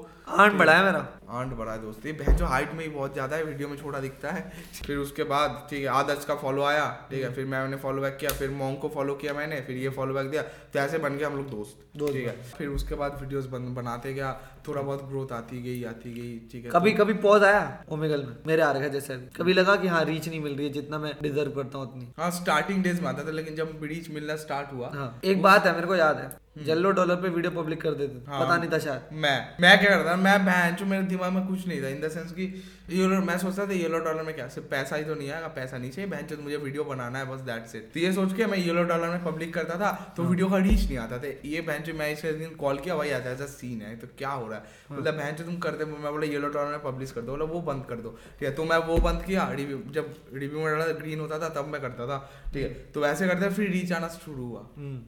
बड़ा 0.59 0.73
है। 0.73 0.85
मेरा। 0.85 1.01
आंट 1.35 1.53
बड़ा 1.55 1.73
है 1.73 1.81
दोस्त। 1.83 2.07
ये 2.07 2.13
बहन 2.15 2.37
जो 2.37 2.47
हाइट 2.47 2.73
में 2.73 2.85
ही 2.85 2.91
बहुत 2.91 3.13
ज़्यादा 3.13 3.37
है 3.37 3.45
वीडियो 3.45 3.69
में 3.69 3.77
छोटा 3.77 4.01
दिखता 4.01 4.31
है। 4.31 4.43
फिर 4.77 4.97
उसके 4.99 5.25
बाद 5.25 5.67
ठीक 5.71 5.81
है 5.81 5.89
आदर्श 5.91 6.25
का 6.25 6.35
फॉलो 6.37 6.63
आया 6.65 6.87
ठीक 7.11 7.23
है 7.25 7.33
फिर 7.35 7.47
मैं 7.47 7.63
उन्हें 7.65 7.81
फॉलो 7.81 8.03
बैक 8.03 8.17
किया 8.17 8.31
फिर 8.33 8.51
मोंग 8.53 8.77
को 8.79 8.89
फॉलो 8.95 9.15
किया 9.17 9.35
मैंने 9.35 9.61
फिर 9.61 9.77
ये 9.77 9.89
फॉलो 9.91 10.15
बैक 10.15 10.31
दिया। 10.31 10.43
तो 10.43 10.79
ऐसे 10.79 10.99
बन 10.99 11.17
गया 11.17 11.29
हम 11.29 11.37
लोग 11.37 11.51
दोस्त 11.51 11.87
दोस्त 11.97 12.15
ठीक 12.15 12.27
है। 12.27 12.37
फिर 12.53 12.69
उसके 12.71 12.95
बाद 12.95 13.19
वीडियोज़ 13.21 13.49
बनाते 13.49 14.13
गया। 14.15 14.31
थोड़ा 14.69 14.83
बहुत 14.83 15.09
ग्रोथ 15.09 15.33
आती 15.33 15.63
गई 15.63 15.83
आती 15.85 16.13
गई 16.13 16.39
ठीक 16.53 16.65
है 16.65 16.71
कभी 16.71 16.93
तो... 16.93 17.05
कभी 17.05 17.15
पॉज 17.23 17.45
आया 17.45 17.63
ओमेगल 17.89 18.25
में 18.25 18.37
मेरे 18.47 18.63
आ 18.63 18.71
रखा 18.73 18.89
जैसे 18.89 19.17
कभी 19.37 19.53
लगा 19.53 19.77
कि 19.77 19.89
हाँ 19.89 20.05
रीच 20.05 20.29
नहीं 20.29 20.41
मिल 20.41 20.55
रही 20.57 20.67
है 20.67 20.73
जितना 20.73 20.99
मैं 20.99 21.13
डिजर्व 21.23 21.51
करता 21.51 21.79
हूँ 21.79 21.87
उतनी। 21.87 22.13
हाँ 22.19 22.31
स्टार्टिंग 22.31 22.83
डेज़ 22.83 23.01
में 23.01 23.09
आता 23.09 23.25
था 23.25 23.31
लेकिन 23.31 23.57
जब 23.57 23.81
रीच 23.83 24.11
मिलना 24.11 24.37
स्टार्ट 24.37 24.73
हुआ 24.73 24.91
हाँ 24.95 25.21
एक 25.25 25.43
बात 25.43 25.67
है 25.67 25.75
मेरे 25.75 25.87
को 25.87 25.97
याद 25.97 26.17
है। 26.17 26.65
जल्लो 26.65 26.91
डॉलर 26.91 27.17
पे 27.17 27.29
वीडियो 27.29 27.51
पब्लिक 27.53 27.81
कर 27.83 27.95
देते 27.95 28.31
हाँ। 28.31 28.41
पता 28.41 28.57
नहीं 28.57 28.71
था 28.71 28.79
शायद। 28.79 29.09
मैं 29.13 29.39
मैं 29.61 29.79
क्या 29.81 29.97
करता 29.97 30.17
मैं 30.17 30.45
बहन 30.45 30.77
मेरे 30.89 31.03
दिमाग 31.05 31.33
में 31.33 31.47
कुछ 31.47 31.67
नहीं 31.69 31.83
था 31.83 31.89
इन 31.89 32.01
द 32.01 32.09
सेंस 32.09 32.33
कि 32.33 32.47
येलो 32.85 33.21
मैं 33.21 33.37
सोचता 33.39 33.65
था 33.67 33.73
येलो 33.73 33.99
डॉलर 33.99 34.23
में 34.23 34.35
क्या 34.35 34.47
सिर्फ़ 34.49 34.69
पैसा 34.69 34.97
ही 34.97 35.05
तो 35.05 35.15
नहीं 35.15 35.31
आएगा 35.31 35.47
पैसा 35.49 35.79
नहीं 35.79 35.91
चाहिए 35.91 36.11
बहन 36.11 36.43
मुझे 36.43 36.57
वीडियो 36.57 36.85
बनाना 36.85 37.19
है 37.19 37.27
बस 37.27 37.41
दैट 37.41 37.67
से 37.67 37.79
तो 37.95 38.01
ये 38.01 38.13
सोच 38.13 38.33
के 38.37 38.47
मैं 38.47 38.59
येलो 38.59 38.83
डॉलर 38.85 39.09
में 39.09 39.25
पब्लिक 39.25 39.53
करता 39.55 39.79
था 39.81 39.91
तो 40.17 40.23
वीडियो 40.23 40.49
का 40.49 40.59
रीच 40.59 40.85
नहीं 40.85 40.99
आता 40.99 41.19
था. 41.19 41.29
ये 41.45 41.61
बहन 41.61 41.97
मैं 41.99 42.11
इसके 42.13 42.33
दिन 42.33 42.51
कॉल 42.57 42.79
किया 42.79 42.97
भाई 42.97 43.09
ऐसा 43.11 43.31
ऐसा 43.31 43.47
सीन 43.47 43.81
है 43.83 43.95
तो 43.97 44.07
क्या 44.19 44.31
हो 44.31 44.49
रहा 44.49 44.59
है? 44.59 44.65
बोला 44.91 45.11
बहन 45.13 45.45
तुम 45.45 45.57
करते 45.59 45.85
मैं 45.85 46.13
बोला 46.13 46.27
येलो 46.27 46.49
डॉलर 46.49 46.71
में 46.71 46.83
पब्लिश 46.83 47.13
कर 47.13 47.21
दो 47.21 47.33
बोला 47.33 47.45
वो 47.45 47.61
बंद 47.63 47.85
कर 47.89 47.97
दो. 47.97 48.11
ठीक 48.41 48.49
है 48.49 48.55
तो 48.55 48.65
मैं 48.65 48.79
वो 48.87 48.99
बंद 48.99 49.23
किया 49.23 49.49
रिव्यू 49.53 49.81
जब 49.95 50.15
रिव्यू 50.35 50.61
में 50.61 50.71
डाला 50.73 50.87
ग्रीन 51.01 51.21
होता 51.21 51.39
था 51.39 51.49
तब 51.57 51.69
मैं 51.69 51.81
करता 51.81 52.07
था 52.07 52.19
ठीक 52.55 52.63
है। 52.63 52.69
तो 52.95 53.01
वैसे 53.01 53.29
करते 53.29 53.51
फिर 53.55 53.71
रीच 53.71 53.93
आना 53.93 54.09
शुरू 54.19 54.45
हुआ 54.45 54.63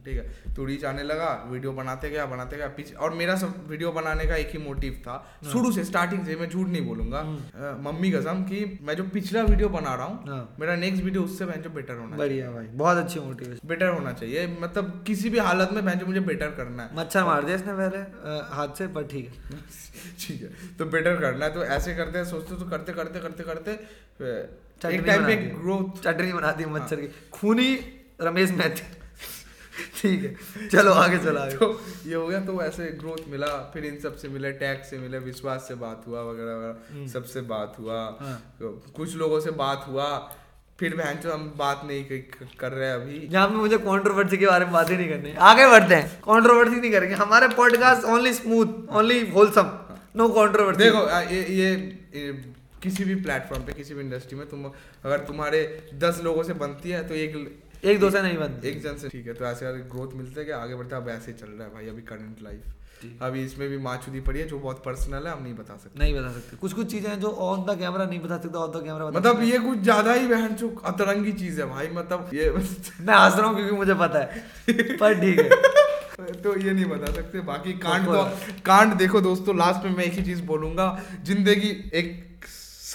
ठीक 0.06 0.16
है। 0.16 0.54
तो 0.54 0.64
रीच 0.64 0.84
आने 0.84 1.02
लगा 1.02 1.30
वीडियो 1.50 1.72
बनाते 1.74 2.10
गया 2.10 2.26
बनाते 2.26 2.56
गया 2.56 2.68
पीछे 2.76 2.94
और 2.96 3.14
मेरा 3.14 3.36
सब 3.36 3.68
वीडियो 3.68 3.92
बनाने 3.92 4.26
का 4.26 4.36
एक 4.36 4.50
ही 4.50 4.64
मोटिव 4.64 5.00
था 5.02 5.22
शुरू 5.52 5.72
से 5.72 5.84
स्टार्टिंग 5.84 6.26
से 6.26 6.36
मैं 6.36 6.48
झूठ 6.48 6.66
नहीं 6.66 6.86
बोलूँगा। 6.86 7.18
अ, 7.18 7.65
मम्मी 7.82 8.10
कसम 8.10 8.42
कि 8.44 8.58
मैं 8.82 8.94
जो 8.96 9.04
पिछला 9.12 9.42
वीडियो 9.42 9.68
बना 9.68 9.94
रहा 9.94 10.06
हूँ 10.06 10.28
हाँ। 10.28 10.56
मेरा 10.60 10.74
नेक्स्ट 10.76 11.04
वीडियो 11.04 11.22
उससे 11.22 11.46
जो 11.58 11.70
बेटर 11.70 11.94
होना 11.94 12.16
बढ़िया 12.16 12.50
भाई 12.50 12.66
बहुत 12.74 12.96
अच्छी 12.96 13.20
मोटिवेशन 13.20 13.68
बेटर 13.68 13.88
होना 13.88 14.12
चाहिए 14.12 14.46
मतलब 14.60 15.02
किसी 15.06 15.30
भी 15.30 15.38
हालत 15.38 15.70
में 15.74 15.98
जो 15.98 16.06
मुझे 16.06 16.20
बेटर 16.22 16.50
करना 16.56 16.82
है। 16.82 16.96
मच्छर 16.96 17.24
मार 17.24 17.44
दिया 17.44 17.56
इसने 17.56 17.72
पहले 17.72 17.98
हाथ 18.56 18.78
से 18.78 18.86
पर 18.88 19.06
ठीक 19.06 19.30
है। 19.30 19.60
ठीक 20.20 20.42
है 20.42 20.50
तो 20.78 20.84
बेटर 20.86 21.20
करना 21.20 21.44
है 21.44 21.54
तो 21.54 21.64
ऐसे 21.76 21.94
करते 21.94 22.18
हैं 22.18 22.24
सोचते 22.26 22.56
तो 22.56 22.70
करते 22.70 22.92
करते 22.92 23.20
करते 23.20 23.42
करते 23.44 23.70
एक 24.94 25.02
टाइम 25.06 25.26
पे 25.26 25.36
ग्रोथ 25.36 26.02
चटनी 26.02 26.32
बना 26.32 26.52
दी 26.52 26.64
मच्छर 26.72 26.96
की। 26.96 27.08
खूनी 27.32 27.68
रमेश 28.22 28.50
मैथी 28.52 28.84
ठीक 29.96 30.22
है 30.22 30.68
चलो 30.68 30.92
आगे 30.94 31.18
चलो 31.18 31.40
आगे। 31.40 31.56
तो 31.56 31.80
ये 32.06 32.14
हो 32.14 32.26
गया 32.26 32.40
तो 32.40 32.60
ऐसे 32.62 32.86
ग्रोथ 33.00 33.28
मिला 33.28 33.46
फिर 33.74 33.84
इन 33.84 33.98
सबसे 34.00 34.28
मिले 34.28 34.52
टैग 34.60 34.82
से 34.82 34.98
मिले 34.98 35.18
विश्वास 35.18 35.68
से 35.68 35.74
बात 35.74 36.04
हुआ 36.08 36.22
वगैरह 36.22 36.56
वगैरह 36.56 37.06
सबसे 37.08 37.40
बात 37.52 37.76
हुआ। 37.78 38.00
हाँ। 38.20 38.36
तो 38.60 38.70
कुछ 38.96 39.14
लोगों 39.16 39.40
से 39.40 39.50
बात 39.58 39.84
हुआ 39.88 40.08
फिर 40.80 40.96
बहन 40.96 41.18
हम 41.26 41.52
बात 41.56 41.82
नहीं 41.86 42.20
कर 42.60 42.72
रहे 42.72 42.88
हैं 42.88 42.94
अभी। 42.94 43.26
जहाँ 43.28 43.48
पे 43.48 43.54
मुझे 43.54 43.78
कंट्रोवर्सी 43.78 44.36
के 44.36 44.46
बारे 44.46 44.64
में 44.64 44.72
बातें 44.72 44.96
नहीं 44.96 45.08
करनी। 45.08 45.32
आगे 45.44 45.66
बढ़ते 45.66 45.94
हैं। 45.94 46.08
कंट्रोवर्सी 46.20 46.80
नहीं 46.80 46.90
करेंगे। 46.92 47.14
हमारे 47.14 47.48
podcast 47.56 48.04
only 48.06 48.32
smooth 48.34 48.92
only 48.92 49.18
wholesome 49.30 49.70
no 50.16 50.28
controversy 50.30 50.82
देखो 50.82 51.08
ये, 51.30 51.40
ये, 51.54 51.70
ये 52.14 52.32
किसी 52.82 53.04
भी 53.04 53.14
प्लेटफॉर्म 53.22 53.62
पे 53.64 53.72
किसी 53.72 53.94
भी 53.94 54.00
इंडस्ट्री 54.00 54.38
में 54.38 54.48
तुम 54.48 54.64
अगर 54.64 55.18
तुम्हारे 55.20 55.60
दस 55.94 56.20
लोगों 56.24 56.42
से 56.42 56.52
बनती 56.54 56.90
है 56.90 57.06
तो 57.08 57.14
एक 57.14 57.34
एक 57.84 58.00
दो 58.00 58.10
से 58.10 58.22
नहीं 58.22 58.38
बनती 58.38 58.68
एक 58.68 58.82
जन 58.82 58.96
से। 58.96 59.08
ठीक 59.08 59.26
है 59.26 59.34
तो 59.34 59.44
ऐसे 59.44 59.66
अगर 59.66 59.78
ग्रोथ 59.90 60.16
मिलते 60.16 60.40
है 60.40 60.52
आगे 60.52 60.74
बढ़ते 60.74 60.96
अब 60.96 61.08
ऐसे 61.08 61.30
ही 61.32 61.38
चल 61.38 61.46
रहा 61.48 61.66
है 61.66 61.74
भाई 61.74 61.88
अभी 61.88 62.02
करंट 62.04 62.42
लाइफ 62.42 63.22
अभी 63.22 63.44
इसमें 63.44 63.68
भी 63.68 63.78
माचुदी 63.78 64.20
पड़ी 64.20 64.40
है 64.40 64.46
जो 64.48 64.58
बहुत 64.58 64.82
पर्सनल 64.84 65.26
है 65.26 65.32
हम 65.32 65.42
नहीं 65.42 65.54
बता 65.54 65.76
सकते। 65.76 65.98
नहीं 65.98 66.14
बता 66.14 66.32
सकते। 66.32 66.56
कुछ 66.56 66.72
कुछ 66.72 66.90
चीज़ें 66.90 67.08
हैं 67.10 67.18
जो 67.20 67.30
ऑन 67.46 67.64
द 67.66 67.78
कैमरा 67.78 68.04
नहीं 68.04 68.20
बता 68.20 68.38
सकते 68.38 68.58
ऑन 68.58 68.70
द 68.70 68.82
कैमरा 68.84 69.10
मतलब 69.10 69.42
ये 69.42 69.58
कुछ 69.58 69.78
ज़्यादा 69.78 70.12
ही 70.12 70.26
बहन 70.28 70.54
चो 70.54 70.68
अतरंगी 70.84 71.32
चीज़ 71.32 71.60
है 71.60 71.66
भाई 71.66 71.88
मतलब 71.94 72.30
ये 72.34 72.50
मैं 72.50 73.14
हंस 73.14 73.36
रहा 73.38 73.46
हूँ 73.46 73.56
क्योंकि 73.56 73.76
मुझे 73.76 73.94
पता 73.94 74.18
है 74.18 74.44
पर 74.96 75.20
ठीक 75.20 75.38
है। 75.40 76.34
तो 76.42 76.56
ये 76.58 76.72
नहीं 76.72 76.84
बता 76.84 77.12
सकते 77.12 77.40
बाकी 77.46 77.72
कांड 77.78 78.06
तो 78.06 78.22
कांड 78.66 78.94
देखो 78.94 79.20
दोस्तों 79.20 79.56
लास्ट 79.58 79.84
में 79.84 79.96
मैं 79.96 80.04
एक 80.04 80.12
ही 80.12 80.22
चीज़ 80.24 80.42
बोलूँगा 80.44 80.86
ज़िंदगी 81.24 81.68
एक 81.94 82.25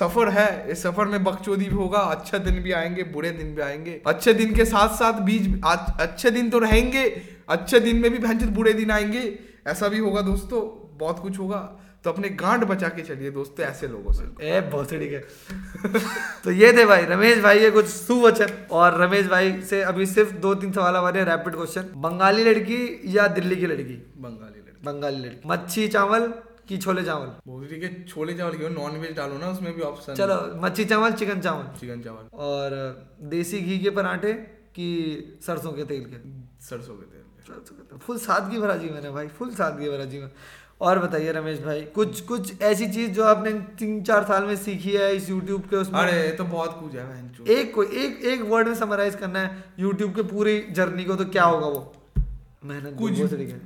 सफ़र 0.02 0.30
है 0.30 0.72
इस 0.72 0.82
सफ़र 0.84 1.06
में 1.06 1.24
बकचोदी 1.24 1.66
भी 1.66 1.76
होगा 1.76 2.00
अच्छे 2.14 2.40
दिन 2.40 2.62
भी 2.64 2.72
आएँगे 2.72 3.04
बुरे 3.14 3.32
दिन 3.32 3.54
भी 3.56 3.62
आएँगे। 3.62 4.02
अच्छे 4.08 4.34
दिन 4.34 4.56
के 4.56 4.66
साथ 4.66 4.96
साथ 4.96 5.22
बीच 5.22 5.50
अच्छे 5.66 6.32
दिन 6.32 6.50
तो 6.50 6.60
रहेंगे 6.60 7.06
अच्छे 7.50 7.80
दिन 7.80 7.98
में 7.98 8.12
भी 8.12 8.18
भंजित 8.18 8.50
बुरे 8.50 8.74
दिन 8.74 8.92
आएँगे। 8.92 9.24
ऐसा 9.68 9.88
भी 9.88 10.00
होगा 10.00 10.22
दोस्तों 10.22 10.62
बहुत 10.98 11.20
कुछ 11.20 11.40
होगा। 11.40 11.60
तो 12.04 12.12
अपने 12.12 12.30
गांड 12.30 12.64
बचा 12.64 12.88
के 12.90 13.02
चलिए 13.02 13.32
दोस्तों 13.32 13.66
ऐसे 13.66 13.88
लोगों 13.88 14.14
से। 14.14 14.50
ए 14.50 14.62
बहुत 14.62 14.90
ठीक 14.90 15.12
है। 15.14 16.00
तो 16.44 16.52
ये 16.52 16.72
थे 16.74 16.86
भाई 16.86 17.04
रमेश 17.06 17.40
भाई 17.40 17.60
के 17.60 17.70
कुछ 17.72 17.86
सुवचन। 17.88 18.54
और 18.72 19.02
रमेश 19.02 19.28
भाई 19.28 19.52
से 19.62 19.82
अभी 19.82 20.06
सिर्फ़ 20.06 20.32
दो 20.36 20.54
तीन 20.56 20.72
सवाल 20.72 20.96
हमारे 20.96 21.24
रैपिड 21.24 21.56
क्वेश्चन 21.56 21.92
बंगाली 21.98 22.44
लड़की 22.44 23.02
या 23.06 23.28
दिल्ली 23.28 23.56
की 23.56 23.68
लड़की? 23.68 23.94
बंगाली 24.18 24.60
लड़की। 24.60 24.86
बंगाली 24.86 25.20
लड़की। 25.20 25.50
मच्छी 25.50 25.88
चावल 25.88 26.34
की 26.67 26.78
छोले 26.78 27.04
चावल। 27.04 27.28
बोल 27.47 27.63
रही 27.63 27.82
है 27.82 28.04
छोले 28.06 28.34
चावल 28.34 28.58
क्यों? 28.58 28.69
नॉन 28.69 28.97
वेज 28.97 29.15
डालो 29.15 29.38
ना 29.38 29.50
उसमें 29.50 29.74
भी 29.76 29.82
ऑप्शन 29.82 30.15
चलो 30.15 30.38
मच्छी 30.62 30.86
चावल 30.86 31.12
चिकन 31.13 31.41
चावल। 31.41 31.67
चिकन 31.80 32.02
चावल। 32.02 32.30
और 32.45 32.76
देसी 33.30 33.62
घी 33.62 33.80
के 33.80 33.89
पराठे 33.89 34.34
कि 34.76 34.88
सरसों 35.45 35.71
के 35.71 35.84
तेल 35.84 36.04
के? 36.06 36.17
सरसों 36.65 36.95
के 36.95 37.06
तेल 37.06 37.21
में। 37.21 37.43
सरसों 37.47 37.76
के 37.76 37.82
तेल। 37.82 38.00
फुल 38.00 38.17
सादगी 38.19 38.60
भरा 38.60 38.76
जीवन 38.78 39.06
है 39.06 39.12
भाई 39.12 39.28
फुल 39.30 39.54
सादगी 39.54 39.89
भरा 39.89 40.06
जीवन। 40.06 40.30
और 40.82 41.00
बताइए 41.00 41.32
रमेश 41.32 41.60
भाई 41.60 41.82
कुछ 41.95 42.21
कुछ 42.21 42.62
ऐसी 42.62 42.88
चीज़ 42.88 43.12
जो 43.12 43.24
आपने 43.24 43.52
तीन 43.80 44.02
चार 44.04 44.24
साल 44.24 44.43
में 44.43 44.56
सीखी 44.56 44.91
है 44.91 45.15
इस 45.15 45.30
यूट्यूब 45.30 45.62
के 45.62 45.76
उसमें? 45.76 46.00
अरे 46.00 46.32
तो 46.32 46.43
बहुत 46.45 46.80
कुछ 46.80 46.95
है 46.95 47.56
एक 47.58 47.74
को 47.76 47.84
एक 47.84 48.24
एक 48.26 48.41
वर्ड 48.41 48.67
में 48.67 48.76
समराइज 48.76 49.15
करना 49.15 49.39
है 49.39 49.63
यूट्यूब 49.80 50.15
के 50.15 50.24
पूरी 50.24 50.60
जर्नी 50.71 51.04
को 51.04 51.15
तो 51.15 51.26
क्या 51.26 51.43
होगा 51.43 51.67
वो? 51.67 51.93
मेहनत 52.63 52.95
कुछ- 52.97 53.19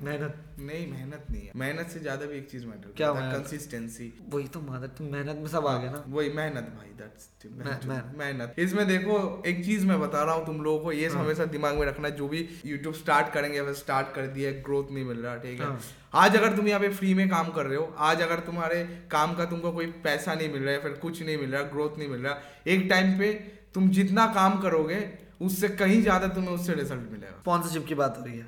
मेहनत। 0.04 0.36
नहीं 0.60 0.92
मेहनत 0.92 1.26
नहीं 1.32 1.42
है। 1.42 1.52
मेहनत 1.56 1.88
से 1.88 2.00
ज़्यादा 2.00 2.26
भी 2.26 2.38
एक 2.38 2.50
चीज़ 2.52 2.66
मैटर 2.66 2.94
क्या 2.98 3.10
है 3.12 3.32
कंसिस्टेंसी 3.34 4.14
वही 4.30 4.48
तो 4.48 4.62
मादर 4.62 4.88
तुम 4.88 5.08
मेहनत 5.08 5.38
में 5.38 5.48
सब 5.48 5.68
आ 5.68 5.78
गए 5.78 5.90
ना। 5.90 6.04
वही 6.08 6.30
मेहनत 6.30 6.70
भाई 6.78 6.90
दैट्स 7.00 7.86
मेहनत। 8.18 8.56
इसमें 8.60 8.88
देखो 8.88 9.18
एक 9.48 9.64
चीज़ 9.66 9.86
मैं 9.88 10.00
बता 10.00 10.24
रहा 10.24 10.36
हूँ 10.36 10.46
तुम 10.46 10.62
लोगों 10.62 10.80
को 10.80 10.92
ये 10.92 11.08
हाँ। 11.08 11.24
हमेशा 11.24 11.46
दिमाग 11.46 11.78
में 11.78 11.86
रखना 11.88 12.10
जो 12.10 12.28
भी 12.28 12.48
यूट्यूब 12.66 12.94
स्टार्ट 12.94 13.34
करेंगे 13.34 13.74
स्टार्ट 13.74 14.14
कर 14.16 14.28
दिया 14.28 14.52
ग्रोथ 14.62 14.92
नहीं 14.92 15.06
मिल 15.06 15.18
रहा 15.18 15.36
ठीक 15.38 15.60
है? 15.60 15.66
हाँ। 15.66 15.80
आज 16.14 16.36
अगर 16.38 16.56
तुम 16.56 16.68
यहाँ 16.68 16.80
पे 16.82 16.90
फ्री 16.90 17.14
में 17.14 17.28
काम 17.30 17.50
कर 17.52 17.66
रहे 17.66 17.78
हो 17.78 17.94
आज 17.98 18.22
अगर 18.22 18.40
तुम्हारे 18.40 18.84
काम 19.12 19.36
का 19.36 19.46
तुमको 19.46 19.72
कोई 19.72 19.86
पैसा 20.04 20.34
नहीं 20.34 20.50
मिल 20.54 20.64
रहा 20.64 20.74
है 20.74 20.82
फिर 20.82 20.92
कुछ 21.02 21.22
नहीं 21.24 21.38
मिल 21.38 21.52
रहा 21.52 21.62
ग्रोथ 21.76 21.98
नहीं 21.98 22.10
मिल 22.10 22.22
रहा 22.22 22.38
एक 22.68 22.88
टाइम 22.90 23.18
पे 23.20 23.32
तुम 23.74 23.90
जितना 23.90 24.26
काम 24.34 24.60
करोगे 24.62 25.06
उससे 25.42 25.70
कहीं 25.70 26.02
ज़्यादा 26.02 26.28
तुम्हें 26.28 26.52
उससे 26.52 26.74
रिज़ल्ट 26.74 27.12
मिलेगा। 27.12 27.40
स्पॉन्सरशिप 27.40 27.86
की 27.86 27.96
बात 27.96 28.18
हो 28.20 28.26
रही 28.26 28.38
है। 28.38 28.48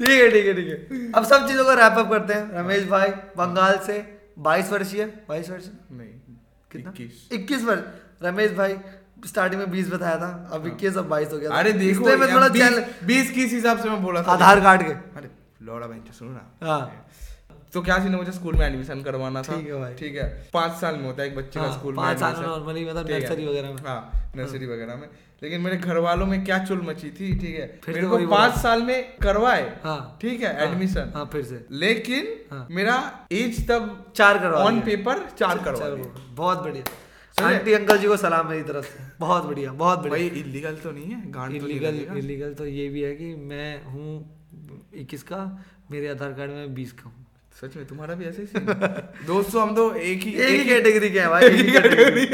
ठीक 0.00 0.20
है 0.20 0.30
ठीक 0.30 0.46
है 0.46 0.54
ठीक 0.54 0.68
है। 0.68 1.10
अब 1.12 1.24
सब 1.26 1.46
चीज़ों 1.48 1.64
को 1.64 1.74
रैप 1.74 1.98
अप 1.98 2.10
करते 2.10 2.34
हैं। 2.34 2.58
रमेश 2.58 2.84
भाई 2.88 3.08
बंगाल 3.36 3.78
से 3.86 3.96
बाईस 4.38 4.70
वर्षीय 4.72 5.04
बाईस 5.28 5.50
वर्ष? 5.50 5.66
नहीं 5.92 6.08
कितना? 6.70 6.92
इक्कीस। 7.36 7.64
वर्ष। 7.64 7.82
रमेश 8.22 8.52
भाई 8.52 8.76
स्टार्टिंग 9.26 9.60
में 9.60 9.70
बीस 9.70 9.90
बताया 9.90 10.16
था 10.18 10.28
अब 10.52 10.66
इक्कीस 10.66 10.96
अब 10.96 11.08
बाईस 11.08 11.32
हो 11.32 11.38
गया 11.38 11.50
हाँ। 11.50 11.58
अरे 11.60 11.72
देखो 11.72 12.16
मैं 12.18 12.32
थोड़ा 12.32 12.48
बीस 13.06 13.30
किस 13.30 13.52
हिसाब 13.52 13.82
से 13.82 13.88
मैं 13.90 14.02
बोला 14.02 14.22
था? 14.22 14.32
आधार 14.32 14.60
कार्ड 14.60 14.82
के। 14.82 14.92
अरे 15.18 15.30
लौड़ा 15.62 15.86
भाई 15.86 16.00
सुनो 16.18 16.30
ना। 16.30 16.66
हाँ। 16.66 16.80
तो 17.72 17.80
क्या 17.82 17.98
सीन 17.98 18.12
है? 18.12 18.16
मुझे 18.16 18.32
स्कूल 18.32 18.54
में 18.56 18.66
एडमिशन 18.66 19.02
करवाना 19.02 19.42
था। 19.42 19.56
ठीक 19.56 20.14
है 20.16 20.22
भाई। 20.22 20.48
पाँच 20.52 20.72
साल 20.80 20.96
में 20.96 21.04
होता 21.04 21.22
है 21.22 21.28
एक 21.28 21.36
बच्चे 21.36 21.60
का 21.60 21.66
हाँ, 21.66 21.78
स्कूल 21.78 21.94
में 21.94 22.16
साल 22.18 22.34
में 22.36 22.86
मतलब 22.86 23.10
नर्सरी 23.10 23.46
वगैरह 23.46 23.70
में। 23.70 23.82
हाँ 23.82 24.32
नर्सरी 24.36 24.66
वगैरह 24.66 24.96
में। 24.96 25.08
लेकिन 25.42 25.60
मेरे 25.60 25.76
घर 25.76 25.98
वालों 25.98 26.26
में 26.26 26.44
क्या 26.44 26.58
चुल 26.64 26.80
मची 26.86 27.10
थी 27.10 27.34
ठीक 27.38 27.54
है। 27.54 27.66
फिर 27.84 27.94
मेरे 27.94 28.06
को 28.06 28.16
वही 28.16 28.26
पाँच 28.26 28.54
साल 28.54 28.82
में 28.82 29.16
करवाए 29.18 29.62
हाँ। 29.84 30.18
ठीक 30.22 30.42
है 30.42 30.54
हाँ, 30.54 30.66
एडमिशन 30.66 31.12
हाँ 31.14 31.28
फिर 31.32 31.44
से। 31.44 31.64
लेकिन 31.72 32.26
हाँ। 32.50 32.66
मेरा 32.70 32.96
एज 33.32 33.66
तब 33.68 34.12
चार 34.16 34.38
करवा 34.38 34.64
ऑन 34.64 34.80
पेपर 34.80 35.26
चार 35.38 35.62
करवा 35.64 35.88
बहुत 36.34 36.62
बढ़िया। 36.62 37.46
आंटी 37.46 37.72
अंकल 37.72 37.98
जी 37.98 38.08
को 38.08 38.16
सलाम 38.16 38.48
मेरी 38.48 38.62
तरफ़ 38.62 38.86
से। 38.86 39.04
बहुत 39.20 39.44
बढ़िया 39.44 39.72
बहुत 39.72 39.98
बढ़िया। 39.98 40.28
भाई 40.28 40.40
इलीगल 40.40 40.76
तो 40.76 40.90
नहीं 40.90 41.10
है 41.10 41.30
गांड 41.30 41.60
तो 41.60 41.66
इलीगल 41.66 42.18
इलीगल 42.18 42.54
तो 42.54 42.66
ये 42.66 42.88
भी 42.88 43.02
है 43.02 43.14
कि 43.14 43.34
मैं 43.44 43.84
हूँ 43.84 44.08
इक्कीस 44.94 45.22
का 45.22 45.38
मेरे 45.90 46.08
आधार 46.08 46.32
कार्ड 46.32 46.50
में 46.50 46.74
बीस 46.74 46.92
का 46.92 47.02
हूँ। 47.04 47.19
सच 47.60 47.76
में 47.76 47.86
तुम्हारा 47.86 48.14
भी 48.14 48.24
ऐसे 48.24 48.42
ही 48.42 48.60
दोस्तों 49.26 49.62
हम 49.62 49.74
तो 49.74 49.94
एक 49.94 50.22
ही 50.22 50.32
एक 50.34 50.60
ही 50.60 50.64
कैटेगरी 50.64 51.10
के 51.10 51.20
हैं 51.20 51.28
भाई 51.30 51.44
एक 51.44 51.54
ही 51.54 51.72
कैटेगरी 51.72 52.26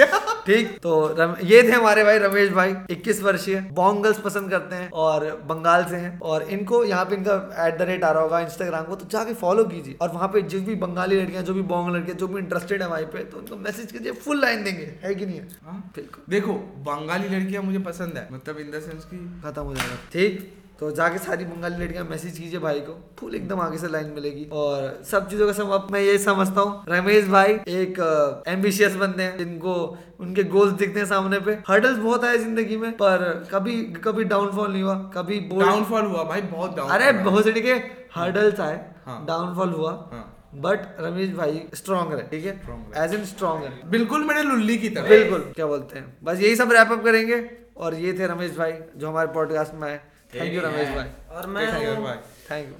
ठीक 0.46 0.78
तो 0.78 0.90
रम, 1.18 1.34
ये 1.42 1.62
थे 1.62 1.70
हमारे 1.70 2.02
भाई 2.04 2.18
रमेश 2.18 2.50
भाई 2.50 2.74
21 2.90 3.22
वर्षीय। 3.22 3.60
बॉन्गल्स 3.72 4.18
पसंद 4.20 4.50
करते 4.50 4.76
हैं 4.76 4.90
और 4.94 5.24
बंगाल 5.46 5.84
से 5.84 5.96
हैं। 5.96 6.18
और 6.20 6.42
इनको 6.48 6.82
यहाँ 6.84 7.04
पे 7.04 7.14
इनका 7.14 7.34
एट 7.66 7.78
द 7.78 7.82
रेट 7.82 8.04
आ 8.04 8.10
रहा 8.10 8.22
होगा 8.22 8.40
इंस्टाग्राम 8.40 8.84
को 8.84 8.96
तो 8.96 9.06
जाके 9.10 9.34
फॉलो 9.34 9.64
कीजिए। 9.64 9.96
और 10.00 10.12
वहाँ 10.12 10.28
पे 10.28 10.42
जो 10.42 10.60
भी 10.60 10.74
बंगाली 10.74 11.20
लड़कियाँ 11.20 11.42
जो 11.42 11.54
भी 11.54 11.62
बॉन्ग 11.72 11.94
लड़कियाँ 11.96 12.18
जो 12.18 12.28
भी 12.28 12.38
इंटरेस्टेड 12.38 12.82
है 12.82 12.88
वहीं 12.88 13.06
पे 13.06 13.24
तो 13.24 13.38
उनको 13.38 13.56
मैसेज 13.56 13.92
कीजिए 13.92 14.12
फुल 14.12 14.40
लाइन 14.40 14.62
देंगे। 14.64 14.86
है 15.02 15.14
कि 15.14 15.26
नहीं 15.26 15.38
है? 15.38 15.48
हाँ? 15.64 15.92
बिल्कुल 15.96 16.24
देखो 16.28 16.52
बंगाली 16.86 17.28
लड़कियाँ 17.28 17.62
मुझे 17.62 17.78
पसंद 17.88 18.18
है। 18.18 18.28
मतलब 18.32 18.58
इन 18.58 18.70
द 18.70 18.82
सेंस 18.82 19.04
की 19.04 19.18
खत्म 19.42 19.62
हो 19.62 19.74
जाएगा। 19.74 19.98
ठीक 20.12 20.52
तो 20.78 20.90
जाके 20.90 21.18
सारी 21.18 21.44
बंगाली 21.44 21.76
लड़कियाँ 21.76 22.04
मैसेज 22.04 22.38
कीजिए 22.38 22.58
भाई 22.60 22.80
को। 22.80 22.92
फुल 23.18 23.34
एकदम 23.34 23.60
आगे 23.60 23.78
से 23.78 23.88
लाइन 23.88 24.10
मिलेगी। 24.10 24.44
और 24.52 25.02
सब 25.10 25.28
चीज़ों 25.30 25.46
का 25.48 25.74
अब 25.74 25.88
मैं 25.92 26.00
ये 26.00 26.16
समझता 26.18 26.60
हूँ। 26.60 26.84
रमेश 26.88 27.28
भाई 27.28 27.52
एक 27.76 28.44
एम्बिशियस 28.48 28.96
बंदे 28.96 29.22
हैं 29.22 29.38
जिनको 29.38 29.74
उनके 30.20 30.42
गोल्स 30.46 30.72
दिखते 30.74 31.00
हैं 31.00 31.06
सामने 31.06 31.38
पे। 31.40 31.52
हर्डल्स 31.68 31.98
बहुत 31.98 32.24
आए 32.24 32.38
ज़िंदगी 32.38 32.76
में 32.76 32.90
पर 32.92 33.24
कभी 33.50 33.76
कभी 34.04 34.24
डाउनफॉल 34.26 34.70
नहीं 34.72 34.82
हुआ। 34.82 34.94
कभी 35.14 35.38
डाउनफॉल 35.50 36.04
हुआ 36.04 36.24
भाई 36.24 36.42
बहुत 36.42 36.76
डाउन 36.76 36.90
अरे 36.90 37.12
बहुत 37.24 37.48
के 37.58 37.74
हर्डल्स 38.14 38.60
आए। 38.60 38.80
हाँ। 39.06 39.24
डाउनफॉल 39.26 39.72
हुआ। 39.72 39.90
हाँ। 40.12 40.32
बट 40.56 40.96
रमेश 41.00 41.30
भाई 41.36 41.62
स्ट्रॉन्ग 41.74 42.12
है 42.12 42.26
ठीक 42.28 42.44
है? 42.46 42.52
एज 42.96 43.14
इन 43.14 43.24
स्ट्रॉन्ग 43.24 43.64
है 43.64 43.90
बिल्कुल 43.90 44.24
मेरे 44.24 44.42
लुल्ली 44.42 44.76
की 44.78 44.88
तरह। 44.90 45.08
बिल्कुल। 45.08 45.40
क्या 45.54 45.66
बोलते 45.66 45.98
हैं? 45.98 46.16
बस 46.24 46.40
यही 46.40 46.56
सब 46.56 46.72
रैप 46.72 46.92
अप 46.92 47.04
करेंगे। 47.04 47.40
और 47.76 47.94
ये 47.94 48.12
थे 48.18 48.26
रमेश 48.26 48.56
भाई 48.58 48.72
जो 48.96 49.08
हमारे 49.08 49.28
पॉडकास्ट 49.32 49.74
में 49.74 49.88
आए। 49.88 50.00
थैंक 50.34 50.52
यू 50.54 50.60
रमेश 50.60 50.88
भाई 50.88 51.36
और 51.36 51.46
मैं 51.46 51.66
Thank 51.66 51.82
you, 51.82 51.96
हूँ- 51.96 52.04
भाई। 52.04 52.14
थैंक 52.50 52.66
यू 52.68 52.74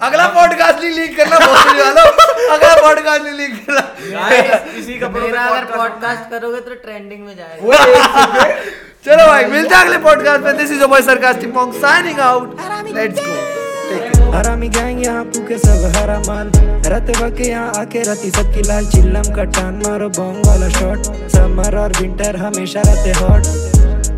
अगला 0.00 0.26
पॉडकास्ट 0.28 0.82
नहीं 0.84 0.94
लीक 0.94 1.16
करना 1.16 1.38
बहुत 1.38 1.66
वालों 1.66 2.56
अगला 2.56 2.74
पॉडकास्ट 2.80 3.22
नहीं 3.22 3.34
लीक 3.34 3.54
करना। 3.66 3.80
कपड़ों 5.08 5.20
पे 5.20 5.26
मेरा 5.26 5.44
अगर 5.44 5.64
पॉडकास्ट 5.76 6.30
करोगे 6.30 6.60
तो 6.60 6.74
ट्रेंडिंग 6.74 7.24
में 7.26 7.36
जाएगा। 7.36 8.44
चलो 9.04 9.26
भाई 9.26 9.44
मिलते 9.44 9.74
हैं 9.74 9.82
अगले 9.84 9.98
पॉडकास्ट 9.98 10.44
में। 10.44 10.56
This 10.56 10.70
is 10.70 10.80
your 10.80 11.00
sarcastic 11.02 11.54
monk 11.54 11.74
signing 11.74 12.20
out 12.20 12.56
let's 12.94 13.20
go 13.26 14.30
हरामी 14.32 14.68
गैंग 14.68 15.04
यहाँ 15.04 15.24
पूके 15.24 15.58
सब 15.58 15.92
हरा 15.96 16.18
माल 16.26 16.50
रत 16.92 17.16
वके 17.16 17.48
यहाँ 17.48 17.72
आके 17.78 18.02
रती 18.02 18.30
सबकी 18.30 18.62
लाल 18.62 18.86
चिल्लम 18.86 19.34
का 19.36 19.44
टान 19.58 19.82
मारो 19.86 20.08
बॉन्ग 20.18 20.46
वाला 20.46 20.68
शॉट 20.68 21.06
समर 21.36 21.78
और 21.78 21.92
विंटर 22.00 22.36
हमेशा 22.36 22.82
रहते 22.86 23.12
हॉट 23.20 23.42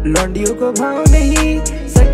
लॉन्डियो 0.07 0.55
को 0.55 0.73
भाव 0.73 1.03
नहीं 1.11 1.59
सकती 1.65 2.11